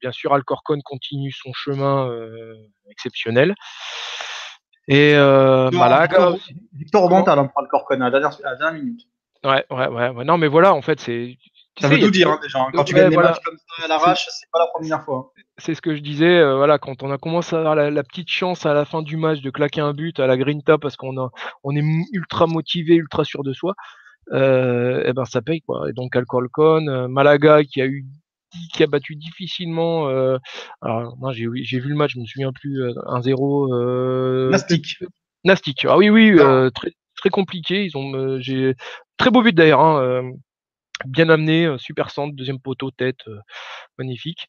bien 0.00 0.12
sûr, 0.12 0.32
Alcorcon 0.32 0.80
continue 0.84 1.32
son 1.32 1.52
chemin 1.52 2.08
euh, 2.08 2.54
exceptionnel. 2.90 3.54
Et 4.88 5.14
Malaga. 5.14 6.34
Victor, 6.72 7.04
remonte 7.04 7.24
pour 7.24 7.62
Alcorcon 7.62 8.00
à 8.00 8.10
la 8.10 8.20
dernière, 8.20 8.72
minute. 8.72 9.06
Ouais, 9.44 9.64
ouais, 9.70 9.88
ouais, 9.88 10.24
Non, 10.24 10.38
mais 10.38 10.48
voilà, 10.48 10.74
en 10.74 10.82
fait, 10.82 11.00
c'est. 11.00 11.36
Ça 11.80 11.88
veut 11.88 11.98
tout 11.98 12.10
dire, 12.10 12.30
hein, 12.30 12.38
déjà. 12.42 12.60
Hein. 12.60 12.68
Quand 12.72 12.84
tu 12.84 12.94
gagnes 12.94 13.10
des 13.10 13.16
matchs 13.16 13.40
comme 13.44 13.56
ça 13.56 13.84
à 13.84 13.88
l'arrache, 13.88 14.26
c'est 14.30 14.50
pas 14.52 14.60
la 14.60 14.66
première 14.66 15.04
fois. 15.04 15.32
Hein 15.36 15.42
c'est 15.58 15.74
ce 15.74 15.82
que 15.82 15.94
je 15.94 16.00
disais, 16.00 16.38
euh, 16.38 16.56
voilà, 16.56 16.78
quand 16.78 17.02
on 17.02 17.10
a 17.10 17.18
commencé 17.18 17.54
à 17.54 17.60
avoir 17.60 17.76
la, 17.76 18.02
petite 18.02 18.28
chance 18.28 18.66
à 18.66 18.74
la 18.74 18.84
fin 18.84 19.02
du 19.02 19.16
match 19.16 19.40
de 19.40 19.50
claquer 19.50 19.80
un 19.80 19.92
but 19.92 20.18
à 20.18 20.26
la 20.26 20.36
Grinta 20.36 20.78
parce 20.78 20.96
qu'on 20.96 21.16
a, 21.18 21.30
on 21.62 21.76
est 21.76 21.84
ultra 22.12 22.46
motivé, 22.46 22.96
ultra 22.96 23.24
sûr 23.24 23.44
de 23.44 23.52
soi, 23.52 23.74
euh, 24.32 25.04
et 25.04 25.10
eh 25.10 25.12
ben 25.12 25.24
ça 25.24 25.42
paye 25.42 25.60
quoi. 25.60 25.88
Et 25.88 25.92
donc 25.92 26.16
Alcorcon, 26.16 26.86
euh, 26.88 27.08
Malaga 27.08 27.62
qui 27.62 27.80
a 27.80 27.86
eu 27.86 28.04
qui 28.72 28.82
a 28.82 28.86
battu 28.86 29.16
difficilement. 29.16 30.08
Euh, 30.08 30.38
alors 30.80 31.16
non, 31.18 31.32
j'ai 31.32 31.48
vu 31.78 31.88
le 31.88 31.94
match, 31.94 32.12
je 32.14 32.20
me 32.20 32.24
souviens 32.24 32.52
plus. 32.52 32.80
1-0. 33.06 33.74
Euh, 33.74 34.50
Nastic. 34.50 34.98
Nastic. 35.44 35.84
Ah 35.84 35.96
oui 35.96 36.08
oui, 36.10 36.36
ah. 36.40 36.70
très 36.74 36.92
très 37.16 37.30
compliqué. 37.30 37.84
Ils 37.84 37.96
ont 37.96 38.38
j'ai 38.40 38.74
très 39.18 39.30
beau 39.30 39.42
but 39.42 39.54
d'ailleurs. 39.54 39.80
Hein, 39.80 40.32
bien 41.06 41.28
amené, 41.28 41.74
super 41.78 42.10
centre, 42.10 42.34
deuxième 42.36 42.60
poteau, 42.60 42.90
tête, 42.90 43.24
magnifique. 43.98 44.48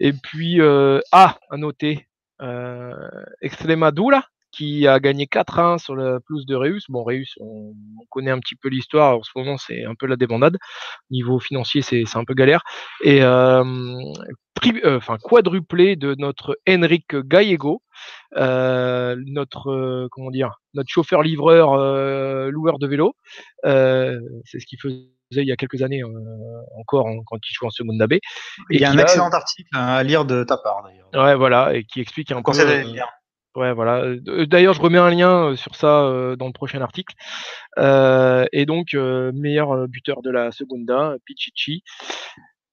Et 0.00 0.12
puis, 0.12 0.60
euh, 0.60 1.00
ah, 1.12 1.38
à 1.50 1.56
noter, 1.56 2.08
euh, 2.40 2.94
Extremadura, 3.40 4.24
qui 4.50 4.86
a 4.86 5.00
gagné 5.00 5.26
4-1 5.26 5.78
sur 5.78 5.94
la 5.96 6.20
pelouse 6.20 6.46
de 6.46 6.54
Reus. 6.54 6.84
Bon, 6.88 7.02
Reus, 7.04 7.34
on, 7.40 7.74
connaît 8.10 8.30
un 8.30 8.38
petit 8.38 8.56
peu 8.56 8.68
l'histoire. 8.68 9.18
En 9.18 9.22
ce 9.22 9.30
moment, 9.36 9.58
c'est 9.58 9.84
un 9.84 9.94
peu 9.94 10.06
la 10.06 10.16
débandade. 10.16 10.56
Niveau 11.10 11.38
financier, 11.38 11.82
c'est 11.82 12.04
un 12.14 12.24
peu 12.24 12.34
galère. 12.34 12.62
Et 13.02 13.22
euh, 13.22 13.64
euh, 14.84 14.96
enfin 14.96 15.16
quadruplé 15.22 15.96
de 15.96 16.14
notre 16.18 16.58
Henrik 16.68 17.14
Gallego, 17.14 17.82
euh, 18.36 19.16
notre 19.26 19.70
euh, 19.70 20.08
comment 20.10 20.30
dire, 20.30 20.56
notre 20.74 20.88
chauffeur 20.90 21.22
livreur 21.22 21.76
loueur 22.50 22.78
de 22.78 22.86
vélo. 22.86 23.14
c'est 23.64 24.58
ce 24.58 24.66
qu'il 24.66 24.80
faisait 24.80 25.08
il 25.30 25.46
y 25.46 25.52
a 25.52 25.56
quelques 25.56 25.82
années 25.82 26.02
encore 26.78 27.06
quand 27.26 27.36
il 27.36 27.52
jouait 27.52 27.66
en 27.66 27.70
seconde 27.70 28.00
AB. 28.00 28.14
Il 28.70 28.80
y 28.80 28.84
a 28.84 28.90
un 28.90 28.98
excellent 28.98 29.28
article 29.28 29.68
à 29.74 30.02
lire 30.02 30.24
de 30.24 30.42
ta 30.42 30.56
part 30.56 30.82
d'ailleurs. 30.84 31.10
Ouais, 31.12 31.34
voilà, 31.34 31.74
et 31.74 31.84
qui 31.84 32.00
explique 32.00 32.32
un 32.32 32.42
peu. 32.42 32.52
Voilà. 33.74 34.16
D'ailleurs, 34.46 34.74
je 34.74 34.80
remets 34.80 34.98
un 34.98 35.10
lien 35.10 35.56
sur 35.56 35.74
ça 35.74 36.34
dans 36.38 36.46
le 36.46 36.52
prochain 36.52 36.80
article. 36.80 37.14
et 37.78 38.66
donc, 38.66 38.94
meilleur 38.94 39.88
buteur 39.88 40.22
de 40.22 40.30
la 40.30 40.52
Segunda, 40.52 41.16
Pichichi. 41.24 41.82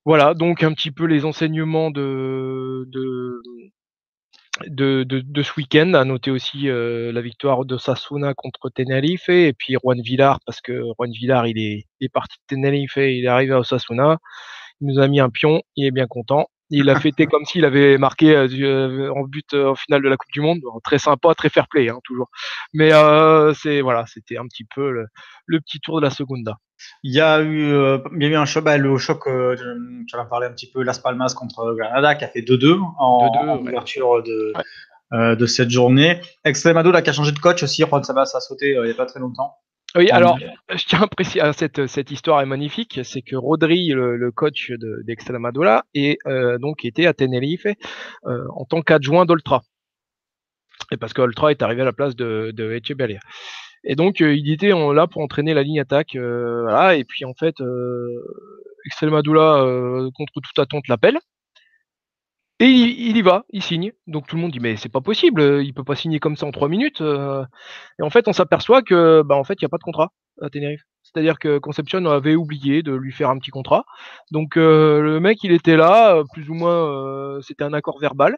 Voilà, 0.05 0.35
donc 0.35 0.61
un 0.61 0.71
petit 0.73 0.91
peu 0.91 1.05
les 1.05 1.25
enseignements 1.25 1.89
de, 1.89 2.87
de, 4.67 5.43
ce 5.43 5.51
week-end. 5.57 5.93
À 5.95 6.05
noter 6.05 6.29
aussi 6.29 6.69
euh, 6.69 7.11
la 7.11 7.21
victoire 7.21 7.65
de 7.65 7.77
Sasuna 7.77 8.35
contre 8.35 8.69
Tenerife 8.69 9.29
et 9.29 9.53
puis 9.53 9.75
Juan 9.81 9.99
Villar, 10.01 10.39
parce 10.45 10.61
que 10.61 10.83
Juan 10.97 11.11
Villar, 11.11 11.47
il 11.47 11.57
est, 11.57 11.85
il 11.99 12.05
est 12.05 12.09
parti 12.09 12.37
de 12.37 12.55
Tenerife, 12.55 12.97
il 12.97 13.25
est 13.25 13.27
arrivé 13.27 13.53
à 13.53 13.59
Osasuna. 13.59 14.19
Il 14.81 14.87
nous 14.87 14.99
a 14.99 15.07
mis 15.07 15.19
un 15.19 15.29
pion, 15.31 15.61
il 15.75 15.85
est 15.87 15.91
bien 15.91 16.07
content. 16.07 16.47
Il 16.71 16.89
a 16.89 16.99
fêté 16.99 17.27
comme 17.27 17.45
s'il 17.45 17.63
avait 17.63 17.97
marqué 17.97 18.35
euh, 18.35 18.47
euh, 18.47 19.13
en 19.13 19.23
but 19.23 19.53
euh, 19.53 19.69
en 19.69 19.75
finale 19.75 20.01
de 20.01 20.09
la 20.09 20.17
Coupe 20.17 20.31
du 20.31 20.41
Monde. 20.41 20.61
très 20.83 20.97
sympa, 20.97 21.33
très 21.35 21.49
fair 21.49 21.67
play, 21.67 21.89
hein, 21.89 21.99
toujours. 22.03 22.29
Mais 22.73 22.91
c'est 23.55 23.81
voilà, 23.81 24.05
c'était 24.07 24.37
un 24.37 24.47
petit 24.47 24.65
peu 24.75 24.91
le, 24.91 25.59
petit 25.61 25.79
tour 25.79 25.97
de 25.97 26.05
la 26.05 26.09
Segunda. 26.09 26.57
Il 27.03 27.13
y 27.13 27.21
a 27.21 27.41
eu, 27.41 27.69
il 28.15 28.23
y 28.23 28.25
a 28.25 28.29
eu 28.29 28.35
un 28.35 28.45
choc, 28.45 28.63
bah, 28.63 28.77
le 28.77 28.97
choc, 28.97 29.23
tu 29.25 30.15
en 30.15 30.25
parlé 30.25 30.47
un 30.47 30.51
petit 30.51 30.69
peu, 30.69 30.83
Las 30.83 30.99
Palmas 30.99 31.33
contre 31.35 31.73
Granada, 31.73 32.15
qui 32.15 32.25
a 32.25 32.27
fait 32.27 32.41
2-2 32.41 32.79
en, 32.99 33.59
ouverture 33.59 34.23
de, 34.23 35.35
de 35.35 35.45
cette 35.45 35.69
journée. 35.69 36.19
Extremadura 36.43 37.01
qui 37.01 37.11
a 37.11 37.13
changé 37.13 37.31
de 37.31 37.39
coach 37.39 37.63
aussi, 37.63 37.83
Juan 37.83 38.03
Sabas 38.03 38.31
a 38.33 38.39
sauté 38.39 38.71
il 38.71 38.81
n'y 38.81 38.91
a 38.91 38.95
pas 38.95 39.05
très 39.05 39.19
longtemps. 39.19 39.55
Oui, 39.95 40.09
alors, 40.09 40.37
je 40.69 40.85
tiens 40.85 41.03
à 41.03 41.07
préciser, 41.07 41.41
cette, 41.53 41.87
cette 41.87 42.11
histoire 42.11 42.41
est 42.41 42.45
magnifique, 42.45 42.99
c'est 43.03 43.21
que 43.21 43.37
Rodri, 43.37 43.87
le, 43.89 44.31
coach 44.31 44.71
d'Extremadura, 45.05 45.85
et 45.93 46.17
euh, 46.27 46.57
donc 46.57 46.83
était 46.83 47.05
à 47.05 47.13
Tenerife 47.13 47.65
euh, 48.25 48.45
en 48.53 48.65
tant 48.65 48.81
qu'adjoint 48.81 49.25
d'Oltra. 49.25 49.61
Et 50.91 50.97
parce 50.97 51.13
qu'Oltra 51.13 51.51
est 51.51 51.61
arrivé 51.61 51.81
à 51.81 51.85
la 51.85 51.93
place 51.93 52.15
de, 52.15 52.51
de. 52.53 52.77
Et 53.85 53.95
donc, 53.95 54.21
euh, 54.21 54.35
il 54.35 54.51
était 54.51 54.71
là 54.71 55.07
pour 55.07 55.21
entraîner 55.21 55.53
la 55.53 55.63
ligne 55.63 55.79
attaque. 55.79 56.17
voilà, 56.17 56.95
et 56.95 57.05
puis, 57.05 57.23
en 57.23 57.33
fait, 57.33 57.55
Extremadura, 58.85 59.65
contre 60.13 60.41
toute 60.41 60.59
attente, 60.59 60.89
l'appelle. 60.89 61.19
Et 62.61 62.67
il, 62.67 63.17
y 63.17 63.21
va, 63.21 63.43
il 63.49 63.61
signe. 63.61 63.91
Donc 64.07 64.27
tout 64.27 64.37
le 64.37 64.41
monde 64.41 64.51
dit 64.51 64.61
mais 64.61 64.77
c'est 64.77 64.89
pas 64.89 65.01
possible, 65.01 65.61
il 65.63 65.73
peut 65.73 65.83
pas 65.83 65.95
signer 65.95 66.19
comme 66.19 66.37
ça 66.37 66.45
en 66.45 66.51
trois 66.51 66.69
minutes. 66.69 67.01
Euh. 67.01 67.43
Et 67.99 68.03
en 68.03 68.09
fait, 68.09 68.27
on 68.29 68.33
s'aperçoit 68.33 68.81
que 68.81 69.23
bah 69.23 69.35
en 69.35 69.43
fait, 69.43 69.55
il 69.55 69.63
n'y 69.63 69.67
a 69.67 69.69
pas 69.69 69.77
de 69.77 69.83
contrat 69.83 70.13
à 70.41 70.49
Tenerife. 70.49 70.83
C'est-à-dire 71.03 71.37
que 71.37 71.57
Conception 71.59 72.05
avait 72.05 72.35
oublié 72.35 72.81
de 72.81 72.93
lui 72.93 73.11
faire 73.11 73.29
un 73.29 73.37
petit 73.39 73.51
contrat. 73.51 73.83
Donc 74.31 74.55
euh, 74.55 75.01
le 75.01 75.19
mec, 75.19 75.43
il 75.43 75.51
était 75.51 75.75
là, 75.75 76.23
plus 76.33 76.49
ou 76.49 76.53
moins, 76.53 76.89
euh, 76.89 77.41
c'était 77.41 77.65
un 77.65 77.73
accord 77.73 77.99
verbal. 77.99 78.37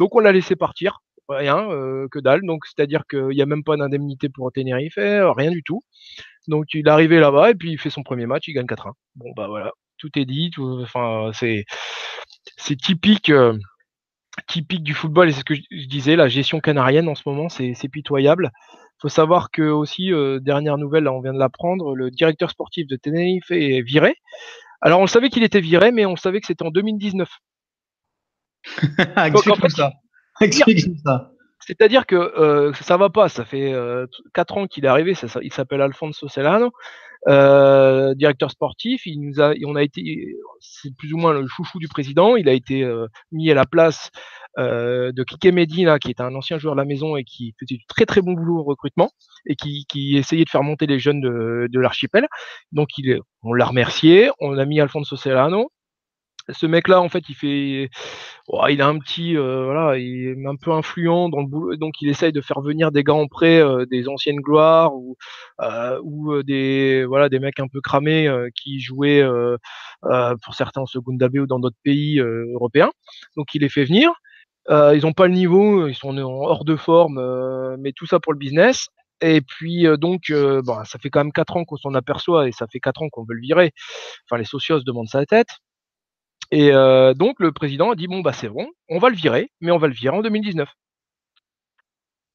Donc 0.00 0.14
on 0.16 0.18
l'a 0.18 0.32
laissé 0.32 0.56
partir, 0.56 1.00
rien, 1.28 1.68
que 2.10 2.18
dalle. 2.18 2.40
Donc 2.44 2.66
c'est-à-dire 2.66 3.04
qu'il 3.08 3.28
n'y 3.28 3.42
a 3.42 3.46
même 3.46 3.62
pas 3.62 3.76
d'indemnité 3.76 4.28
pour 4.28 4.50
Tenerife, 4.50 4.96
rien 4.96 5.50
du 5.52 5.62
tout. 5.62 5.82
Donc 6.48 6.74
il 6.74 6.86
est 6.86 6.90
arrivé 6.90 7.20
là-bas 7.20 7.50
et 7.50 7.54
puis 7.54 7.70
il 7.70 7.78
fait 7.78 7.90
son 7.90 8.02
premier 8.02 8.26
match, 8.26 8.48
il 8.48 8.54
gagne 8.54 8.66
4-1. 8.66 8.92
Bon 9.14 9.32
bah 9.36 9.46
voilà, 9.46 9.70
tout 9.98 10.10
est 10.16 10.24
dit. 10.24 10.50
enfin 10.58 11.30
c'est 11.32 11.64
c'est 12.62 12.76
typique 12.76 13.32
typique 14.48 14.82
du 14.82 14.94
football 14.94 15.28
et 15.28 15.32
c'est 15.32 15.40
ce 15.40 15.44
que 15.44 15.54
je 15.54 15.86
disais, 15.86 16.16
la 16.16 16.28
gestion 16.28 16.60
canarienne 16.60 17.08
en 17.08 17.14
ce 17.14 17.22
moment, 17.26 17.48
c'est 17.48 17.88
pitoyable. 17.88 18.50
Il 18.54 19.02
faut 19.02 19.08
savoir 19.08 19.50
que 19.50 19.62
aussi, 19.62 20.10
dernière 20.40 20.78
nouvelle, 20.78 21.04
là, 21.04 21.12
on 21.12 21.20
vient 21.20 21.34
de 21.34 21.38
l'apprendre, 21.38 21.94
le 21.94 22.10
directeur 22.10 22.50
sportif 22.50 22.86
de 22.86 22.96
Tenerife 22.96 23.50
est 23.50 23.82
viré. 23.82 24.16
Alors 24.80 25.00
on 25.00 25.06
savait 25.06 25.28
qu'il 25.28 25.44
était 25.44 25.60
viré, 25.60 25.92
mais 25.92 26.06
on 26.06 26.16
savait 26.16 26.40
que 26.40 26.46
c'était 26.46 26.64
en 26.64 26.70
2019. 26.70 27.28
Explique-nous 29.16 29.68
ça. 29.68 29.92
ça. 31.04 31.32
C'est-à-dire 31.60 32.06
que 32.06 32.16
euh, 32.16 32.72
ça 32.74 32.96
va 32.96 33.08
pas, 33.08 33.28
ça 33.28 33.44
fait 33.44 33.72
euh, 33.72 34.06
4 34.34 34.58
ans 34.58 34.66
qu'il 34.66 34.84
est 34.84 34.88
arrivé, 34.88 35.14
ça, 35.14 35.26
il 35.42 35.52
s'appelle 35.52 35.80
Alfonso 35.80 36.28
Celano, 36.28 36.72
euh, 37.28 38.14
directeur 38.14 38.50
sportif, 38.50 39.06
il 39.06 39.20
nous 39.20 39.40
a, 39.40 39.54
on 39.64 39.76
a 39.76 39.82
été, 39.82 40.34
c'est 40.60 40.94
plus 40.96 41.12
ou 41.12 41.18
moins 41.18 41.32
le 41.32 41.46
chouchou 41.46 41.78
du 41.78 41.88
président, 41.88 42.36
il 42.36 42.48
a 42.48 42.52
été 42.52 42.82
euh, 42.82 43.06
mis 43.30 43.50
à 43.50 43.54
la 43.54 43.64
place 43.64 44.10
euh, 44.58 45.12
de 45.12 45.22
Kike 45.22 45.52
Medina, 45.52 45.98
qui 45.98 46.10
est 46.10 46.20
un 46.20 46.34
ancien 46.34 46.58
joueur 46.58 46.74
de 46.74 46.80
la 46.80 46.84
maison 46.84 47.16
et 47.16 47.24
qui 47.24 47.54
faisait 47.60 47.76
du 47.76 47.86
très 47.86 48.06
très 48.06 48.22
bon 48.22 48.32
boulot 48.32 48.58
au 48.58 48.64
recrutement 48.64 49.10
et 49.46 49.56
qui, 49.56 49.86
qui 49.88 50.16
essayait 50.16 50.44
de 50.44 50.50
faire 50.50 50.62
monter 50.62 50.86
les 50.86 50.98
jeunes 50.98 51.20
de, 51.20 51.68
de 51.70 51.80
l'archipel. 51.80 52.26
Donc 52.72 52.88
il, 52.98 53.20
on 53.42 53.52
l'a 53.52 53.66
remercié, 53.66 54.30
on 54.40 54.58
a 54.58 54.64
mis 54.64 54.80
Alfonso 54.80 55.16
Celano, 55.16 55.70
ce 56.48 56.66
mec-là, 56.66 57.00
en 57.00 57.08
fait, 57.08 57.28
il 57.28 57.34
fait, 57.34 57.90
il 58.70 58.82
a 58.82 58.86
un 58.86 58.98
petit, 58.98 59.36
euh, 59.36 59.64
voilà, 59.64 59.98
il 59.98 60.28
est 60.28 60.46
un 60.46 60.56
peu 60.56 60.72
influent 60.72 61.28
dans 61.28 61.40
le 61.40 61.46
boulot, 61.46 61.76
donc 61.76 62.00
il 62.00 62.08
essaye 62.08 62.32
de 62.32 62.40
faire 62.40 62.60
venir 62.60 62.90
des 62.92 63.04
gars 63.04 63.14
en 63.14 63.26
prêt, 63.28 63.60
euh, 63.62 63.86
des 63.86 64.08
anciennes 64.08 64.40
gloires 64.40 64.94
ou 64.94 65.16
euh, 65.60 66.42
des, 66.42 67.04
voilà, 67.06 67.28
des 67.28 67.38
mecs 67.38 67.60
un 67.60 67.68
peu 67.68 67.80
cramés 67.80 68.28
qui 68.54 68.80
jouaient 68.80 69.24
pour 70.42 70.54
certains 70.54 70.82
en 70.82 70.86
Segunda 70.86 71.28
B 71.28 71.36
ou 71.38 71.46
dans 71.46 71.58
d'autres 71.58 71.76
pays 71.84 72.18
européens. 72.18 72.90
Donc 73.36 73.54
il 73.54 73.62
les 73.62 73.68
fait 73.68 73.84
venir. 73.84 74.12
ils 74.68 75.00
n'ont 75.02 75.12
pas 75.12 75.26
le 75.26 75.34
niveau, 75.34 75.86
ils 75.88 75.94
sont 75.94 76.16
hors 76.18 76.64
de 76.64 76.76
forme, 76.76 77.76
mais 77.78 77.92
tout 77.92 78.06
ça 78.06 78.20
pour 78.20 78.32
le 78.32 78.38
business. 78.38 78.88
Et 79.20 79.40
puis 79.40 79.86
donc, 79.98 80.32
bon, 80.32 80.84
ça 80.84 80.98
fait 80.98 81.10
quand 81.10 81.20
même 81.20 81.32
quatre 81.32 81.56
ans 81.56 81.64
qu'on 81.64 81.76
s'en 81.76 81.94
aperçoit 81.94 82.48
et 82.48 82.52
ça 82.52 82.66
fait 82.66 82.80
quatre 82.80 83.02
ans 83.02 83.08
qu'on 83.10 83.24
veut 83.24 83.34
le 83.34 83.40
virer. 83.40 83.72
Enfin, 84.26 84.38
les 84.38 84.44
socios 84.44 84.80
demandent 84.80 85.08
sa 85.08 85.24
tête. 85.26 85.48
Et 86.52 86.70
euh, 86.70 87.14
donc 87.14 87.40
le 87.40 87.50
président 87.50 87.90
a 87.90 87.94
dit 87.96 88.06
bon 88.06 88.20
bah 88.20 88.34
c'est 88.34 88.48
bon, 88.48 88.68
on 88.90 88.98
va 88.98 89.08
le 89.08 89.16
virer, 89.16 89.50
mais 89.62 89.72
on 89.72 89.78
va 89.78 89.88
le 89.88 89.94
virer 89.94 90.16
en 90.16 90.20
2019. 90.20 90.68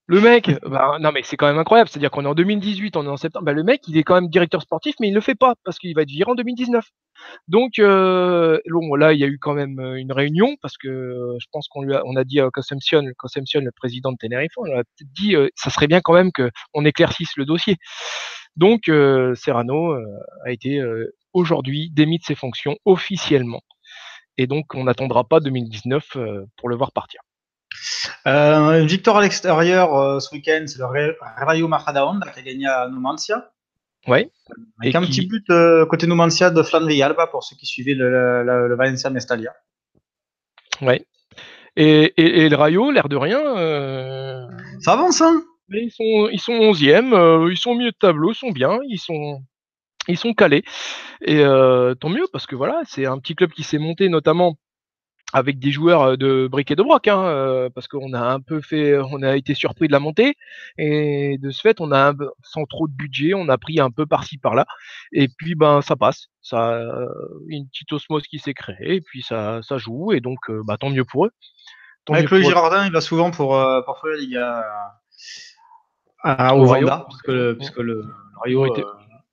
Le 0.07 0.21
mec, 0.21 0.49
bah, 0.65 0.97
non 0.99 1.11
mais 1.11 1.21
c'est 1.23 1.37
quand 1.37 1.45
même 1.45 1.59
incroyable, 1.59 1.87
c'est-à-dire 1.87 2.09
qu'on 2.09 2.25
est 2.25 2.27
en 2.27 2.33
2018, 2.33 2.97
on 2.97 3.05
est 3.05 3.09
en 3.09 3.17
septembre, 3.17 3.45
bah, 3.45 3.53
le 3.53 3.63
mec 3.63 3.81
il 3.87 3.95
est 3.95 4.01
quand 4.03 4.15
même 4.15 4.27
directeur 4.27 4.63
sportif, 4.63 4.95
mais 4.99 5.09
il 5.09 5.13
le 5.13 5.21
fait 5.21 5.35
pas 5.35 5.53
parce 5.63 5.77
qu'il 5.77 5.93
va 5.93 6.01
être 6.01 6.09
viré 6.09 6.31
en 6.31 6.33
2019. 6.33 6.83
Donc 7.47 7.77
euh, 7.77 8.59
bon, 8.67 8.95
là 8.95 9.13
il 9.13 9.19
y 9.19 9.23
a 9.23 9.27
eu 9.27 9.37
quand 9.37 9.53
même 9.53 9.79
euh, 9.79 9.95
une 9.99 10.11
réunion 10.11 10.55
parce 10.63 10.77
que 10.77 11.35
je 11.39 11.45
pense 11.51 11.67
qu'on 11.67 11.83
lui 11.83 11.93
a, 11.93 12.01
on 12.05 12.15
a 12.15 12.23
dit 12.23 12.39
à 12.39 12.49
Concepcion, 12.49 13.01
le 13.01 13.71
président 13.71 14.11
de 14.11 14.17
Tenerife, 14.19 14.53
on 14.57 14.79
a 14.79 14.81
dit 14.99 15.35
ça 15.55 15.69
serait 15.69 15.87
bien 15.87 16.01
quand 16.01 16.13
même 16.13 16.31
que 16.31 16.49
on 16.73 16.85
éclaircisse 16.85 17.37
le 17.37 17.45
dossier. 17.45 17.75
Donc 18.55 18.89
Serrano 19.35 19.93
a 20.45 20.51
été 20.51 20.81
aujourd'hui 21.33 21.91
démis 21.91 22.17
de 22.17 22.23
ses 22.23 22.33
fonctions 22.33 22.75
officiellement 22.85 23.61
et 24.37 24.47
donc 24.47 24.73
on 24.75 24.83
n'attendra 24.83 25.23
pas 25.23 25.39
2019 25.39 26.15
euh, 26.15 26.45
pour 26.57 26.69
le 26.69 26.75
voir 26.75 26.91
partir. 26.91 27.21
Euh, 28.25 28.81
une 28.81 28.87
victoire 28.87 29.17
à 29.17 29.21
l'extérieur 29.21 29.93
euh, 29.95 30.19
ce 30.19 30.33
week-end, 30.33 30.63
c'est 30.67 30.79
le 30.79 30.85
Rayo 31.45 31.67
Majadahonda 31.67 32.29
qui 32.31 32.39
a 32.39 32.43
gagné 32.43 32.67
à 32.67 32.87
Numancia. 32.89 33.51
Oui. 34.07 34.31
Avec 34.81 34.95
un 34.95 35.01
petit 35.01 35.25
but 35.25 35.45
côté 35.89 36.07
Numancia 36.07 36.49
de 36.49 36.63
Flan 36.63 36.85
Villalba 36.85 37.27
pour 37.27 37.43
ceux 37.43 37.57
qui 37.57 37.65
suivaient 37.65 37.93
le, 37.93 38.75
Valencia 38.77 39.09
Mestalia. 39.09 39.53
Oui. 40.81 41.05
Et, 41.75 42.13
le 42.17 42.55
Rayo, 42.55 42.91
l'air 42.91 43.09
de 43.09 43.17
rien. 43.17 44.47
Ça 44.79 44.93
avance, 44.93 45.21
hein 45.21 45.43
ils 45.69 45.91
sont, 45.91 46.29
ils 46.31 46.39
sont 46.39 46.53
11e, 46.53 47.51
ils 47.51 47.57
sont 47.57 47.71
au 47.71 47.75
milieu 47.75 47.91
de 47.91 47.97
tableau, 47.97 48.31
ils 48.31 48.35
sont 48.35 48.51
bien, 48.51 48.79
ils 48.87 48.99
sont, 48.99 49.41
ils 50.07 50.17
sont 50.17 50.33
calés. 50.33 50.63
Et 51.21 51.39
euh, 51.39 51.95
tant 51.95 52.09
mieux, 52.09 52.25
parce 52.31 52.45
que 52.45 52.55
voilà, 52.55 52.81
c'est 52.85 53.05
un 53.05 53.19
petit 53.19 53.35
club 53.35 53.51
qui 53.51 53.63
s'est 53.63 53.77
monté 53.77 54.09
notamment 54.09 54.57
avec 55.33 55.59
des 55.59 55.71
joueurs 55.71 56.01
euh, 56.03 56.15
de 56.15 56.47
briques 56.47 56.71
et 56.71 56.75
de 56.75 56.83
broc, 56.83 57.07
hein, 57.07 57.25
euh, 57.25 57.69
parce 57.69 57.89
qu'on 57.89 58.13
a 58.13 58.21
un 58.21 58.39
peu 58.39 58.61
fait, 58.61 58.97
on 58.97 59.21
a 59.23 59.35
été 59.35 59.53
surpris 59.55 59.87
de 59.87 59.91
la 59.91 59.99
montée, 59.99 60.35
et 60.77 61.37
de 61.37 61.49
ce 61.49 61.59
fait, 61.59 61.81
on 61.81 61.91
a 61.91 62.13
sans 62.43 62.63
trop 62.65 62.87
de 62.87 62.93
budget, 62.93 63.33
on 63.33 63.49
a 63.49 63.57
pris 63.57 63.81
un 63.81 63.91
peu 63.91 64.05
par-ci 64.05 64.37
par-là, 64.37 64.65
et 65.11 65.27
puis 65.27 65.55
ben 65.55 65.81
ça 65.81 65.97
passe, 65.97 66.27
ça, 66.41 66.79
une 67.49 67.67
petite 67.67 67.91
osmose 67.91 68.23
qui 68.23 68.39
s'est 68.39 68.53
créée, 68.53 68.95
et 68.95 69.01
puis 69.01 69.21
ça, 69.21 69.59
ça 69.63 69.77
joue, 69.77 70.13
et 70.13 70.21
donc 70.21 70.39
bah, 70.65 70.77
tant 70.77 70.89
mieux 70.89 71.03
pour 71.03 71.25
eux. 71.25 71.31
avec 72.09 72.31
le 72.31 72.41
Girardin, 72.41 72.85
il 72.85 72.93
va 72.93 73.01
souvent 73.01 73.29
pour 73.31 73.53
faire 73.53 74.09
la 74.09 74.17
Liga 74.17 74.63
à, 76.23 76.55
au 76.55 76.63
Vanda, 76.63 77.05
puisque 77.09 77.27
le, 77.27 77.57
puisque 77.57 77.79
le, 77.79 78.05
Rio 78.43 78.65
était 78.65 78.83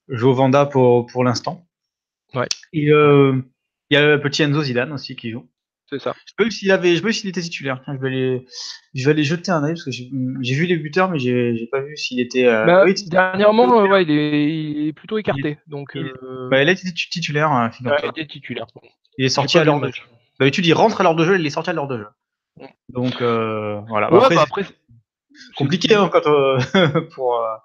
Vanda 0.09 0.67
pour, 0.67 1.07
pour 1.07 1.25
l'instant. 1.25 1.67
Ouais. 2.35 2.47
Et 2.73 2.91
euh, 2.91 3.41
il 3.91 3.95
y 3.95 3.97
a 3.97 4.07
le 4.07 4.21
petit 4.21 4.43
Enzo 4.43 4.63
Zidane 4.63 4.93
aussi 4.93 5.17
qui 5.17 5.31
joue. 5.31 5.49
C'est 5.89 6.01
ça. 6.01 6.15
Je 6.27 6.33
peux 6.37 6.51
s'il 6.51 6.73
avait, 6.73 6.97
je 6.97 7.03
peux 7.03 7.13
s'il 7.13 7.29
était 7.29 7.43
titulaire. 7.43 7.83
Je 7.87 7.93
vais 7.93 8.09
aller, 8.09 8.47
je 8.95 9.05
vais 9.05 9.11
aller 9.11 9.23
jeter 9.23 9.53
un 9.53 9.63
œil 9.63 9.75
parce 9.75 9.85
que 9.85 9.91
j'ai 9.91 10.55
vu 10.55 10.67
les 10.67 10.77
buteurs, 10.77 11.11
mais 11.11 11.19
j'ai 11.19 11.69
pas 11.71 11.81
vu 11.81 11.97
s'il 11.97 12.21
était. 12.21 12.47
Euh... 12.47 12.65
Bah, 12.65 12.85
oui, 12.85 12.95
dernièrement, 13.07 13.67
ouais, 13.83 14.03
il, 14.03 14.11
est, 14.11 14.51
il, 14.51 14.89
est, 14.89 14.93
plutôt 14.93 15.19
écarté. 15.19 15.59
Donc, 15.67 15.91
il, 15.95 16.07
euh... 16.23 16.49
bah, 16.49 16.63
il 16.63 16.69
a 16.69 16.73
été 16.73 16.91
titulaire. 16.93 17.51
Hein, 17.51 17.71
ouais, 17.85 17.97
il 18.03 18.09
était 18.09 18.27
titulaire. 18.27 18.67
Il 19.19 19.27
est 19.27 19.29
sorti 19.29 19.59
à 19.59 19.65
l'heure 19.65 19.81
de 19.81 19.91
jeu. 19.91 20.51
Tu 20.51 20.63
dis 20.63 20.73
rentre 20.73 21.01
à 21.01 21.05
l'heure 21.05 21.15
de 21.15 21.25
jeu, 21.25 21.39
il 21.39 21.47
est 21.47 21.51
sorti 21.51 21.71
à 21.71 21.73
l'heure 21.75 21.89
de 21.89 21.99
jeu. 21.99 22.07
Donc 22.89 23.21
euh, 23.21 23.81
voilà. 23.89 24.13
Ouais, 24.13 24.19
après, 24.25 24.37
après 24.37 24.65
compliqué 25.57 25.95
hein, 25.95 26.09
quand 26.13 26.27
euh, 26.27 26.59
pour 27.15 27.37
euh, 27.37 27.57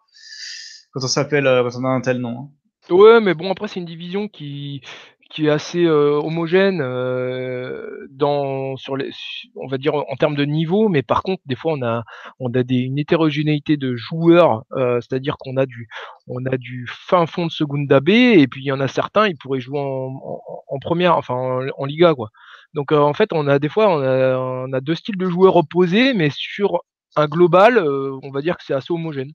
quand 0.92 1.04
on 1.04 1.08
s'appelle, 1.08 1.48
euh, 1.48 1.64
quand 1.64 1.80
on 1.80 1.86
a 1.86 1.90
un 1.90 2.02
tel 2.02 2.20
nom. 2.20 2.52
Hein. 2.90 2.94
Ouais, 2.94 3.22
mais 3.22 3.34
bon, 3.34 3.52
après, 3.52 3.68
c'est 3.68 3.80
une 3.80 3.86
division 3.86 4.28
qui, 4.28 4.82
qui 5.30 5.46
est 5.46 5.50
assez 5.50 5.86
euh, 5.86 6.20
homogène 6.20 6.82
euh, 6.82 8.08
dans 8.10 8.76
sur 8.78 8.98
les 8.98 9.12
on 9.56 9.68
va 9.68 9.78
dire 9.78 9.94
en 9.94 10.16
termes 10.18 10.36
de 10.36 10.44
niveau 10.44 10.90
mais 10.90 11.04
par 11.04 11.22
contre 11.22 11.44
des 11.46 11.56
fois 11.56 11.74
on 11.74 11.84
a 11.84 12.04
on 12.40 12.52
a 12.56 12.64
des, 12.64 12.78
une 12.78 12.98
hétérogénéité 12.98 13.78
de 13.78 13.96
joueurs 13.96 14.64
c'est-à-dire 14.72 15.38
qu'on 15.38 15.56
a 15.58 15.68
du 15.68 15.88
on 16.28 16.44
a 16.48 16.58
du 16.58 16.88
fin 16.90 17.28
fond 17.28 17.46
de 17.46 17.52
Segunda 17.52 18.00
B 18.00 18.10
et 18.10 18.48
puis 18.48 18.62
il 18.64 18.66
y 18.66 18.72
en 18.72 18.80
a 18.80 18.88
certains 18.88 19.28
ils 19.28 19.38
pourraient 19.38 19.60
jouer 19.60 19.80
en, 19.80 20.42
en, 20.68 20.80
première 20.80 21.16
enfin 21.16 21.36
en, 21.78 21.86
Liga 21.86 22.16
quoi 22.16 22.30
donc 22.74 22.92
en 22.92 23.14
fait 23.14 23.32
on 23.32 23.48
a 23.48 23.60
des 23.60 23.70
fois 23.70 23.88
on 23.88 24.02
a, 24.02 24.36
on 24.36 24.74
a 24.74 24.82
deux 24.82 24.96
styles 24.96 25.18
de 25.18 25.30
joueurs 25.30 25.58
opposés 25.58 26.16
mais 26.16 26.32
sur 26.32 26.80
un 27.16 27.28
global 27.28 27.78
on 27.78 28.32
va 28.32 28.42
dire 28.42 28.58
que 28.58 28.64
c'est 28.66 28.74
assez 28.74 28.92
homogène 28.92 29.32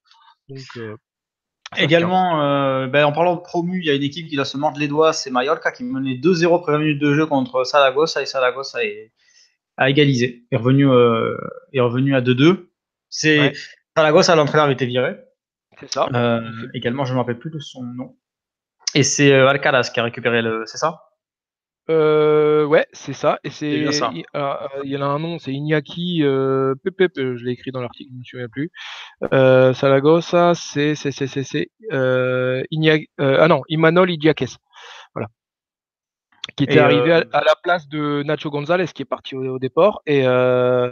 donc 0.49 0.59
Également, 1.77 2.43
euh, 2.43 2.87
ben, 2.87 3.05
en 3.05 3.13
parlant 3.13 3.37
de 3.37 3.41
promu, 3.41 3.81
il 3.81 3.87
y 3.87 3.91
a 3.91 3.95
une 3.95 4.03
équipe 4.03 4.29
qui 4.29 4.37
doit 4.37 4.45
se 4.45 4.57
mordre 4.57 4.79
les 4.79 4.89
doigts, 4.89 5.13
c'est 5.13 5.31
Mallorca 5.31 5.73
qui 5.73 5.85
menait 5.85 6.15
2-0 6.15 6.55
après 6.57 6.73
20 6.73 6.79
minutes 6.79 7.01
de 7.01 7.15
jeu 7.15 7.27
contre 7.27 7.65
Saragossa 7.65 8.23
et 8.23 8.27
Saragossa 8.27 8.79
a, 9.77 9.91
égalisé, 9.91 10.45
est 10.51 10.57
revenu, 10.57 10.89
euh, 10.89 11.37
est 11.73 11.81
revenu 11.81 12.15
à 12.15 12.21
2-2. 12.21 12.69
C'est 13.09 13.39
ouais. 13.39 13.53
Saragossa, 13.97 14.35
l'entraîneur 14.35 14.65
avait 14.65 14.75
été 14.75 14.87
viré. 14.87 15.17
C'est 15.81 15.93
ça. 15.93 16.09
Euh, 16.15 16.41
également, 16.75 17.05
je 17.05 17.11
ne 17.11 17.15
me 17.15 17.21
rappelle 17.21 17.39
plus 17.39 17.51
de 17.51 17.59
son 17.59 17.83
nom. 17.83 18.17
Et 18.95 19.03
c'est 19.03 19.33
Alcaraz 19.33 19.91
qui 19.93 20.01
a 20.01 20.05
récupéré 20.05 20.41
le. 20.43 20.65
C'est 20.67 20.79
ça? 20.79 21.03
Euh, 21.91 22.65
ouais, 22.65 22.87
c'est 22.93 23.13
ça. 23.13 23.39
Et 23.45 23.51
c'est, 23.51 23.71
il, 23.71 23.83
y 23.83 24.97
en 24.97 25.03
a 25.03 25.05
un 25.05 25.19
nom, 25.19 25.39
c'est 25.39 25.53
Iñaki. 25.53 26.23
Euh, 26.23 26.75
je 26.85 27.45
l'ai 27.45 27.53
écrit 27.53 27.73
dans 27.73 27.81
l'article, 27.81 28.11
je 28.11 28.15
ne 28.15 28.19
me 28.21 28.25
souviens 28.25 28.49
plus. 28.49 28.71
Euh, 29.33 29.75
Salagosa, 29.75 30.55
c'est, 30.55 30.95
c'est, 30.95 31.11
c'est, 31.11 31.27
c'est, 31.27 31.69
euh, 31.93 32.63
Iñaki, 32.71 33.09
euh, 33.21 33.39
ah 33.41 33.49
non, 33.49 33.63
Imanol 33.69 34.11
Idiakes. 34.11 34.57
Voilà. 35.15 35.29
Qui 36.57 36.65
était 36.65 36.79
arrivé 36.79 37.13
à, 37.13 37.25
à, 37.33 37.43
la 37.43 37.55
place 37.63 37.89
de 37.89 38.23
Nacho 38.23 38.51
Gonzalez, 38.51 38.87
qui 38.87 39.03
est 39.03 39.07
parti 39.07 39.35
au, 39.35 39.43
au 39.43 39.59
départ, 39.59 40.01
et 40.07 40.27
euh, 40.27 40.91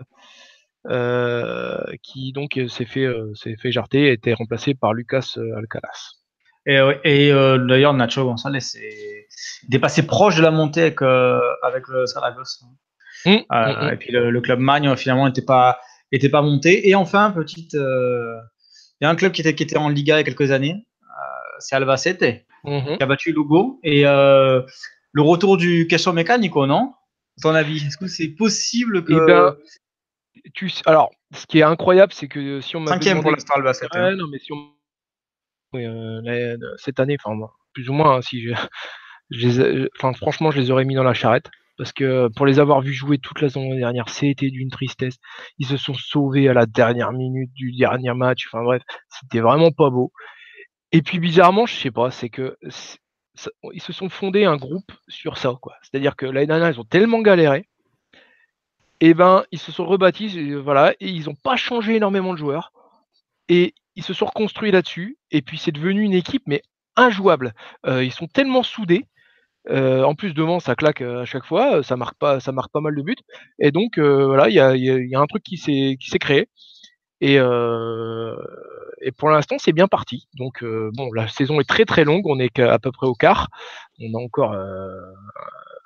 qui 2.02 2.32
donc 2.32 2.58
s'est 2.68 2.84
fait, 2.84 3.06
s'est 3.34 3.56
fait 3.56 3.72
jarter 3.72 4.08
et 4.08 4.12
était 4.12 4.34
remplacé 4.34 4.74
par 4.74 4.92
Lucas 4.92 5.36
Alcaraz. 5.56 6.21
Et, 6.66 6.78
et 7.04 7.32
euh, 7.32 7.58
d'ailleurs, 7.58 7.92
Nacho 7.92 8.24
Gonzalez 8.24 8.60
est 8.76 9.28
dépassé 9.68 10.06
proche 10.06 10.36
de 10.36 10.42
la 10.42 10.50
montée 10.50 10.82
avec, 10.82 11.02
euh, 11.02 11.40
avec 11.62 11.88
le 11.88 12.06
Saragosse. 12.06 12.62
Mmh, 13.24 13.30
euh, 13.30 13.36
mmh, 13.50 13.86
mmh. 13.86 13.92
Et 13.92 13.96
puis 13.96 14.12
le, 14.12 14.30
le, 14.30 14.40
club 14.40 14.58
Magne 14.58 14.94
finalement 14.96 15.26
n'était 15.26 15.42
pas, 15.42 15.78
était 16.12 16.28
pas 16.28 16.42
monté. 16.42 16.88
Et 16.88 16.94
enfin, 16.94 17.30
petite, 17.30 17.74
euh, 17.74 18.36
il 19.00 19.04
y 19.04 19.06
a 19.06 19.10
un 19.10 19.16
club 19.16 19.32
qui 19.32 19.40
était, 19.40 19.54
qui 19.54 19.62
était 19.62 19.76
en 19.76 19.88
Liga 19.88 20.16
il 20.16 20.18
y 20.18 20.20
a 20.20 20.24
quelques 20.24 20.50
années, 20.52 20.86
c'est 21.58 21.76
Albacete, 21.76 22.44
qui 22.64 23.02
a 23.02 23.06
battu 23.06 23.32
Lugo. 23.32 23.78
Et 23.82 24.02
le 24.02 25.22
retour 25.22 25.56
du 25.56 25.86
Queso 25.88 26.12
Mécanico, 26.12 26.66
non? 26.66 26.92
Ton 27.40 27.54
avis, 27.54 27.86
est-ce 27.86 27.96
que 27.96 28.08
c'est 28.08 28.28
possible 28.28 29.04
que. 29.04 29.12
Eh 29.12 29.26
ben, 29.26 29.56
tu, 30.54 30.70
alors, 30.86 31.10
ce 31.34 31.46
qui 31.46 31.60
est 31.60 31.62
incroyable, 31.62 32.12
c'est 32.12 32.28
que 32.28 32.60
si 32.60 32.76
on 32.76 32.80
m'a 32.80 32.88
Cinquième 32.88 33.22
pour 33.22 33.30
l'instant, 33.30 33.54
Albacete. 33.54 33.94
Ouais, 33.94 34.14
non, 34.16 34.26
mais 34.30 34.38
si 34.38 34.52
on... 34.52 34.70
euh, 35.74 36.56
cette 36.76 37.00
année, 37.00 37.16
plus 37.72 37.88
ou 37.88 37.92
moins, 37.92 38.16
hein, 38.16 38.22
si 38.22 38.48
franchement, 39.94 40.50
je 40.50 40.60
les 40.60 40.70
aurais 40.70 40.84
mis 40.84 40.94
dans 40.94 41.04
la 41.04 41.14
charrette. 41.14 41.50
Parce 41.78 41.92
que 41.92 42.28
pour 42.36 42.44
les 42.44 42.58
avoir 42.58 42.82
vus 42.82 42.92
jouer 42.92 43.18
toute 43.18 43.40
la 43.40 43.48
saison 43.48 43.74
dernière, 43.74 44.08
c'était 44.10 44.50
d'une 44.50 44.70
tristesse. 44.70 45.16
Ils 45.58 45.66
se 45.66 45.78
sont 45.78 45.94
sauvés 45.94 46.48
à 46.48 46.52
la 46.52 46.66
dernière 46.66 47.12
minute 47.12 47.50
du 47.54 47.72
dernier 47.72 48.12
match. 48.12 48.46
Enfin 48.46 48.62
bref, 48.62 48.82
c'était 49.08 49.40
vraiment 49.40 49.72
pas 49.72 49.88
beau. 49.88 50.12
Et 50.92 51.00
puis 51.00 51.18
bizarrement, 51.18 51.64
je 51.64 51.74
sais 51.74 51.90
pas, 51.90 52.10
c'est 52.10 52.28
que 52.28 52.56
ils 53.72 53.80
se 53.80 53.92
sont 53.94 54.10
fondés 54.10 54.44
un 54.44 54.56
groupe 54.56 54.92
sur 55.08 55.38
ça, 55.38 55.54
quoi. 55.60 55.74
C'est-à-dire 55.80 56.14
que 56.14 56.26
l'année 56.26 56.46
dernière, 56.46 56.68
ils 56.68 56.78
ont 56.78 56.84
tellement 56.84 57.22
galéré, 57.22 57.66
et 59.00 59.14
ben 59.14 59.44
ils 59.50 59.58
se 59.58 59.72
sont 59.72 59.86
rebâtis, 59.86 60.52
voilà, 60.56 60.92
et 61.00 61.08
ils 61.08 61.24
n'ont 61.24 61.34
pas 61.34 61.56
changé 61.56 61.96
énormément 61.96 62.34
de 62.34 62.38
joueurs, 62.38 62.72
et 63.48 63.74
ils 63.96 64.02
se 64.02 64.14
sont 64.14 64.26
reconstruits 64.26 64.70
là-dessus, 64.70 65.18
et 65.30 65.42
puis 65.42 65.58
c'est 65.58 65.72
devenu 65.72 66.02
une 66.02 66.14
équipe 66.14 66.42
mais 66.46 66.62
injouable. 66.96 67.54
Euh, 67.86 68.04
ils 68.04 68.12
sont 68.12 68.26
tellement 68.26 68.62
soudés. 68.62 69.06
Euh, 69.70 70.02
en 70.02 70.16
plus 70.16 70.34
devant, 70.34 70.58
ça 70.58 70.74
claque 70.74 71.02
euh, 71.02 71.22
à 71.22 71.24
chaque 71.24 71.44
fois, 71.44 71.84
ça 71.84 71.96
marque 71.96 72.18
pas, 72.18 72.40
ça 72.40 72.50
marque 72.50 72.72
pas 72.72 72.80
mal 72.80 72.96
de 72.96 73.02
buts. 73.02 73.14
Et 73.60 73.70
donc 73.70 73.98
voilà, 73.98 74.48
il 74.48 74.54
y 74.54 74.60
a, 74.60 75.20
un 75.20 75.26
truc 75.26 75.42
qui 75.42 75.56
s'est 75.56 76.18
créé. 76.18 76.48
Et, 77.20 77.38
pour 79.18 79.30
l'instant, 79.30 79.56
c'est 79.58 79.72
bien 79.72 79.88
parti. 79.88 80.28
Donc, 80.34 80.64
bon, 80.64 81.12
la 81.12 81.28
saison 81.28 81.60
est 81.60 81.68
très 81.68 81.84
très 81.84 82.04
longue. 82.04 82.26
On 82.26 82.38
est 82.38 82.58
à 82.60 82.78
peu 82.78 82.92
près 82.92 83.06
au 83.06 83.14
quart. 83.14 83.48
On 84.00 84.14
a 84.14 84.22
encore 84.22 84.56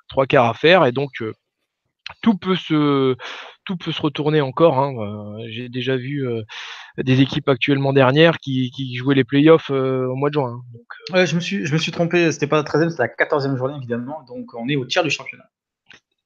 trois 0.07 0.25
quarts 0.25 0.49
à 0.49 0.53
faire. 0.53 0.85
Et 0.85 0.91
donc, 0.91 1.11
tout 2.21 2.37
peut 2.37 2.55
se 2.55 3.15
tout 3.67 3.77
peut 3.77 3.91
se 3.91 4.01
retourner 4.01 4.41
encore. 4.41 4.79
Hein. 4.79 5.37
J'ai 5.49 5.69
déjà 5.69 5.95
vu 5.95 6.25
des 6.97 7.21
équipes 7.21 7.49
actuellement 7.49 7.93
dernières 7.93 8.39
qui, 8.39 8.71
qui 8.71 8.95
jouaient 8.95 9.13
les 9.13 9.23
playoffs 9.23 9.69
au 9.69 10.15
mois 10.15 10.29
de 10.29 10.33
juin. 10.33 10.53
Hein. 10.53 10.61
Donc, 10.73 11.13
ouais, 11.13 11.27
je 11.27 11.35
me 11.35 11.39
suis 11.39 11.65
je 11.65 11.73
me 11.73 11.77
suis 11.77 11.91
trompé. 11.91 12.31
C'était 12.31 12.47
pas 12.47 12.57
la 12.57 12.63
13e, 12.63 12.89
c'était 12.89 13.03
la 13.03 13.25
14e 13.25 13.55
journée 13.57 13.75
évidemment. 13.77 14.23
Donc 14.27 14.53
on 14.55 14.67
est 14.67 14.75
au 14.75 14.85
tiers 14.85 15.03
du 15.03 15.11
championnat. 15.11 15.45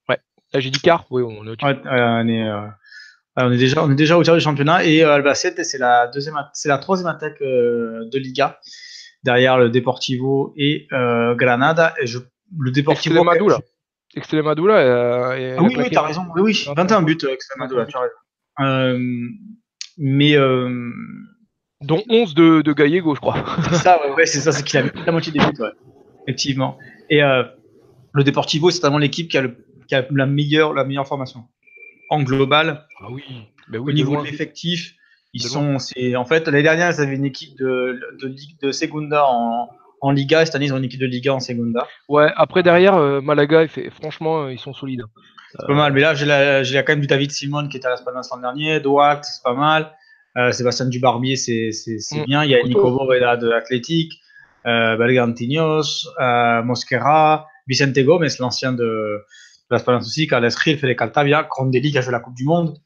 Ouais. 0.07 0.19
Là 0.53 0.59
j'ai 0.59 0.69
dit 0.69 0.79
quart. 0.79 1.05
Oui, 1.09 1.23
on 1.23 1.45
est 1.45 1.49
au 1.49 1.55
tiers. 1.55 1.69
Ouais, 1.69 1.81
on 1.85 2.27
est 2.27 2.47
on 3.37 3.51
est 3.51 3.57
déjà, 3.57 3.83
on 3.83 3.91
est 3.91 3.95
déjà 3.95 4.17
au 4.17 4.23
tiers 4.23 4.35
du 4.35 4.41
championnat 4.41 4.83
et 4.83 5.03
euh, 5.03 5.13
Albacete, 5.13 5.63
c'est 5.63 5.77
la 5.77 6.07
deuxième, 6.07 6.35
c'est 6.53 6.69
la 6.69 6.77
troisième 6.77 7.07
attaque 7.07 7.41
euh, 7.41 8.09
de 8.11 8.17
Liga 8.17 8.59
derrière 9.23 9.57
le 9.57 9.69
Deportivo 9.69 10.53
et 10.57 10.87
euh, 10.91 11.33
Granada. 11.35 11.93
Et 12.01 12.07
je, 12.07 12.19
le 12.59 12.71
Deportivo. 12.71 13.15
Extremadura. 13.15 13.59
Extremadura. 14.16 14.76
Euh, 14.76 15.55
ah 15.57 15.64
oui, 15.64 15.76
oui, 15.78 15.89
t'as 15.91 16.01
raison. 16.01 16.24
Oui, 16.36 16.41
oui, 16.41 16.68
21 16.76 17.01
buts 17.03 17.18
Extremadura. 17.30 17.86
Tu 17.86 17.95
as 17.97 18.01
raison. 18.01 18.99
mais 19.97 20.36
dont 21.82 22.03
11 22.09 22.36
de, 22.36 22.62
de 22.62 22.74
Gallego, 22.74 23.16
je 23.16 23.22
crois. 23.22 23.43
C'est 23.70 23.76
ça, 23.76 23.99
ouais, 24.16 24.26
c'est 24.26 24.39
ça, 24.39 24.51
c'est 24.51 24.64
qu'il 24.64 24.78
a 24.80 24.84
mis 24.84 24.91
la 25.05 25.12
moitié 25.12 25.32
des 25.32 25.39
buts, 25.39 25.59
ouais. 25.59 25.72
effectivement. 26.28 26.78
Et 27.09 27.22
le 27.22 28.24
Deportivo, 28.24 28.70
c'est 28.70 28.82
vraiment 28.82 28.97
l'équipe 28.97 29.30
qui 29.30 29.38
a, 29.38 29.41
le, 29.41 29.55
qui 29.88 29.95
a 29.95 30.05
la 30.12 30.26
meilleure, 30.26 30.74
la 30.74 30.84
meilleure 30.84 31.07
formation 31.07 31.45
en 32.09 32.22
global. 32.22 32.86
Ah 32.99 33.07
oui. 33.09 33.24
Ben 33.70 33.80
au 33.80 33.91
niveau 33.91 34.18
de 34.18 34.26
l'effectif, 34.26 34.95
ils 35.34 35.41
sont. 35.43 35.80
C'est 35.80 36.16
en 36.16 36.26
fait 36.26 36.45
l'année 36.45 36.62
dernière, 36.64 36.91
ils 36.91 37.01
avaient 37.01 37.16
une 37.16 37.26
équipe 37.26 37.57
de, 37.57 37.99
de, 38.22 38.36
de 38.62 38.72
Segunda 38.72 39.26
en, 39.26 39.70
en, 40.01 40.11
Liga. 40.11 40.45
Cette 40.45 40.55
année, 40.55 40.65
ils 40.65 40.73
ont 40.73 40.77
une 40.77 40.83
équipe 40.83 40.99
de 40.99 41.05
Liga 41.05 41.33
en 41.33 41.39
Segunda. 41.39 41.87
Ouais. 42.09 42.29
Après 42.35 42.63
derrière, 42.63 42.95
euh, 42.95 43.21
Malaga, 43.21 43.67
fait, 43.67 43.89
franchement, 43.89 44.43
euh, 44.43 44.53
ils 44.53 44.59
sont 44.59 44.73
solides. 44.73 45.03
C'est 45.51 45.67
pas 45.67 45.73
mal. 45.73 45.93
Mais 45.93 46.01
là, 46.01 46.13
j'ai 46.13 46.83
quand 46.83 46.93
même 46.93 47.01
du 47.01 47.07
David 47.07 47.31
Simon 47.31 47.67
qui 47.67 47.77
était 47.77 47.87
à 47.87 47.91
la 47.91 47.97
Spalmas 47.97 48.27
l'an 48.31 48.39
dernier. 48.39 48.79
Duarte, 48.79 49.25
c'est 49.25 49.43
pas 49.43 49.53
mal. 49.53 49.91
Euh, 50.37 50.51
Sébastien 50.51 50.85
Dubarbier, 50.85 51.35
c'est 51.35 51.71
mm. 52.11 52.25
bien. 52.25 52.43
Il 52.43 52.51
y 52.51 52.55
a 52.55 52.63
Nico 52.63 52.91
Boveda 52.91 53.37
de 53.37 53.49
l'Athletic. 53.49 54.13
Euh, 54.67 54.95
Belgantinos, 54.95 56.07
Mosquera, 56.63 57.47
Vicente 57.67 57.97
Gomez, 57.97 58.27
l'ancien 58.39 58.73
de, 58.73 59.23
Las 59.71 59.87
aussi, 59.87 60.27
Carles 60.27 60.51
Gil, 60.51 60.77
Fede 60.77 60.95
Caltavia, 60.95 61.43
Crondelli 61.43 61.91
qui 61.91 61.97
a 61.97 62.01
joué 62.01 62.11
la 62.11 62.19
Coupe 62.19 62.35
du 62.35 62.43
Monde. 62.43 62.77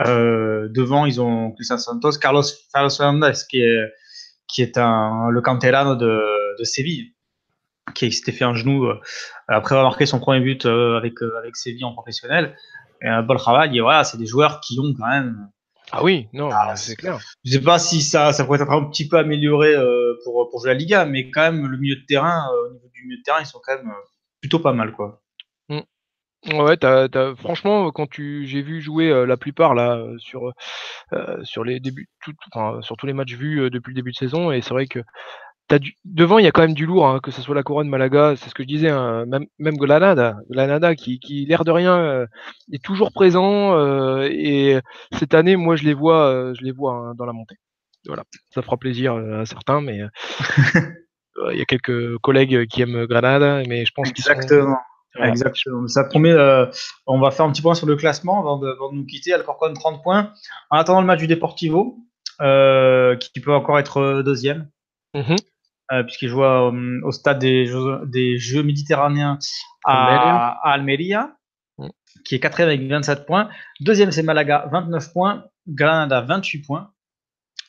Euh, 0.00 0.68
devant, 0.70 1.06
ils 1.06 1.20
ont 1.20 1.52
Cristian 1.52 1.78
Santos, 1.78 2.18
Carlos, 2.20 2.42
Carlos 2.72 2.90
Fernandez 2.90 3.38
qui 3.48 3.62
est, 3.62 3.92
qui 4.46 4.62
est 4.62 4.78
un, 4.78 5.28
le 5.30 5.40
canterano 5.40 5.96
de, 5.96 6.20
de 6.58 6.64
Séville, 6.64 7.14
qui 7.94 8.12
s'était 8.12 8.32
fait 8.32 8.44
un 8.44 8.54
genou 8.54 8.86
euh, 8.86 9.00
après 9.46 9.74
avoir 9.74 9.90
marqué 9.90 10.06
son 10.06 10.20
premier 10.20 10.40
but 10.40 10.66
euh, 10.66 10.96
avec, 10.96 11.14
avec 11.38 11.56
Séville 11.56 11.84
en 11.84 11.92
professionnel. 11.92 12.56
Et 13.00 13.06
un 13.06 13.22
bon 13.22 13.36
travail. 13.36 13.76
Et 13.76 13.80
voilà, 13.80 14.02
c'est 14.02 14.18
des 14.18 14.26
joueurs 14.26 14.60
qui 14.60 14.78
ont 14.80 14.92
quand 14.98 15.08
même. 15.08 15.48
Ah 15.92 16.02
oui, 16.02 16.28
non, 16.32 16.50
ah, 16.52 16.74
c'est 16.76 16.96
clair. 16.96 17.18
Je 17.44 17.52
sais 17.52 17.60
pas 17.60 17.78
si 17.78 18.02
ça, 18.02 18.32
ça 18.32 18.44
pourrait 18.44 18.60
être 18.60 18.70
un 18.70 18.84
petit 18.90 19.08
peu 19.08 19.16
amélioré 19.16 19.74
pour, 20.24 20.48
pour 20.50 20.60
jouer 20.60 20.70
la 20.70 20.74
Liga, 20.74 21.04
mais 21.06 21.30
quand 21.30 21.40
même, 21.40 21.66
le 21.66 21.78
milieu 21.78 21.96
de 21.96 22.04
terrain, 22.06 22.46
au 22.66 22.72
niveau 22.74 22.88
du 22.92 23.04
milieu 23.04 23.18
de 23.18 23.22
terrain, 23.22 23.40
ils 23.40 23.46
sont 23.46 23.60
quand 23.62 23.76
même 23.76 23.90
plutôt 24.40 24.58
pas 24.58 24.72
mal, 24.72 24.92
quoi. 24.92 25.22
Ouais, 26.46 26.76
t'as 26.76 27.08
as 27.12 27.34
franchement, 27.34 27.90
quand 27.90 28.08
tu 28.08 28.46
j'ai 28.46 28.62
vu 28.62 28.80
jouer, 28.80 29.10
euh, 29.10 29.26
la 29.26 29.36
plupart 29.36 29.74
là, 29.74 29.96
euh, 29.96 30.16
sur, 30.18 30.52
euh, 31.12 31.44
sur 31.44 31.64
les 31.64 31.80
débuts 31.80 32.08
tout 32.22 32.32
enfin, 32.52 32.80
sur 32.80 32.96
tous 32.96 33.06
les 33.06 33.12
matchs 33.12 33.34
vus, 33.34 33.68
depuis 33.70 33.90
le 33.90 33.96
début 33.96 34.12
de 34.12 34.16
saison 34.16 34.52
et 34.52 34.60
c'est 34.62 34.70
vrai 34.70 34.86
que 34.86 35.00
du 35.78 35.94
devant, 36.04 36.38
il 36.38 36.44
y 36.44 36.48
a 36.48 36.50
quand 36.50 36.62
même 36.62 36.74
du 36.74 36.86
lourd, 36.86 37.06
hein, 37.06 37.20
que 37.22 37.30
ce 37.30 37.42
soit 37.42 37.54
la 37.54 37.62
couronne 37.62 37.88
Malaga, 37.88 38.34
c'est 38.36 38.48
ce 38.48 38.54
que 38.54 38.62
je 38.62 38.68
disais, 38.68 38.88
hein, 38.88 39.26
même 39.26 39.44
même 39.58 39.76
Granada 39.76 40.36
Granada 40.48 40.94
qui 40.94 41.18
qui 41.20 41.44
l'air 41.44 41.64
de 41.64 41.70
rien, 41.70 42.26
est 42.72 42.82
toujours 42.82 43.12
présent, 43.12 43.76
et 44.24 44.78
cette 45.12 45.34
année, 45.34 45.56
moi 45.56 45.76
je 45.76 45.84
les 45.84 45.94
vois, 45.94 46.52
je 46.58 46.64
les 46.64 46.72
vois, 46.72 46.94
hein, 46.94 47.14
dans 47.14 47.26
la 47.26 47.34
montée. 47.34 47.56
Voilà, 48.06 48.24
ça 48.48 48.62
fera 48.62 48.78
plaisir, 48.78 49.14
à 49.16 49.44
certains, 49.44 49.82
mais 49.82 50.00
il 51.52 51.58
y 51.58 51.60
a 51.60 51.66
quelques 51.66 52.16
collègues 52.18 52.66
qui 52.68 52.80
aiment 52.80 53.04
Granada, 53.04 53.62
mais 53.68 53.84
je 53.84 53.92
pense 53.94 54.10
qu'ils 54.12 54.24
sont 54.24 54.32
Exactement. 54.32 54.78
Exactement. 55.16 55.88
Ça 55.88 56.04
promet, 56.04 56.30
euh, 56.30 56.66
on 57.06 57.18
va 57.18 57.30
faire 57.30 57.46
un 57.46 57.52
petit 57.52 57.62
point 57.62 57.74
sur 57.74 57.86
le 57.86 57.96
classement 57.96 58.40
avant 58.40 58.58
de, 58.58 58.74
nous 58.92 59.04
quitter. 59.04 59.32
Alcorcon 59.32 59.72
30 59.72 60.02
points. 60.02 60.32
En 60.70 60.78
attendant 60.78 61.00
le 61.00 61.06
match 61.06 61.20
du 61.20 61.26
Deportivo, 61.26 61.96
euh, 62.40 63.16
qui 63.16 63.40
peut 63.40 63.52
encore 63.52 63.78
être 63.78 64.22
deuxième, 64.22 64.70
mhm. 65.14 65.36
Euh, 65.92 66.02
puisqu'il 66.02 66.28
joue 66.28 66.42
au 66.42 67.12
stade 67.12 67.38
des 67.38 67.66
Jeux, 67.66 68.00
des 68.06 68.38
Jeux 68.38 68.62
méditerranéens 68.62 69.38
à, 69.84 70.58
Almeria, 70.72 71.36
mhm. 71.78 71.90
qui 72.24 72.34
est 72.34 72.40
quatrième 72.40 72.68
avec 72.68 72.88
27 72.88 73.26
points. 73.26 73.48
Deuxième, 73.80 74.10
c'est 74.10 74.22
Malaga, 74.22 74.68
29 74.72 75.12
points. 75.12 75.44
Granada, 75.66 76.20
28 76.20 76.62
points. 76.62 76.90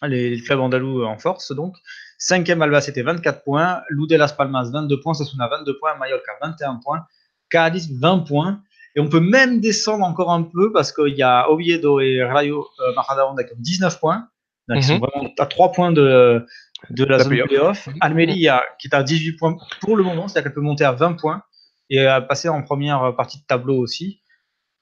Les, 0.01 0.39
clubs 0.41 0.59
andalous 0.59 1.03
en 1.03 1.17
force, 1.17 1.51
donc. 1.53 1.76
Cinquième, 2.17 2.61
Alba, 2.61 2.82
c'était 2.82 3.01
24 3.01 3.43
points. 3.43 3.82
Loudé 3.89 4.17
Las 4.17 4.34
Palmas, 4.34 4.70
22 4.72 4.99
points. 4.99 5.13
Sasuna, 5.13 5.47
22 5.47 5.78
points. 5.78 5.95
Mallorca, 5.95 6.34
21 6.41 6.76
points. 6.84 7.05
Cadiz 7.49 7.89
20 7.99 8.20
points. 8.20 8.61
Et 8.95 8.99
on 8.99 9.07
peut 9.07 9.20
même 9.20 9.61
descendre 9.61 10.05
encore 10.05 10.32
un 10.32 10.43
peu 10.43 10.72
parce 10.72 10.91
qu'il 10.91 11.15
y 11.15 11.22
a 11.22 11.49
Oviedo 11.49 11.99
et 11.99 12.24
Rayo 12.24 12.67
euh, 12.80 12.93
Majadahonda 12.95 13.43
qui 13.43 13.53
ont 13.53 13.59
19 13.59 13.99
points. 13.99 14.28
Donc, 14.67 14.80
Ils 14.80 14.84
sont 14.84 14.95
mhm. 14.95 14.99
vraiment 14.99 15.34
à 15.38 15.45
3 15.45 15.72
points 15.72 15.91
de, 15.91 16.45
de 16.89 17.05
la, 17.05 17.19
zone 17.19 17.30
playoff. 17.30 17.89
Almeria 18.01 18.63
qui 18.80 18.88
est 18.88 18.95
à 18.95 19.03
18 19.03 19.34
points 19.34 19.57
pour 19.82 19.97
le 19.97 20.03
moment, 20.03 20.27
c'est-à-dire 20.27 20.49
qu'elle 20.49 20.55
peut 20.55 20.61
monter 20.61 20.86
à 20.86 20.91
20 20.91 21.13
points 21.13 21.43
et 21.89 22.05
passer 22.27 22.49
en 22.49 22.61
première 22.61 23.15
partie 23.15 23.39
de 23.39 23.45
tableau 23.47 23.77
aussi. 23.77 24.21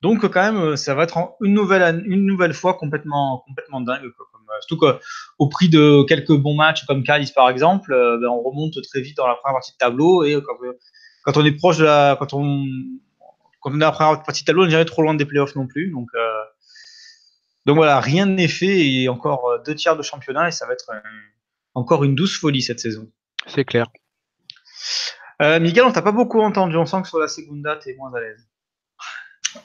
Donc 0.02 0.28
quand 0.28 0.54
même, 0.54 0.76
ça 0.76 0.94
va 0.94 1.04
être 1.04 1.18
une 1.42 1.54
nouvelle, 1.54 2.04
une 2.06 2.26
nouvelle 2.26 2.54
fois 2.54 2.76
complètement, 2.76 3.44
complètement 3.48 3.82
dingue. 3.82 4.04
surtout 4.62 4.78
qu'au 4.78 5.50
prix 5.50 5.70
de 5.70 6.04
quelques 6.04 6.36
bons 6.36 6.56
matchs 6.56 6.86
comme 6.86 7.04
Cadiz 7.04 7.32
par 7.32 7.50
exemple, 7.50 7.94
euh, 7.94 8.18
ben, 8.20 8.28
on 8.28 8.42
remonte 8.42 8.80
très 8.84 9.02
vite 9.02 9.18
dans 9.18 9.28
la 9.28 9.36
première 9.36 9.56
partie 9.56 9.72
de 9.72 9.78
tableau 9.78 10.24
et 10.24 10.34
quand, 10.44 10.54
quand 11.24 11.38
on 11.38 11.46
est 11.46 11.52
proche 11.54 11.78
de 11.78 11.86
la, 11.86 12.16
quand 12.20 12.34
on, 12.34 12.66
quand 13.60 13.72
on 13.74 13.82
est 13.82 13.86
après 13.86 14.04
la 14.04 14.18
partie 14.18 14.46
tableau, 14.46 14.64
on 14.64 14.66
n'est 14.66 14.72
jamais 14.72 14.86
trop 14.86 15.02
loin 15.02 15.16
des 15.16 15.26
playoffs 15.26 15.56
non 15.56 15.66
plus. 15.66 15.90
Donc, 15.90 16.10
euh, 16.14 16.44
donc 17.66 17.78
voilà, 17.78 18.00
rien 18.00 18.28
n'est 18.28 18.48
fait 18.48 18.88
et 18.88 19.10
encore 19.10 19.50
euh, 19.50 19.58
deux 19.66 19.74
tiers 19.74 19.98
de 19.98 20.04
championnat 20.04 20.48
et 20.48 20.52
ça 20.52 20.68
va 20.68 20.74
être 20.74 20.92
encore 21.78 22.04
une 22.04 22.16
douce 22.16 22.38
folie 22.38 22.62
cette 22.62 22.80
saison. 22.80 23.08
C'est 23.46 23.66
clair. 23.66 23.88
Euh, 25.42 25.60
Miguel, 25.60 25.86
on 25.86 25.92
t'a 25.92 26.02
pas 26.02 26.12
beaucoup 26.12 26.42
entendu. 26.42 26.76
On 26.78 26.86
sent 26.86 27.02
que 27.04 27.08
sur 27.08 27.20
la 27.20 27.28
Segunda, 27.28 27.78
tu 27.78 27.90
es 27.90 27.96
moins 27.96 28.14
à 28.14 28.20
l'aise. 28.20 28.48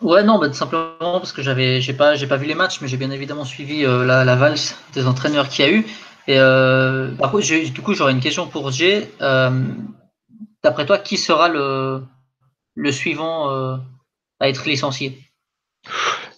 Ouais, 0.00 0.22
non, 0.22 0.38
bah, 0.38 0.52
simplement 0.52 1.18
parce 1.18 1.32
que 1.32 1.42
j'avais, 1.42 1.80
j'ai 1.80 1.92
pas, 1.92 2.14
j'ai 2.14 2.26
pas 2.26 2.36
vu 2.36 2.46
les 2.46 2.54
matchs, 2.54 2.80
mais 2.80 2.88
j'ai 2.88 2.96
bien 2.96 3.10
évidemment 3.10 3.44
suivi 3.44 3.82
la, 3.82 4.24
la, 4.24 4.36
valse 4.36 4.76
des 4.94 5.06
entraîneurs 5.06 5.48
qu'il 5.48 5.64
y 5.64 5.68
a 5.68 5.72
eu. 5.72 5.84
Et 6.28 6.38
par 7.18 7.30
contre, 7.30 7.70
du 7.72 7.82
coup, 7.82 7.94
j'aurais 7.94 8.12
une 8.12 8.20
question 8.20 8.46
pour 8.46 8.70
Jay. 8.70 9.10
D'après 10.62 10.86
toi, 10.86 10.98
qui 10.98 11.16
sera 11.16 11.48
le, 11.48 12.04
le 12.74 12.92
suivant 12.92 13.50
euh, 13.50 13.76
à 14.40 14.48
être 14.48 14.66
licencié? 14.66 15.18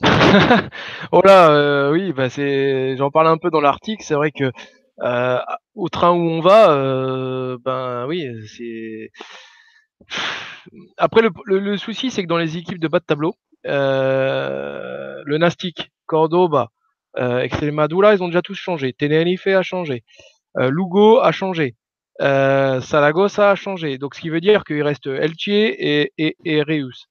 Oh 1.12 1.20
là, 1.22 1.51
euh, 1.51 1.93
oui, 1.93 2.12
bah 2.12 2.29
c'est, 2.29 2.97
j'en 2.97 3.12
parle 3.12 3.29
un 3.29 3.37
peu 3.37 3.51
dans 3.51 3.61
l'article. 3.61 4.03
C'est 4.05 4.14
vrai 4.14 4.33
que 4.33 4.51
euh, 5.01 5.38
au 5.74 5.88
train 5.88 6.11
où 6.11 6.20
on 6.20 6.40
va, 6.40 6.68
ben 7.64 8.07
oui, 8.07 8.28
c'est. 8.47 9.11
Après, 10.97 11.22
le, 11.47 11.76
souci, 11.76 12.11
c'est 12.11 12.22
que 12.22 12.28
dans 12.28 12.38
les 12.38 12.57
équipes 12.57 12.78
de 12.78 12.88
bas 12.88 13.01
de 13.01 13.05
tableau, 13.05 13.34
le 13.64 15.36
Nastic, 15.38 15.90
Cordoba, 16.07 16.70
Extremadura, 17.16 18.14
ils 18.14 18.22
ont 18.22 18.28
déjà 18.28 18.42
tous 18.42 18.55
changé. 18.55 18.92
Tenerife 18.92 19.47
a 19.47 19.62
changé. 19.62 20.05
Lugo 20.57 21.20
a 21.20 21.32
changé. 21.32 21.74
Saragossa 22.20 23.51
a 23.51 23.55
changé. 23.55 23.99
Donc, 23.99 24.14
ce 24.14 24.20
qui 24.20 24.30
veut 24.30 24.40
dire 24.40 24.64
qu'il 24.64 24.82
reste 24.82 25.07
Elche 25.07 25.49
et, 25.49 26.12
Reus. 26.47 27.09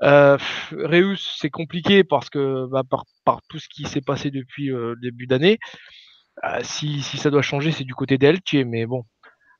Reus, 0.00 1.36
c'est 1.38 1.50
compliqué 1.50 2.04
parce 2.04 2.30
que 2.30 2.66
bah, 2.70 2.82
par, 3.24 3.40
tout 3.48 3.58
ce 3.58 3.68
qui 3.68 3.84
s'est 3.84 4.00
passé 4.00 4.30
depuis 4.30 4.66
le 4.68 4.96
début 5.00 5.26
d'année. 5.26 5.58
Si, 6.62 7.02
si, 7.02 7.18
ça 7.18 7.30
doit 7.30 7.42
changer, 7.42 7.72
c'est 7.72 7.84
du 7.84 7.94
côté 7.94 8.18
d'Elche, 8.18 8.54
mais 8.66 8.86
bon, 8.86 9.04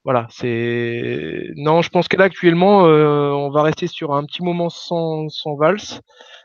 voilà, 0.04 0.26
c'est. 0.30 1.50
Non, 1.56 1.82
je 1.82 1.90
pense 1.90 2.08
que 2.08 2.16
là 2.16 2.24
actuellement, 2.24 2.86
euh, 2.86 3.30
on 3.32 3.50
va 3.50 3.62
rester 3.62 3.86
sur 3.86 4.14
un 4.14 4.24
petit 4.24 4.42
moment 4.42 4.70
sans, 4.70 5.28
valse, 5.58 6.00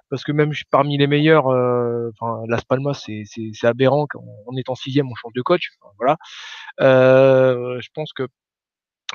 parce 0.09 0.23
que 0.25 0.33
même 0.33 0.51
parmi 0.71 0.97
les 0.97 1.07
meilleurs, 1.07 1.47
euh, 1.47 2.11
Las 2.49 2.65
Palmas, 2.65 3.01
c'est, 3.05 3.23
aberrant 3.63 4.07
qu'en 4.07 4.57
étant 4.57 4.75
sixième, 4.75 5.07
on 5.09 5.15
change 5.15 5.33
de 5.33 5.41
coach. 5.41 5.69
voilà. 5.97 6.17
Euh, 6.81 7.79
je 7.79 7.89
pense 7.93 8.11
que 8.13 8.27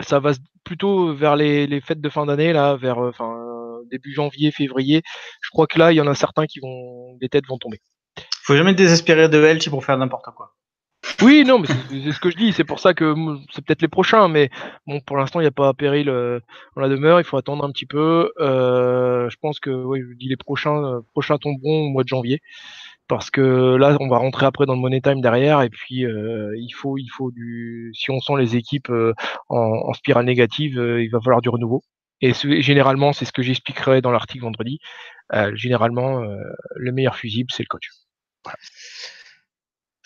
ça 0.02 0.20
va 0.20 0.32
plutôt 0.64 1.14
vers 1.14 1.36
les, 1.36 1.80
fêtes 1.82 2.00
de 2.00 2.08
fin 2.08 2.24
d'année, 2.26 2.52
là, 2.54 2.76
vers 2.76 2.98
début 3.90 4.14
janvier, 4.14 4.52
février. 4.52 5.02
Je 5.42 5.50
crois 5.50 5.66
que 5.66 5.78
là, 5.78 5.92
il 5.92 5.96
y 5.96 6.00
en 6.00 6.06
a 6.06 6.14
certains 6.14 6.46
qui 6.46 6.60
vont, 6.60 7.16
des 7.20 7.28
têtes 7.28 7.46
vont 7.46 7.58
tomber. 7.58 7.80
Faut 8.44 8.56
jamais 8.56 8.74
désespérer 8.74 9.28
de 9.28 9.68
pour 9.68 9.84
faire 9.84 9.98
n'importe 9.98 10.26
quoi. 10.34 10.54
Oui, 11.22 11.44
non, 11.44 11.58
mais 11.58 11.68
c'est 11.68 12.12
ce 12.12 12.20
que 12.20 12.30
je 12.30 12.36
dis. 12.36 12.52
C'est 12.52 12.64
pour 12.64 12.80
ça 12.80 12.94
que 12.94 13.14
c'est 13.52 13.62
peut-être 13.64 13.82
les 13.82 13.88
prochains, 13.88 14.28
mais 14.28 14.48
bon, 14.86 15.00
pour 15.00 15.16
l'instant, 15.18 15.40
il 15.40 15.42
n'y 15.42 15.48
a 15.48 15.52
pas 15.52 15.72
péril 15.74 16.08
euh, 16.08 16.40
dans 16.76 16.82
la 16.82 16.88
demeure. 16.88 17.20
Il 17.20 17.24
faut 17.24 17.36
attendre 17.36 17.64
un 17.64 17.70
petit 17.70 17.86
peu. 17.86 18.32
Euh, 18.40 19.28
je 19.28 19.36
pense 19.40 19.60
que, 19.60 19.70
je 19.70 20.16
dis 20.16 20.28
les 20.28 20.36
prochains, 20.36 20.82
euh, 20.82 21.00
prochains 21.12 21.36
tomberont 21.36 21.86
au 21.86 21.88
mois 21.90 22.04
de 22.04 22.08
janvier, 22.08 22.40
parce 23.08 23.30
que 23.30 23.76
là, 23.76 23.96
on 24.00 24.08
va 24.08 24.18
rentrer 24.18 24.46
après 24.46 24.64
dans 24.66 24.74
le 24.74 24.80
money 24.80 25.00
time 25.02 25.20
derrière, 25.20 25.62
et 25.62 25.70
puis 25.70 26.04
il 26.04 26.72
faut, 26.74 26.96
il 26.98 27.08
faut 27.08 27.30
du. 27.30 27.92
Si 27.94 28.10
on 28.10 28.20
sent 28.20 28.34
les 28.38 28.56
équipes 28.56 28.92
en, 29.48 29.92
spirale 29.94 30.24
négative, 30.26 30.74
il 31.00 31.10
va 31.10 31.20
falloir 31.20 31.42
du 31.42 31.50
renouveau. 31.50 31.82
Et 32.22 32.32
généralement, 32.62 33.12
c'est 33.12 33.24
ce 33.24 33.32
que 33.32 33.42
j'expliquerai 33.42 34.02
dans 34.02 34.10
l'article 34.10 34.44
vendredi. 34.44 34.78
généralement, 35.54 36.22
le 36.76 36.92
meilleur 36.92 37.16
fusible, 37.16 37.50
c'est 37.52 37.62
le 37.62 37.68
coach. 37.68 37.88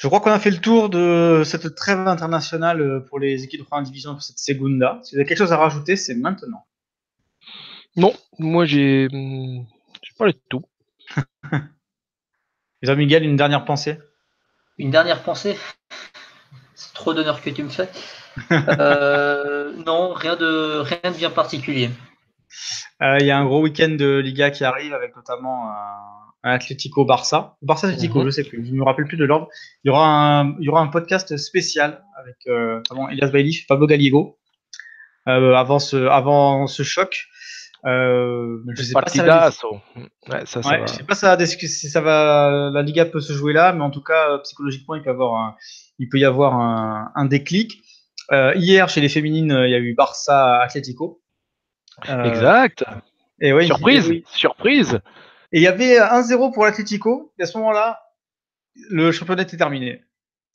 Je 0.05 0.09
crois 0.11 0.21
qu'on 0.21 0.33
a 0.33 0.39
fait 0.39 0.51
le 0.51 0.59
tour 0.59 0.91
de 0.91 1.45
cette 1.47 1.75
trêve 1.75 2.07
internationale 2.07 2.83
euh, 2.83 3.01
pour 3.01 3.19
les 3.19 3.43
équipes 3.43 3.61
de 3.61 3.65
première 3.65 3.85
division 3.85 4.13
pour 4.13 4.23
cette 4.23 4.39
Segunda. 4.39 5.01
Si 5.03 5.15
vous 5.15 5.21
avez 5.21 5.27
quelque 5.27 5.39
chose 5.39 5.55
à 5.55 5.57
rajouter, 5.57 5.97
c'est 5.97 6.15
maintenant. 6.15 6.67
Non, 7.97 8.13
moi 8.39 8.67
j'ai 8.67 9.09
hmm, 9.11 9.65
pas 10.19 10.27
de 10.27 10.39
tout. 10.51 10.63
Les 12.83 12.95
Miguel, 12.95 13.25
une 13.25 13.37
dernière 13.37 13.65
pensée? 13.65 13.99
Une 14.77 14.91
dernière 14.91 15.23
pensée? 15.23 15.57
C'est 16.75 16.93
trop 16.93 17.15
d'honneur 17.15 17.41
que 17.41 17.49
tu 17.49 17.63
me 17.63 17.71
fais. 17.71 17.89
Euh, 18.51 19.73
non, 19.87 20.13
rien 20.13 20.37
de, 20.37 20.81
rien 20.81 21.13
de 21.13 21.17
bien 21.17 21.31
particulier. 21.31 21.89
Euh, 23.01 23.17
il 23.21 23.27
y 23.27 23.31
a 23.31 23.39
un 23.39 23.47
gros 23.47 23.63
week-end 23.63 23.97
de 23.99 24.19
Liga 24.19 24.51
qui 24.51 24.65
arrive 24.65 24.93
avec 24.93 25.17
notamment 25.17 25.71
un 25.71 26.34
Atlético 26.53 27.05
Barça. 27.05 27.57
Barça 27.63 27.89
Atlético, 27.89 28.21
mhm. 28.21 28.27
je 28.27 28.31
sais 28.31 28.45
plus, 28.45 28.67
je 28.67 28.73
me 28.73 28.85
rappelle 28.85 29.07
plus 29.07 29.17
de 29.17 29.25
l'ordre. 29.25 29.49
Il 29.83 29.89
y 29.89 29.91
aura 29.91 30.07
un, 30.07 30.57
il 30.61 30.65
y 30.65 30.69
aura 30.69 30.81
un 30.83 30.89
podcast 30.89 31.37
spécial 31.37 32.05
avec 32.21 32.37
euh, 32.47 32.81
Elias 33.11 33.31
Bailly, 33.31 33.65
Pablo 33.67 33.87
Gallego 33.87 34.39
euh, 35.27 35.55
avant 35.55 35.79
ce, 35.79 35.97
avant 36.07 36.67
ce 36.67 36.83
choc. 36.83 37.27
Euh, 37.87 38.63
je 38.77 38.83
sais 38.83 38.93
pas 38.93 39.05
si 39.07 39.19
ça 39.19 39.25
va... 39.25 39.47
ouais, 39.49 40.47
ça, 40.47 40.63
ça 40.63 40.69
ouais, 40.71 40.83
je 40.87 40.93
sais 40.93 41.03
pas 41.03 41.15
ça, 41.15 41.39
si 41.47 41.89
ça 41.91 42.01
va, 42.01 42.71
la 42.73 42.83
Liga 42.83 43.05
peut 43.05 43.21
se 43.21 43.35
jouer 43.35 43.53
là, 43.53 43.75
mais 43.75 43.83
en 43.83 43.91
tout 43.91 44.03
cas 44.03 44.31
euh, 44.31 44.39
psychologiquement 44.39 44.95
il 44.95 45.03
peut 45.03 45.09
y 45.09 45.11
avoir 45.11 45.35
un, 45.35 45.57
il 45.99 46.09
peut 46.09 46.19
y 46.19 46.25
avoir 46.25 46.55
un, 46.55 47.13
un 47.15 47.25
déclic. 47.27 47.83
Euh, 48.33 48.55
hier 48.55 48.89
chez 48.89 49.03
les 49.03 49.11
féminines, 49.11 49.55
il 49.67 49.71
y 49.71 49.75
a 49.75 49.79
eu 49.79 49.95
Barça 49.95 50.61
Atlético. 50.63 51.21
exact. 52.09 52.85
Et 53.41 53.53
ouais, 53.53 53.67
surprise, 53.67 54.13
surprise. 54.33 55.01
Et 55.55 55.59
il 55.59 55.63
y 55.63 55.69
avait 55.69 55.99
1-0 55.99 56.53
pour 56.53 56.65
l'Atlético. 56.65 57.33
Et 57.39 57.45
à 57.45 57.47
ce 57.47 57.57
moment-là, 57.59 58.03
le 58.91 59.13
championnat 59.13 59.45
était 59.45 59.57
terminé. 59.57 60.03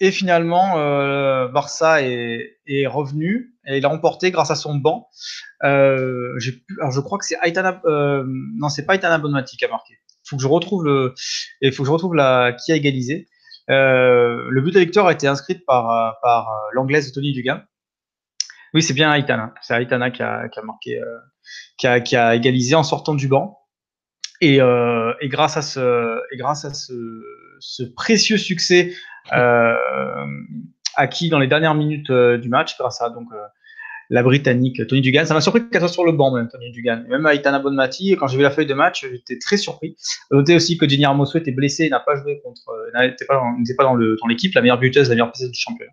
Et 0.02 0.12
finalement, 0.12 0.78
euh, 0.78 1.48
Barça 1.48 2.04
est, 2.04 2.60
est, 2.68 2.86
revenu 2.86 3.56
et 3.66 3.78
il 3.78 3.86
a 3.86 3.90
remporté 3.90 4.30
grâce 4.30 4.52
à 4.52 4.56
son 4.56 4.76
banc. 4.76 5.08
Euh, 5.64 6.38
alors 6.80 6.92
je 6.92 7.00
crois 7.00 7.18
que 7.18 7.26
c'est 7.26 7.38
Aitana. 7.42 7.82
Euh, 7.86 8.24
non, 8.28 8.68
c'est 8.70 8.86
pas 8.86 8.96
Aitana 8.96 9.18
Bonmati 9.20 9.56
qui 9.56 9.64
a 9.64 9.70
marqué. 9.70 9.96
Faut 10.26 10.36
que 10.36 10.42
je 10.42 10.48
retrouve 10.48 10.84
le. 10.84 11.14
Il 11.62 11.72
faut 11.72 11.84
que 11.84 11.88
je 11.88 11.94
retrouve 11.94 12.16
la 12.16 12.54
qui 12.54 12.74
a 12.74 12.76
égalisé. 12.76 13.28
Euh, 13.70 14.48
le 14.50 14.62
but 14.62 14.74
de 14.74 14.80
victoire 14.80 15.08
a 15.08 15.14
été 15.14 15.28
inscrit 15.28 15.56
par 15.56 16.18
par 16.22 16.50
l'anglaise 16.74 17.12
Tony 17.14 17.34
Dugan. 17.34 17.62
Oui, 18.74 18.84
c'est 18.84 18.94
bien 18.94 19.14
Aitana. 19.14 19.54
C'est 19.62 19.82
Aitana 19.82 20.12
qui 20.12 20.22
a, 20.22 20.48
qui 20.50 20.60
a 20.60 20.64
marqué, 20.64 21.00
euh, 21.00 21.06
qui, 21.78 21.88
a, 21.88 22.00
qui 22.00 22.16
a 22.16 22.36
égalisé 22.36 22.76
en 22.76 22.84
sortant 22.84 23.16
du 23.16 23.28
banc. 23.28 23.59
Et, 24.42 24.62
euh, 24.62 25.14
et, 25.22 25.28
grâce 25.28 25.58
à 25.58 25.62
ce, 25.62 26.20
et 26.34 26.38
grâce 26.38 26.66
à 26.66 26.74
ce, 26.74 26.94
ce 27.60 27.84
précieux 27.84 28.38
succès 28.38 28.94
euh, 29.34 29.76
acquis 30.96 31.30
dans 31.30 31.40
les 31.40 31.48
dernières 31.48 31.76
minutes 31.76 32.10
euh, 32.10 32.38
du 32.38 32.50
match, 32.50 32.78
grâce 32.78 33.02
à 33.02 33.10
donc 33.10 33.28
euh, 33.34 33.38
la 34.10 34.24
Britannique 34.24 34.86
Tony 34.88 35.02
Dugan, 35.02 35.26
ça 35.26 35.34
m'a 35.34 35.42
surpris 35.42 35.70
qu'elle 35.70 35.82
soit 35.82 35.90
sur 35.90 36.06
le 36.06 36.14
banc 36.14 36.32
même 36.32 36.48
Tony 36.50 36.72
Dugan. 36.72 37.04
même 37.10 37.28
Aitana 37.28 37.60
Bonmati, 37.60 38.16
quand 38.18 38.28
j'ai 38.28 38.38
vu 38.38 38.44
la 38.44 38.50
feuille 38.50 38.66
de 38.66 38.74
match, 38.74 39.06
j'étais 39.10 39.38
très 39.38 39.58
surpris. 39.58 39.96
Notez 40.32 40.56
aussi 40.56 40.78
que 40.78 40.88
Jenny 40.88 41.04
Hermoso 41.04 41.38
était 41.38 41.52
blessé 41.52 41.86
et 41.86 41.90
n'a 41.90 42.00
pas 42.00 42.16
joué 42.16 42.42
contre, 42.44 42.62
n'était 43.00 43.26
pas, 43.26 43.42
n'était 43.58 43.76
pas 43.76 43.84
dans 43.84 43.96
l'équipe, 44.28 44.54
la 44.56 44.62
meilleure 44.62 44.80
buteuse, 44.80 45.10
la 45.10 45.16
meilleure 45.16 45.32
pièce 45.32 45.52
du 45.52 45.60
championnat. 45.60 45.92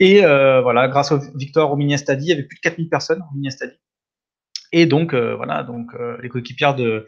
Et 0.00 0.24
euh, 0.24 0.62
voilà, 0.62 0.88
grâce 0.88 1.12
au 1.12 1.18
victoire 1.34 1.70
au 1.70 1.76
Mini 1.76 1.96
Stadi, 1.96 2.24
il 2.24 2.28
y 2.30 2.32
avait 2.32 2.42
plus 2.42 2.56
de 2.56 2.60
4000 2.60 2.88
personnes 2.88 3.20
au 3.20 3.34
Mini 3.34 3.52
Stadi. 3.52 3.74
Et 4.72 4.86
donc, 4.86 5.14
euh, 5.14 5.34
voilà, 5.34 5.62
donc 5.62 5.94
euh, 5.94 6.16
les 6.22 6.28
coéquipières 6.28 6.74
de, 6.74 7.06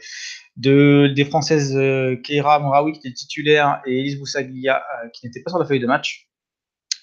de, 0.57 1.13
des 1.15 1.25
Françaises 1.25 1.77
euh, 1.77 2.17
Keira 2.17 2.59
Moraoui, 2.59 2.93
qui 2.93 2.99
était 2.99 3.13
titulaire, 3.13 3.81
et 3.87 4.01
Elise 4.01 4.19
Boussaglia, 4.19 4.83
qui 5.13 5.27
n'était 5.27 5.43
pas 5.43 5.51
sur 5.51 5.59
la 5.59 5.65
feuille 5.65 5.81
de 5.81 5.87
match, 5.87 6.29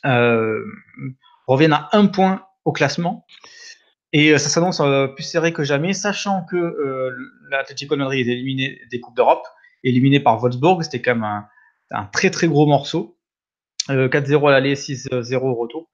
reviennent 0.03 1.73
à 1.73 1.89
un 1.93 2.07
point 2.07 2.45
au 2.65 2.71
classement. 2.71 3.25
Et 4.11 4.37
ça 4.37 4.49
s'annonce 4.49 4.81
plus 5.15 5.23
serré 5.23 5.53
que 5.53 5.63
jamais, 5.63 5.93
sachant 5.93 6.43
que 6.43 7.13
l'Atlético 7.49 7.95
de 7.95 8.01
Madrid 8.01 8.27
est 8.27 8.31
éliminé 8.31 8.81
des 8.91 8.99
Coupes 8.99 9.15
d'Europe, 9.15 9.45
éliminé 9.83 10.19
par 10.19 10.39
Wolfsburg, 10.39 10.83
c'était 10.83 11.01
quand 11.01 11.15
même 11.15 11.23
un, 11.23 11.47
un, 11.91 12.05
très 12.05 12.31
très 12.31 12.47
gros 12.47 12.65
morceau. 12.65 13.17
4-0 13.87 14.47
à 14.47 14.51
l'aller, 14.51 14.75
6-0 14.75 15.35
au 15.37 15.55
retour. 15.55 15.89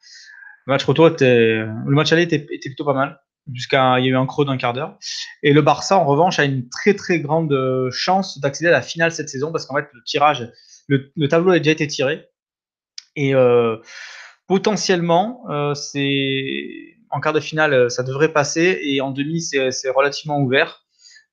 Le 0.65 0.73
match 0.73 0.83
retour 0.83 1.07
était, 1.07 1.59
le 1.59 1.95
match 1.95 2.11
aller 2.11 2.23
était 2.23 2.39
plutôt 2.39 2.83
pas 2.83 2.93
mal 2.93 3.19
jusqu'à 3.53 3.99
il 3.99 4.05
y 4.05 4.07
a 4.07 4.11
eu 4.11 4.15
un 4.15 4.25
creux 4.25 4.45
d'un 4.45 4.57
quart 4.57 4.73
d'heure. 4.73 4.97
Et 5.43 5.53
le 5.53 5.61
Barça, 5.61 5.97
en 5.97 6.05
revanche, 6.05 6.39
a 6.39 6.45
une 6.45 6.67
très 6.69 6.93
très 6.93 7.19
grande 7.19 7.53
euh, 7.53 7.89
chance 7.91 8.39
d'accéder 8.39 8.69
à 8.69 8.73
la 8.73 8.81
finale 8.81 9.11
cette 9.11 9.29
saison 9.29 9.51
parce 9.51 9.65
qu'en 9.65 9.75
fait, 9.75 9.87
le 9.93 10.01
tirage, 10.03 10.51
le, 10.87 11.27
tableau 11.27 11.51
a 11.51 11.59
déjà 11.59 11.71
été 11.71 11.87
tiré. 11.87 12.25
Et 13.15 13.33
euh, 13.33 13.77
potentiellement, 14.47 15.43
euh, 15.49 15.73
c'est 15.73 16.97
en 17.09 17.19
quart 17.21 17.33
de 17.33 17.39
finale, 17.39 17.89
ça 17.89 18.03
devrait 18.03 18.33
passer 18.33 18.79
et 18.83 18.99
en 18.99 19.11
demi, 19.11 19.41
c'est 19.41 19.89
relativement 19.89 20.39
ouvert. 20.39 20.83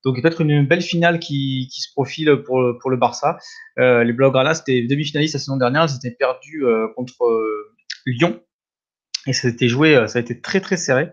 Donc 0.05 0.21
peut-être 0.21 0.41
une 0.41 0.65
belle 0.65 0.81
finale 0.81 1.19
qui, 1.19 1.69
qui, 1.73 1.81
se 1.81 1.91
profile 1.91 2.43
pour, 2.45 2.61
pour 2.79 2.89
le 2.89 2.97
Barça. 2.97 3.37
Les 3.77 4.13
Blaugrana, 4.13 4.53
c'était 4.53 4.83
demi-finalistes 4.83 5.33
la 5.33 5.39
saison 5.39 5.57
dernière, 5.57 5.85
ils 5.89 5.95
étaient 5.95 6.15
perdus 6.15 6.63
contre 6.95 7.25
Lyon 8.05 8.41
et 9.27 9.33
ça 9.33 9.47
a 9.47 9.51
été 9.51 9.67
joué, 9.67 10.05
ça 10.07 10.19
a 10.19 10.21
été 10.21 10.39
très 10.39 10.61
très 10.61 10.77
serré 10.77 11.09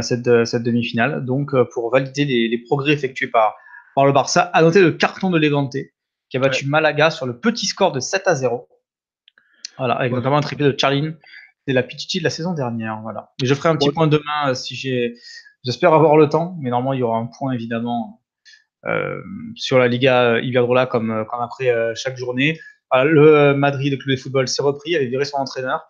cette, 0.00 0.28
euh, 0.28 0.44
cette 0.44 0.62
demi-finale. 0.62 1.24
Donc, 1.24 1.54
euh, 1.54 1.64
pour 1.72 1.90
valider 1.90 2.24
les, 2.24 2.48
les, 2.48 2.58
progrès 2.58 2.92
effectués 2.92 3.28
par, 3.28 3.56
par 3.94 4.06
le 4.06 4.12
Barça, 4.12 4.42
à 4.42 4.62
noter 4.62 4.80
le 4.80 4.92
carton 4.92 5.30
de 5.30 5.38
Levante, 5.38 5.76
qui 6.28 6.36
a 6.36 6.40
battu 6.40 6.66
Malaga 6.66 7.10
sur 7.10 7.26
le 7.26 7.38
petit 7.38 7.66
score 7.66 7.92
de 7.92 8.00
7 8.00 8.22
à 8.26 8.34
0. 8.34 8.68
Voilà, 9.78 9.94
avec 9.94 10.12
notamment 10.12 10.36
un 10.36 10.42
triplé 10.42 10.66
de 10.66 10.78
Charline. 10.78 11.16
C'est 11.66 11.72
la 11.72 11.82
Pichichi 11.82 12.18
de 12.18 12.24
la 12.24 12.30
saison 12.30 12.54
dernière. 12.54 13.00
Voilà. 13.02 13.32
Je 13.42 13.54
ferai 13.54 13.68
un 13.68 13.76
petit 13.76 13.90
point 13.90 14.06
demain 14.06 14.48
euh, 14.48 14.54
si 14.54 14.74
j'ai. 14.74 15.14
J'espère 15.64 15.92
avoir 15.92 16.16
le 16.16 16.28
temps, 16.28 16.56
mais 16.60 16.70
normalement 16.70 16.92
il 16.92 17.00
y 17.00 17.02
aura 17.02 17.18
un 17.18 17.26
point 17.26 17.52
évidemment 17.52 18.22
euh, 18.86 19.20
sur 19.56 19.78
la 19.78 19.88
Liga 19.88 20.38
Iberdrola 20.40 20.86
comme, 20.86 21.26
comme 21.28 21.40
après 21.40 21.74
chaque 21.96 22.16
journée. 22.16 22.58
le 22.94 23.54
Madrid, 23.54 23.92
le 23.92 23.98
club 23.98 24.16
de 24.16 24.20
football, 24.20 24.48
s'est 24.48 24.62
repris, 24.62 24.94
avait 24.94 25.06
viré 25.06 25.24
son 25.24 25.38
entraîneur 25.38 25.84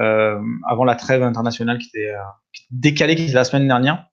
euh, 0.00 0.38
avant 0.68 0.84
la 0.84 0.94
trêve 0.94 1.22
internationale 1.22 1.78
qui 1.78 1.88
était, 1.88 2.12
décalé 2.70 3.14
qui 3.14 3.24
était 3.24 3.32
la 3.32 3.44
semaine 3.44 3.68
dernière. 3.68 4.06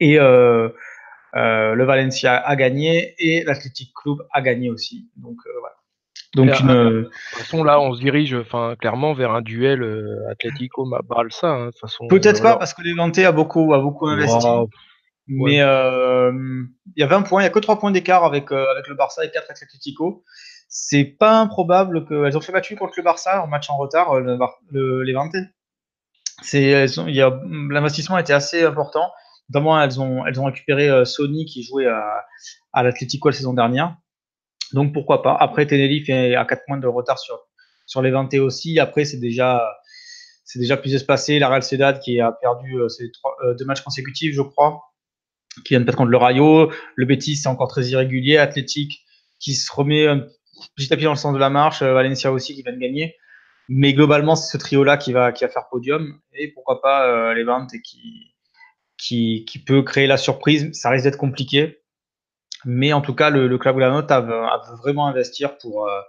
Et 0.00 0.18
euh, 0.18 0.68
euh, 1.36 1.74
le 1.74 1.84
Valencia 1.84 2.36
a 2.36 2.56
gagné 2.56 3.14
et 3.18 3.44
l'Athletic 3.44 3.92
Club 3.94 4.18
a 4.32 4.40
gagné 4.42 4.70
aussi. 4.70 5.10
Donc 5.16 5.36
voilà. 5.60 5.74
Donc 6.34 6.60
une... 6.60 6.66
de 6.66 7.02
toute 7.02 7.38
façon 7.38 7.62
là 7.62 7.80
on 7.80 7.94
se 7.94 8.00
dirige 8.00 8.34
enfin 8.34 8.74
clairement 8.76 9.14
vers 9.14 9.30
un 9.30 9.40
duel 9.40 9.82
euh, 9.82 10.30
Atlético 10.30 10.84
Barça 11.08 11.48
hein, 11.48 11.70
Peut-être 12.08 12.42
pas 12.42 12.56
parce 12.56 12.74
que 12.74 12.82
Levante 12.82 13.18
a 13.18 13.30
beaucoup 13.30 13.72
a 13.72 13.78
beaucoup 13.78 14.08
investi. 14.08 14.46
Mais 15.26 15.54
il 15.54 15.58
y 15.58 17.02
a 17.02 17.06
20 17.06 17.22
points, 17.22 17.40
il 17.40 17.44
n'y 17.44 17.48
a 17.48 17.50
que 17.50 17.58
3 17.58 17.78
points 17.78 17.92
d'écart 17.92 18.24
avec, 18.24 18.52
avec 18.52 18.88
le 18.88 18.94
Barça 18.94 19.24
et 19.24 19.30
4 19.30 19.44
avec 19.44 19.60
l'Atlético. 19.62 20.24
C'est 20.68 21.04
pas 21.04 21.38
improbable 21.40 22.06
qu'elles 22.06 22.36
ont 22.36 22.40
fait 22.40 22.52
match 22.52 22.74
contre 22.74 22.94
le 22.96 23.02
Barça 23.02 23.42
en 23.42 23.46
match 23.46 23.70
en 23.70 23.76
retard, 23.76 24.18
le, 24.20 24.38
le, 24.70 25.02
les 25.02 25.12
20 25.12 25.30
c'est 26.42 26.86
l'investissement 27.06 28.18
été 28.18 28.32
assez 28.32 28.64
important. 28.64 29.10
Notamment, 29.50 29.80
elles 29.80 30.00
ont, 30.00 30.26
elles 30.26 30.40
ont 30.40 30.44
récupéré 30.44 30.88
euh, 30.88 31.04
Sony 31.04 31.44
qui 31.44 31.62
jouait 31.62 31.86
à, 31.86 32.24
à 32.72 32.82
l'Atlético 32.82 33.28
la 33.28 33.34
saison 33.34 33.52
dernière. 33.52 33.96
Donc 34.72 34.92
pourquoi 34.92 35.22
pas. 35.22 35.36
Après, 35.38 35.66
Tenerife 35.66 36.08
est 36.08 36.34
à 36.34 36.44
4 36.44 36.62
points 36.66 36.78
de 36.78 36.86
retard 36.86 37.18
sur, 37.18 37.38
sur 37.86 38.02
les 38.02 38.10
20 38.10 38.34
aussi. 38.38 38.78
Après, 38.80 39.04
c'est 39.04 39.18
déjà, 39.18 39.62
déjà 40.54 40.76
plus 40.76 40.94
espacé. 40.94 41.38
La 41.38 41.48
Real 41.48 41.62
Sociedad 41.62 42.00
qui 42.00 42.20
a 42.20 42.32
perdu 42.32 42.76
euh, 42.76 42.88
ses 42.88 43.10
trois, 43.12 43.36
euh, 43.44 43.54
deux 43.54 43.66
matchs 43.66 43.82
consécutifs, 43.82 44.34
je 44.34 44.42
crois, 44.42 44.80
qui 45.64 45.74
vient 45.74 45.80
de 45.80 45.84
perdre 45.84 45.98
contre 45.98 46.10
le 46.10 46.16
Rayo. 46.16 46.72
Le 46.96 47.06
Betis, 47.06 47.36
c'est 47.36 47.48
encore 47.48 47.68
très 47.68 47.86
irrégulier. 47.86 48.38
Athletic 48.38 49.04
qui 49.38 49.54
se 49.54 49.70
remet 49.70 50.08
petit 50.76 50.92
à 50.92 50.96
petit 50.96 51.04
dans 51.04 51.12
le 51.12 51.16
sens 51.16 51.34
de 51.34 51.38
la 51.38 51.50
marche. 51.50 51.82
Valencia 51.82 52.32
aussi 52.32 52.54
qui 52.54 52.62
vient 52.62 52.72
de 52.72 52.78
gagner. 52.78 53.16
Mais 53.68 53.94
globalement, 53.94 54.36
c'est 54.36 54.52
ce 54.52 54.58
trio-là 54.58 54.96
qui 54.96 55.12
va, 55.12 55.32
qui 55.32 55.44
va 55.44 55.50
faire 55.50 55.68
podium. 55.70 56.18
Et 56.34 56.48
pourquoi 56.48 56.82
pas 56.82 57.08
euh, 57.08 57.34
les 57.34 57.44
ventes 57.44 57.72
qui, 57.82 58.34
qui, 58.98 59.44
qui 59.46 59.58
peut 59.58 59.82
créer 59.82 60.06
la 60.06 60.16
surprise. 60.16 60.70
Ça 60.72 60.90
risque 60.90 61.04
d'être 61.04 61.18
compliqué. 61.18 61.80
Mais 62.64 62.92
en 62.92 63.00
tout 63.00 63.14
cas, 63.14 63.30
le, 63.30 63.46
le 63.46 63.58
club 63.58 63.76
Granot 63.76 64.10
a, 64.10 64.16
a 64.16 64.76
vraiment 64.82 65.06
investir 65.06 65.58
pour, 65.58 65.86
euh, 65.86 66.00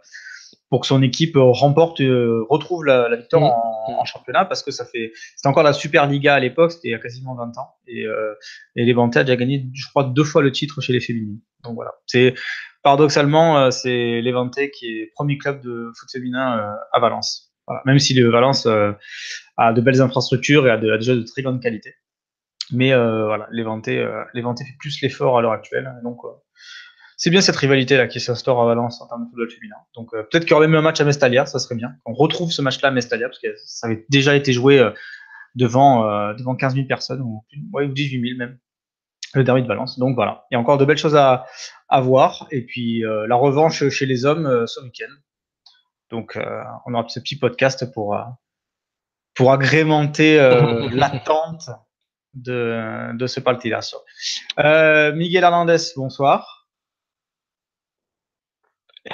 pour 0.69 0.81
que 0.81 0.87
son 0.87 1.01
équipe 1.01 1.35
remporte, 1.35 2.01
euh, 2.01 2.45
retrouve 2.49 2.85
la, 2.85 3.09
la 3.09 3.17
victoire 3.17 3.41
mmh. 3.41 3.45
en, 3.45 3.99
en, 4.01 4.05
championnat 4.05 4.45
parce 4.45 4.63
que 4.63 4.71
ça 4.71 4.85
fait, 4.85 5.11
c'était 5.35 5.47
encore 5.47 5.63
la 5.63 5.73
Super 5.73 6.07
Liga 6.07 6.35
à 6.35 6.39
l'époque, 6.39 6.71
c'était 6.71 6.89
il 6.89 6.91
y 6.91 6.95
a 6.95 6.99
quasiment 6.99 7.35
20 7.35 7.57
ans. 7.57 7.75
Et, 7.87 8.05
euh, 8.05 8.33
et 8.75 8.85
Levante 8.85 9.17
a 9.17 9.23
déjà 9.23 9.35
gagné, 9.35 9.65
je 9.73 9.87
crois, 9.89 10.05
deux 10.05 10.23
fois 10.23 10.41
le 10.41 10.51
titre 10.51 10.81
chez 10.81 10.93
les 10.93 11.01
féminines. 11.01 11.39
Donc 11.63 11.75
voilà. 11.75 11.91
C'est, 12.07 12.33
paradoxalement, 12.85 13.57
euh, 13.57 13.71
c'est 13.71 14.21
Levante 14.21 14.57
qui 14.73 14.87
est 14.87 15.11
premier 15.13 15.37
club 15.37 15.61
de 15.61 15.91
foot 15.99 16.09
féminin 16.09 16.73
à 16.93 16.99
Valence. 17.01 17.51
Même 17.85 17.99
si 17.99 18.13
le 18.13 18.29
Valence 18.29 18.67
a 19.57 19.73
de 19.73 19.81
belles 19.81 20.01
infrastructures 20.01 20.67
et 20.67 20.71
a, 20.71 20.77
de, 20.77 20.91
a 20.91 20.97
déjà 20.97 21.15
de 21.15 21.23
très 21.23 21.41
grande 21.41 21.61
qualité. 21.61 21.95
Mais 22.71 22.93
euh, 22.93 23.25
voilà, 23.25 23.47
Levante, 23.51 23.87
euh, 23.87 24.23
fait 24.33 24.77
plus 24.79 25.01
l'effort 25.01 25.37
à 25.37 25.41
l'heure 25.41 25.51
actuelle. 25.51 25.91
Donc, 26.03 26.19
euh, 26.25 26.29
c'est 27.17 27.29
bien 27.29 27.41
cette 27.41 27.55
rivalité 27.55 27.97
là 27.97 28.07
qui 28.07 28.19
s'instaure 28.19 28.61
à 28.61 28.65
Valence 28.65 29.01
en 29.01 29.07
termes 29.07 29.25
de 29.25 29.29
football 29.29 29.49
féminin. 29.49 29.75
Donc, 29.95 30.13
euh, 30.13 30.23
peut-être 30.23 30.43
qu'il 30.43 30.51
y 30.51 30.53
aurait 30.55 30.67
même 30.67 30.79
un 30.79 30.81
match 30.81 30.99
à 30.99 31.05
Mestalia, 31.05 31.45
ça 31.45 31.59
serait 31.59 31.75
bien. 31.75 31.93
On 32.05 32.13
retrouve 32.13 32.51
ce 32.51 32.61
match-là 32.61 32.89
à 32.89 32.91
Mestalia 32.91 33.27
parce 33.27 33.39
que 33.39 33.47
ça 33.65 33.87
avait 33.87 34.05
déjà 34.09 34.35
été 34.35 34.51
joué 34.51 34.79
euh, 34.79 34.91
devant, 35.55 36.09
euh, 36.09 36.33
devant 36.33 36.55
15 36.55 36.73
000 36.73 36.87
personnes 36.87 37.21
ou, 37.21 37.45
ou 37.73 37.85
18 37.85 38.21
000 38.21 38.37
même. 38.37 38.57
Le 39.35 39.43
derby 39.43 39.63
de 39.63 39.67
Valence. 39.67 39.99
Donc 39.99 40.15
voilà, 40.15 40.45
il 40.49 40.55
y 40.55 40.57
a 40.57 40.59
encore 40.59 40.77
de 40.77 40.85
belles 40.85 40.97
choses 40.97 41.15
à, 41.15 41.45
à 41.89 42.01
voir. 42.01 42.47
Et 42.51 42.65
puis 42.65 43.03
la 43.27 43.35
revanche 43.35 43.87
chez 43.89 44.05
les 44.05 44.25
hommes 44.25 44.65
ce 44.67 44.81
week-end. 44.81 45.13
Donc 46.09 46.39
on 46.85 46.93
aura 46.93 47.05
ce 47.07 47.19
petit 47.19 47.37
podcast 47.37 47.91
pour, 47.93 48.17
pour 49.35 49.51
agrémenter 49.51 50.37
l'attente 50.91 51.69
de, 52.35 53.11
de 53.13 53.27
ce. 53.27 53.39
Euh, 54.59 55.13
Miguel 55.13 55.43
Hernandez, 55.43 55.77
bonsoir. 55.95 56.67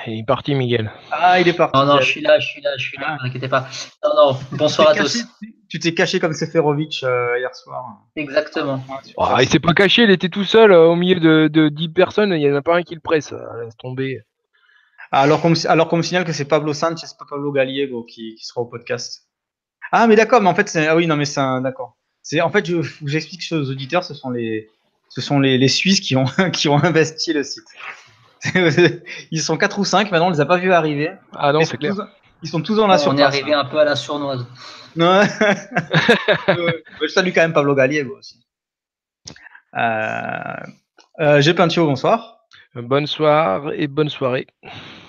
Il 0.08 0.20
est 0.20 0.26
parti, 0.26 0.56
Miguel. 0.56 0.92
Ah, 1.12 1.40
il 1.40 1.48
est 1.48 1.54
parti. 1.54 1.78
Non, 1.78 1.86
non, 1.86 2.00
je 2.00 2.06
suis 2.06 2.22
là, 2.22 2.40
je 2.40 2.48
suis 2.48 2.62
là, 2.62 2.72
je 2.78 2.88
suis 2.88 2.98
là, 2.98 3.08
ah. 3.10 3.18
ne 3.22 3.30
inquiétez 3.30 3.50
pas. 3.50 3.68
Non, 4.04 4.10
non, 4.16 4.40
bonsoir 4.54 4.90
à 4.90 4.96
tous. 4.96 5.26
Tu 5.72 5.80
t'es 5.80 5.94
caché 5.94 6.20
comme 6.20 6.34
Seferovic 6.34 7.02
euh, 7.04 7.40
hier 7.40 7.56
soir. 7.56 8.02
Exactement. 8.18 8.84
Ah, 9.18 9.38
il 9.40 9.48
s'est 9.48 9.62
pas 9.62 9.74
caché, 9.74 10.04
il 10.04 10.12
était 10.12 10.28
tout 10.28 10.44
seul 10.44 10.74
euh, 10.74 10.88
au 10.88 10.98
milieu 10.98 11.18
de, 11.22 11.48
de 11.48 11.70
10 11.70 11.88
personnes, 11.94 12.34
il 12.34 12.40
n'y 12.40 12.52
en 12.52 12.56
a 12.56 12.62
pas 12.62 12.76
un 12.76 12.84
qui 12.84 12.94
le 12.94 13.00
presse. 13.00 13.32
Euh, 13.32 13.64
laisse 13.64 13.78
tomber. 13.78 14.20
Alors 15.14 15.42
qu'on 15.42 15.54
alors 15.70 15.96
me 15.96 16.02
signale 16.02 16.26
que 16.26 16.34
c'est 16.34 16.44
Pablo 16.44 16.74
Sanchez, 16.74 17.08
pas 17.18 17.24
Pablo 17.24 17.54
Gallego 17.54 18.04
qui, 18.04 18.36
qui 18.36 18.46
sera 18.46 18.60
au 18.60 18.66
podcast. 18.66 19.30
Ah, 19.94 20.08
mais 20.08 20.18
d'accord, 20.18 20.42
mais 20.42 20.50
en 20.50 20.56
fait, 20.56 20.68
c'est. 20.68 20.88
Ah 20.88 20.96
oui, 20.98 21.08
non, 21.08 21.16
mais 21.16 21.24
c'est 21.24 21.40
un. 21.40 21.62
D'accord. 21.62 21.96
C'est 22.22 22.42
en 22.42 22.50
fait, 22.50 22.66
je 22.66 22.76
vous 22.76 23.16
explique 23.16 23.42
aux 23.54 23.72
auditeurs, 23.72 24.04
ce 24.04 24.14
sont 24.14 24.30
les, 24.30 24.70
ce 25.08 25.22
sont 25.22 25.40
les, 25.40 25.58
les 25.58 25.70
Suisses 25.70 26.02
qui 26.02 26.18
ont, 26.18 26.26
qui 26.52 26.68
ont 26.68 26.84
investi 26.84 27.32
le 27.32 27.44
site. 27.44 27.64
ils 29.32 29.42
sont 29.42 29.56
quatre 29.56 29.80
ou 29.80 29.86
cinq, 29.86 30.12
maintenant 30.12 30.28
on 30.28 30.32
les 30.32 30.42
a 30.42 30.46
pas 30.46 30.58
vus 30.58 30.74
arriver. 30.74 31.12
Ah 31.32 31.54
non, 31.54 31.64
c'est 31.64 31.78
clair. 31.78 31.96
Ils 32.44 32.50
sont 32.50 32.62
tous 32.62 32.76
dans 32.76 32.88
la 32.88 32.98
surface. 32.98 33.16
On 33.16 33.18
est 33.18 33.24
arrivé 33.24 33.54
un 33.54 33.66
peu 33.66 33.80
à 33.80 33.86
la 33.86 33.96
sournoise. 33.96 34.46
Non. 34.96 35.22
je 36.48 37.08
salue 37.08 37.32
quand 37.34 37.42
même 37.42 37.54
Pablo 37.54 37.76
Gallego 37.76 38.18
aussi. 38.18 38.44
Euh, 39.76 40.56
euh, 41.20 41.42
J'ai 41.42 41.54
Pintio, 41.54 41.86
bonsoir. 41.86 42.46
Bonsoir 42.76 43.74
et 43.74 43.88
bonne 43.88 44.10
soirée. 44.10 44.48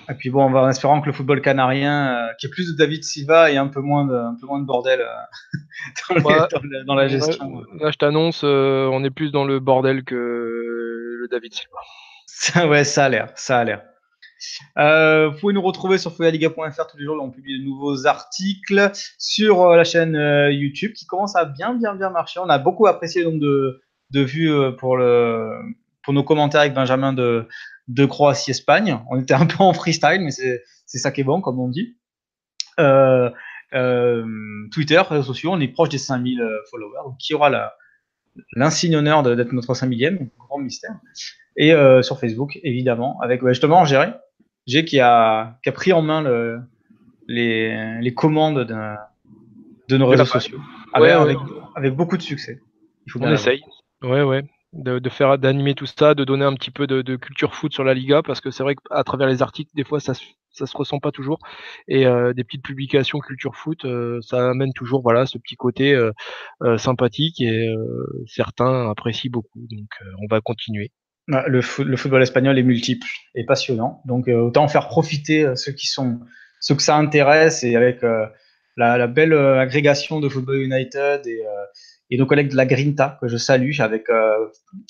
Et 0.09 0.13
puis 0.15 0.29
bon, 0.29 0.45
on 0.45 0.51
va 0.51 0.63
en 0.63 0.69
espérant 0.69 0.99
que 0.99 1.05
le 1.05 1.13
football 1.13 1.41
canarien, 1.41 2.17
euh, 2.17 2.33
qui 2.37 2.47
est 2.47 2.49
plus 2.49 2.71
de 2.71 2.77
David 2.77 3.03
Silva 3.03 3.51
et 3.51 3.57
un 3.57 3.67
peu 3.67 3.79
moins 3.79 4.05
de, 4.05 4.13
un 4.13 4.35
peu 4.39 4.47
moins 4.47 4.59
de 4.59 4.65
bordel 4.65 5.01
euh, 5.01 6.19
dans, 6.85 6.95
la 6.95 7.07
gestion. 7.07 7.63
Là, 7.79 7.91
je 7.91 7.97
t'annonce, 7.97 8.41
euh, 8.43 8.89
on 8.91 9.03
est 9.03 9.09
plus 9.09 9.31
dans 9.31 9.45
le 9.45 9.59
bordel 9.59 10.03
que 10.03 10.15
le 10.15 11.27
David 11.31 11.53
Silva. 11.53 11.77
Ça, 12.25 12.67
ouais, 12.67 12.83
ça 12.83 13.05
a 13.05 13.09
l'air, 13.09 13.31
ça 13.35 13.59
a 13.59 13.63
l'air. 13.63 13.81
Euh, 14.77 15.29
vous 15.29 15.39
pouvez 15.39 15.53
nous 15.53 15.61
retrouver 15.61 15.97
sur 15.97 16.15
foyaliga.fr 16.15 16.87
tous 16.87 16.97
les 16.97 17.05
jours, 17.05 17.17
on 17.21 17.31
publie 17.31 17.59
de 17.59 17.63
nouveaux 17.63 18.05
articles 18.07 18.91
sur 19.17 19.69
la 19.69 19.83
chaîne 19.83 20.15
YouTube 20.51 20.93
qui 20.93 21.05
commence 21.05 21.35
à 21.35 21.45
bien, 21.45 21.73
bien, 21.73 21.95
bien 21.95 22.09
marcher. 22.09 22.39
On 22.39 22.49
a 22.49 22.57
beaucoup 22.57 22.87
apprécié 22.87 23.23
le 23.23 23.29
nombre 23.29 23.41
de, 23.41 23.81
de 24.11 24.21
vues 24.21 24.53
pour, 24.77 24.97
le, 24.97 25.49
pour 26.03 26.13
nos 26.13 26.23
commentaires 26.23 26.61
avec 26.61 26.73
Benjamin 26.73 27.13
de, 27.13 27.47
de 27.87 28.05
Croatie-Espagne. 28.05 28.99
On 29.09 29.19
était 29.19 29.33
un 29.33 29.45
peu 29.45 29.63
en 29.63 29.73
freestyle, 29.73 30.21
mais 30.21 30.31
c'est 30.31 30.63
ça 30.97 31.11
qui 31.11 31.21
est 31.21 31.25
bon, 31.25 31.41
comme 31.41 31.59
on 31.59 31.69
dit. 31.69 31.97
Euh, 32.79 33.29
euh, 33.73 34.25
Twitter, 34.71 34.99
réseaux 34.99 35.23
sociaux, 35.23 35.51
on 35.51 35.59
est 35.59 35.67
proche 35.67 35.89
des 35.89 35.97
5000 35.97 36.41
euh, 36.41 36.59
followers. 36.69 37.15
Qui 37.19 37.33
aura 37.33 37.73
l'insigne 38.55 38.95
honneur 38.95 39.23
d'être 39.23 39.51
notre 39.51 39.73
5000e, 39.73 40.29
grand 40.37 40.59
mystère. 40.59 40.95
Et 41.55 41.73
euh, 41.73 42.01
sur 42.01 42.19
Facebook, 42.19 42.59
évidemment, 42.63 43.19
avec 43.21 43.45
justement 43.47 43.85
Géré, 43.85 44.09
G 44.65 44.85
qui 44.85 44.99
a, 44.99 45.59
qui 45.63 45.69
a 45.69 45.71
pris 45.71 45.93
en 45.93 46.01
main 46.01 46.21
le, 46.21 46.59
les, 47.27 47.99
les 48.01 48.13
commandes 48.13 48.59
de, 48.59 48.95
de 49.89 49.97
nos 49.97 50.07
réseaux 50.07 50.25
sociaux. 50.25 50.59
Ouais, 50.95 51.11
avec, 51.11 51.37
avec, 51.75 51.95
beaucoup 51.95 52.17
de 52.17 52.21
succès. 52.21 52.61
Il 53.05 53.11
faut 53.11 53.19
on 53.21 53.31
essaye. 53.31 53.61
Ouais, 54.01 54.23
ouais 54.23 54.43
de, 54.73 55.09
faire 55.09 55.37
d'animer 55.37 55.75
tout 55.75 55.85
ça, 55.85 56.15
de 56.15 56.23
donner 56.23 56.45
un 56.45 56.53
petit 56.55 56.71
peu 56.71 56.87
de, 56.87 57.15
culture 57.15 57.53
foot 57.55 57.73
sur 57.73 57.83
la 57.83 57.93
Liga, 57.93 58.21
parce 58.23 58.41
que 58.41 58.51
c'est 58.51 58.63
vrai 58.63 58.75
qu'à 58.75 59.03
travers 59.03 59.27
les 59.27 59.41
articles, 59.41 59.71
des 59.75 59.83
fois, 59.83 59.99
ça, 59.99 60.13
ça 60.49 60.65
se 60.65 60.75
ressent 60.75 60.99
pas 60.99 61.11
toujours. 61.11 61.39
Et 61.87 62.05
euh, 62.05 62.33
des 62.33 62.43
petites 62.43 62.63
publications 62.63 63.19
culture 63.19 63.55
foot, 63.55 63.85
euh, 63.85 64.19
ça 64.21 64.49
amène 64.49 64.73
toujours 64.73 65.01
voilà 65.01 65.25
ce 65.25 65.37
petit 65.37 65.55
côté 65.55 65.93
euh, 65.93 66.77
sympathique 66.77 67.39
et 67.41 67.73
certains 68.25 68.89
apprécient 68.89 69.31
beaucoup. 69.31 69.67
Donc 69.69 69.89
on 70.21 70.27
va 70.27 70.41
continuer. 70.41 70.91
Bah, 71.27 71.45
le, 71.47 71.61
le, 71.83 71.97
football 71.97 72.21
espagnol 72.21 72.59
est 72.59 72.63
multiple 72.63 73.07
et 73.33 73.45
passionnant, 73.45 74.01
donc 74.05 74.27
autant 74.27 74.67
faire 74.67 74.87
profiter 74.87 75.55
ceux 75.55 75.71
qui 75.71 75.87
sont 75.87 76.19
ceux 76.59 76.75
que 76.75 76.81
ça 76.81 76.97
intéresse 76.97 77.63
et 77.63 77.77
avec 77.77 78.01
la, 78.01 78.97
la, 78.97 79.07
belle 79.07 79.33
agrégation 79.33 80.19
de 80.19 80.27
Football 80.27 80.57
United 80.57 81.25
et 81.25 81.41
et 82.13 82.17
nos 82.17 82.27
collègues 82.27 82.51
de 82.51 82.55
la 82.55 82.67
Grinta, 82.67 83.17
que 83.19 83.27
je 83.27 83.37
salue, 83.37 83.79
avec 83.79 84.07
euh, 84.09 84.47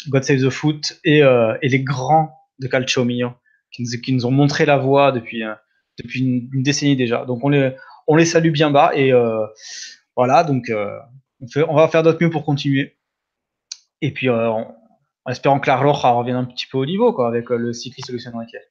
God 0.09 0.23
Save 0.23 0.41
the 0.41 0.49
Foot 0.49 0.99
et, 1.05 1.23
euh, 1.23 1.57
et, 1.61 1.69
les 1.69 1.81
grands 1.81 2.38
de 2.59 2.67
Calcio 2.67 3.05
Mio, 3.05 3.31
qui 3.71 3.84
nous, 3.84 4.01
qui 4.01 4.13
nous 4.13 4.25
ont 4.25 4.31
montré 4.31 4.65
la 4.65 4.77
voie 4.77 5.13
depuis, 5.13 5.41
euh, 5.41 5.53
depuis 6.03 6.19
une, 6.19 6.63
décennie 6.63 6.97
déjà. 6.97 7.23
Donc 7.23 7.41
on 7.45 7.47
les, 7.47 7.71
on 8.07 8.17
les 8.17 8.25
salue 8.25 8.51
bien 8.51 8.71
bas 8.71 8.91
et 8.93 9.13
voilà, 10.17 10.43
donc 10.43 10.69
on, 11.39 11.47
fait, 11.47 11.63
on 11.63 11.75
va 11.75 11.88
faire 11.88 12.03
notre 12.03 12.21
mieux 12.21 12.29
pour 12.29 12.43
continuer. 12.43 12.97
Et 14.01 14.11
puis 14.11 14.27
en 15.26 15.32
espérant 15.32 15.59
que 15.59 15.67
la 15.67 15.78
Roja 15.78 16.09
revienne 16.09 16.36
un 16.36 16.45
petit 16.45 16.65
peu 16.67 16.78
au 16.78 16.86
niveau 16.86 17.13
quoi, 17.13 17.28
avec 17.28 17.49
le 17.49 17.74
cycliste 17.74 18.11
Lucien 18.11 18.32
Riquet. 18.38 18.61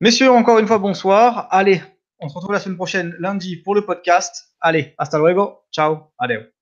Messieurs, 0.00 0.30
encore 0.30 0.58
une 0.58 0.66
fois, 0.66 0.78
bonsoir. 0.78 1.48
Allez, 1.50 1.80
on 2.18 2.28
se 2.28 2.34
retrouve 2.34 2.52
la 2.52 2.60
semaine 2.60 2.76
prochaine, 2.76 3.14
lundi, 3.18 3.56
pour 3.56 3.74
le 3.74 3.84
podcast. 3.84 4.54
Allez, 4.60 4.94
hasta 4.98 5.18
luego. 5.18 5.62
Ciao. 5.72 6.12
Adieu. 6.18 6.55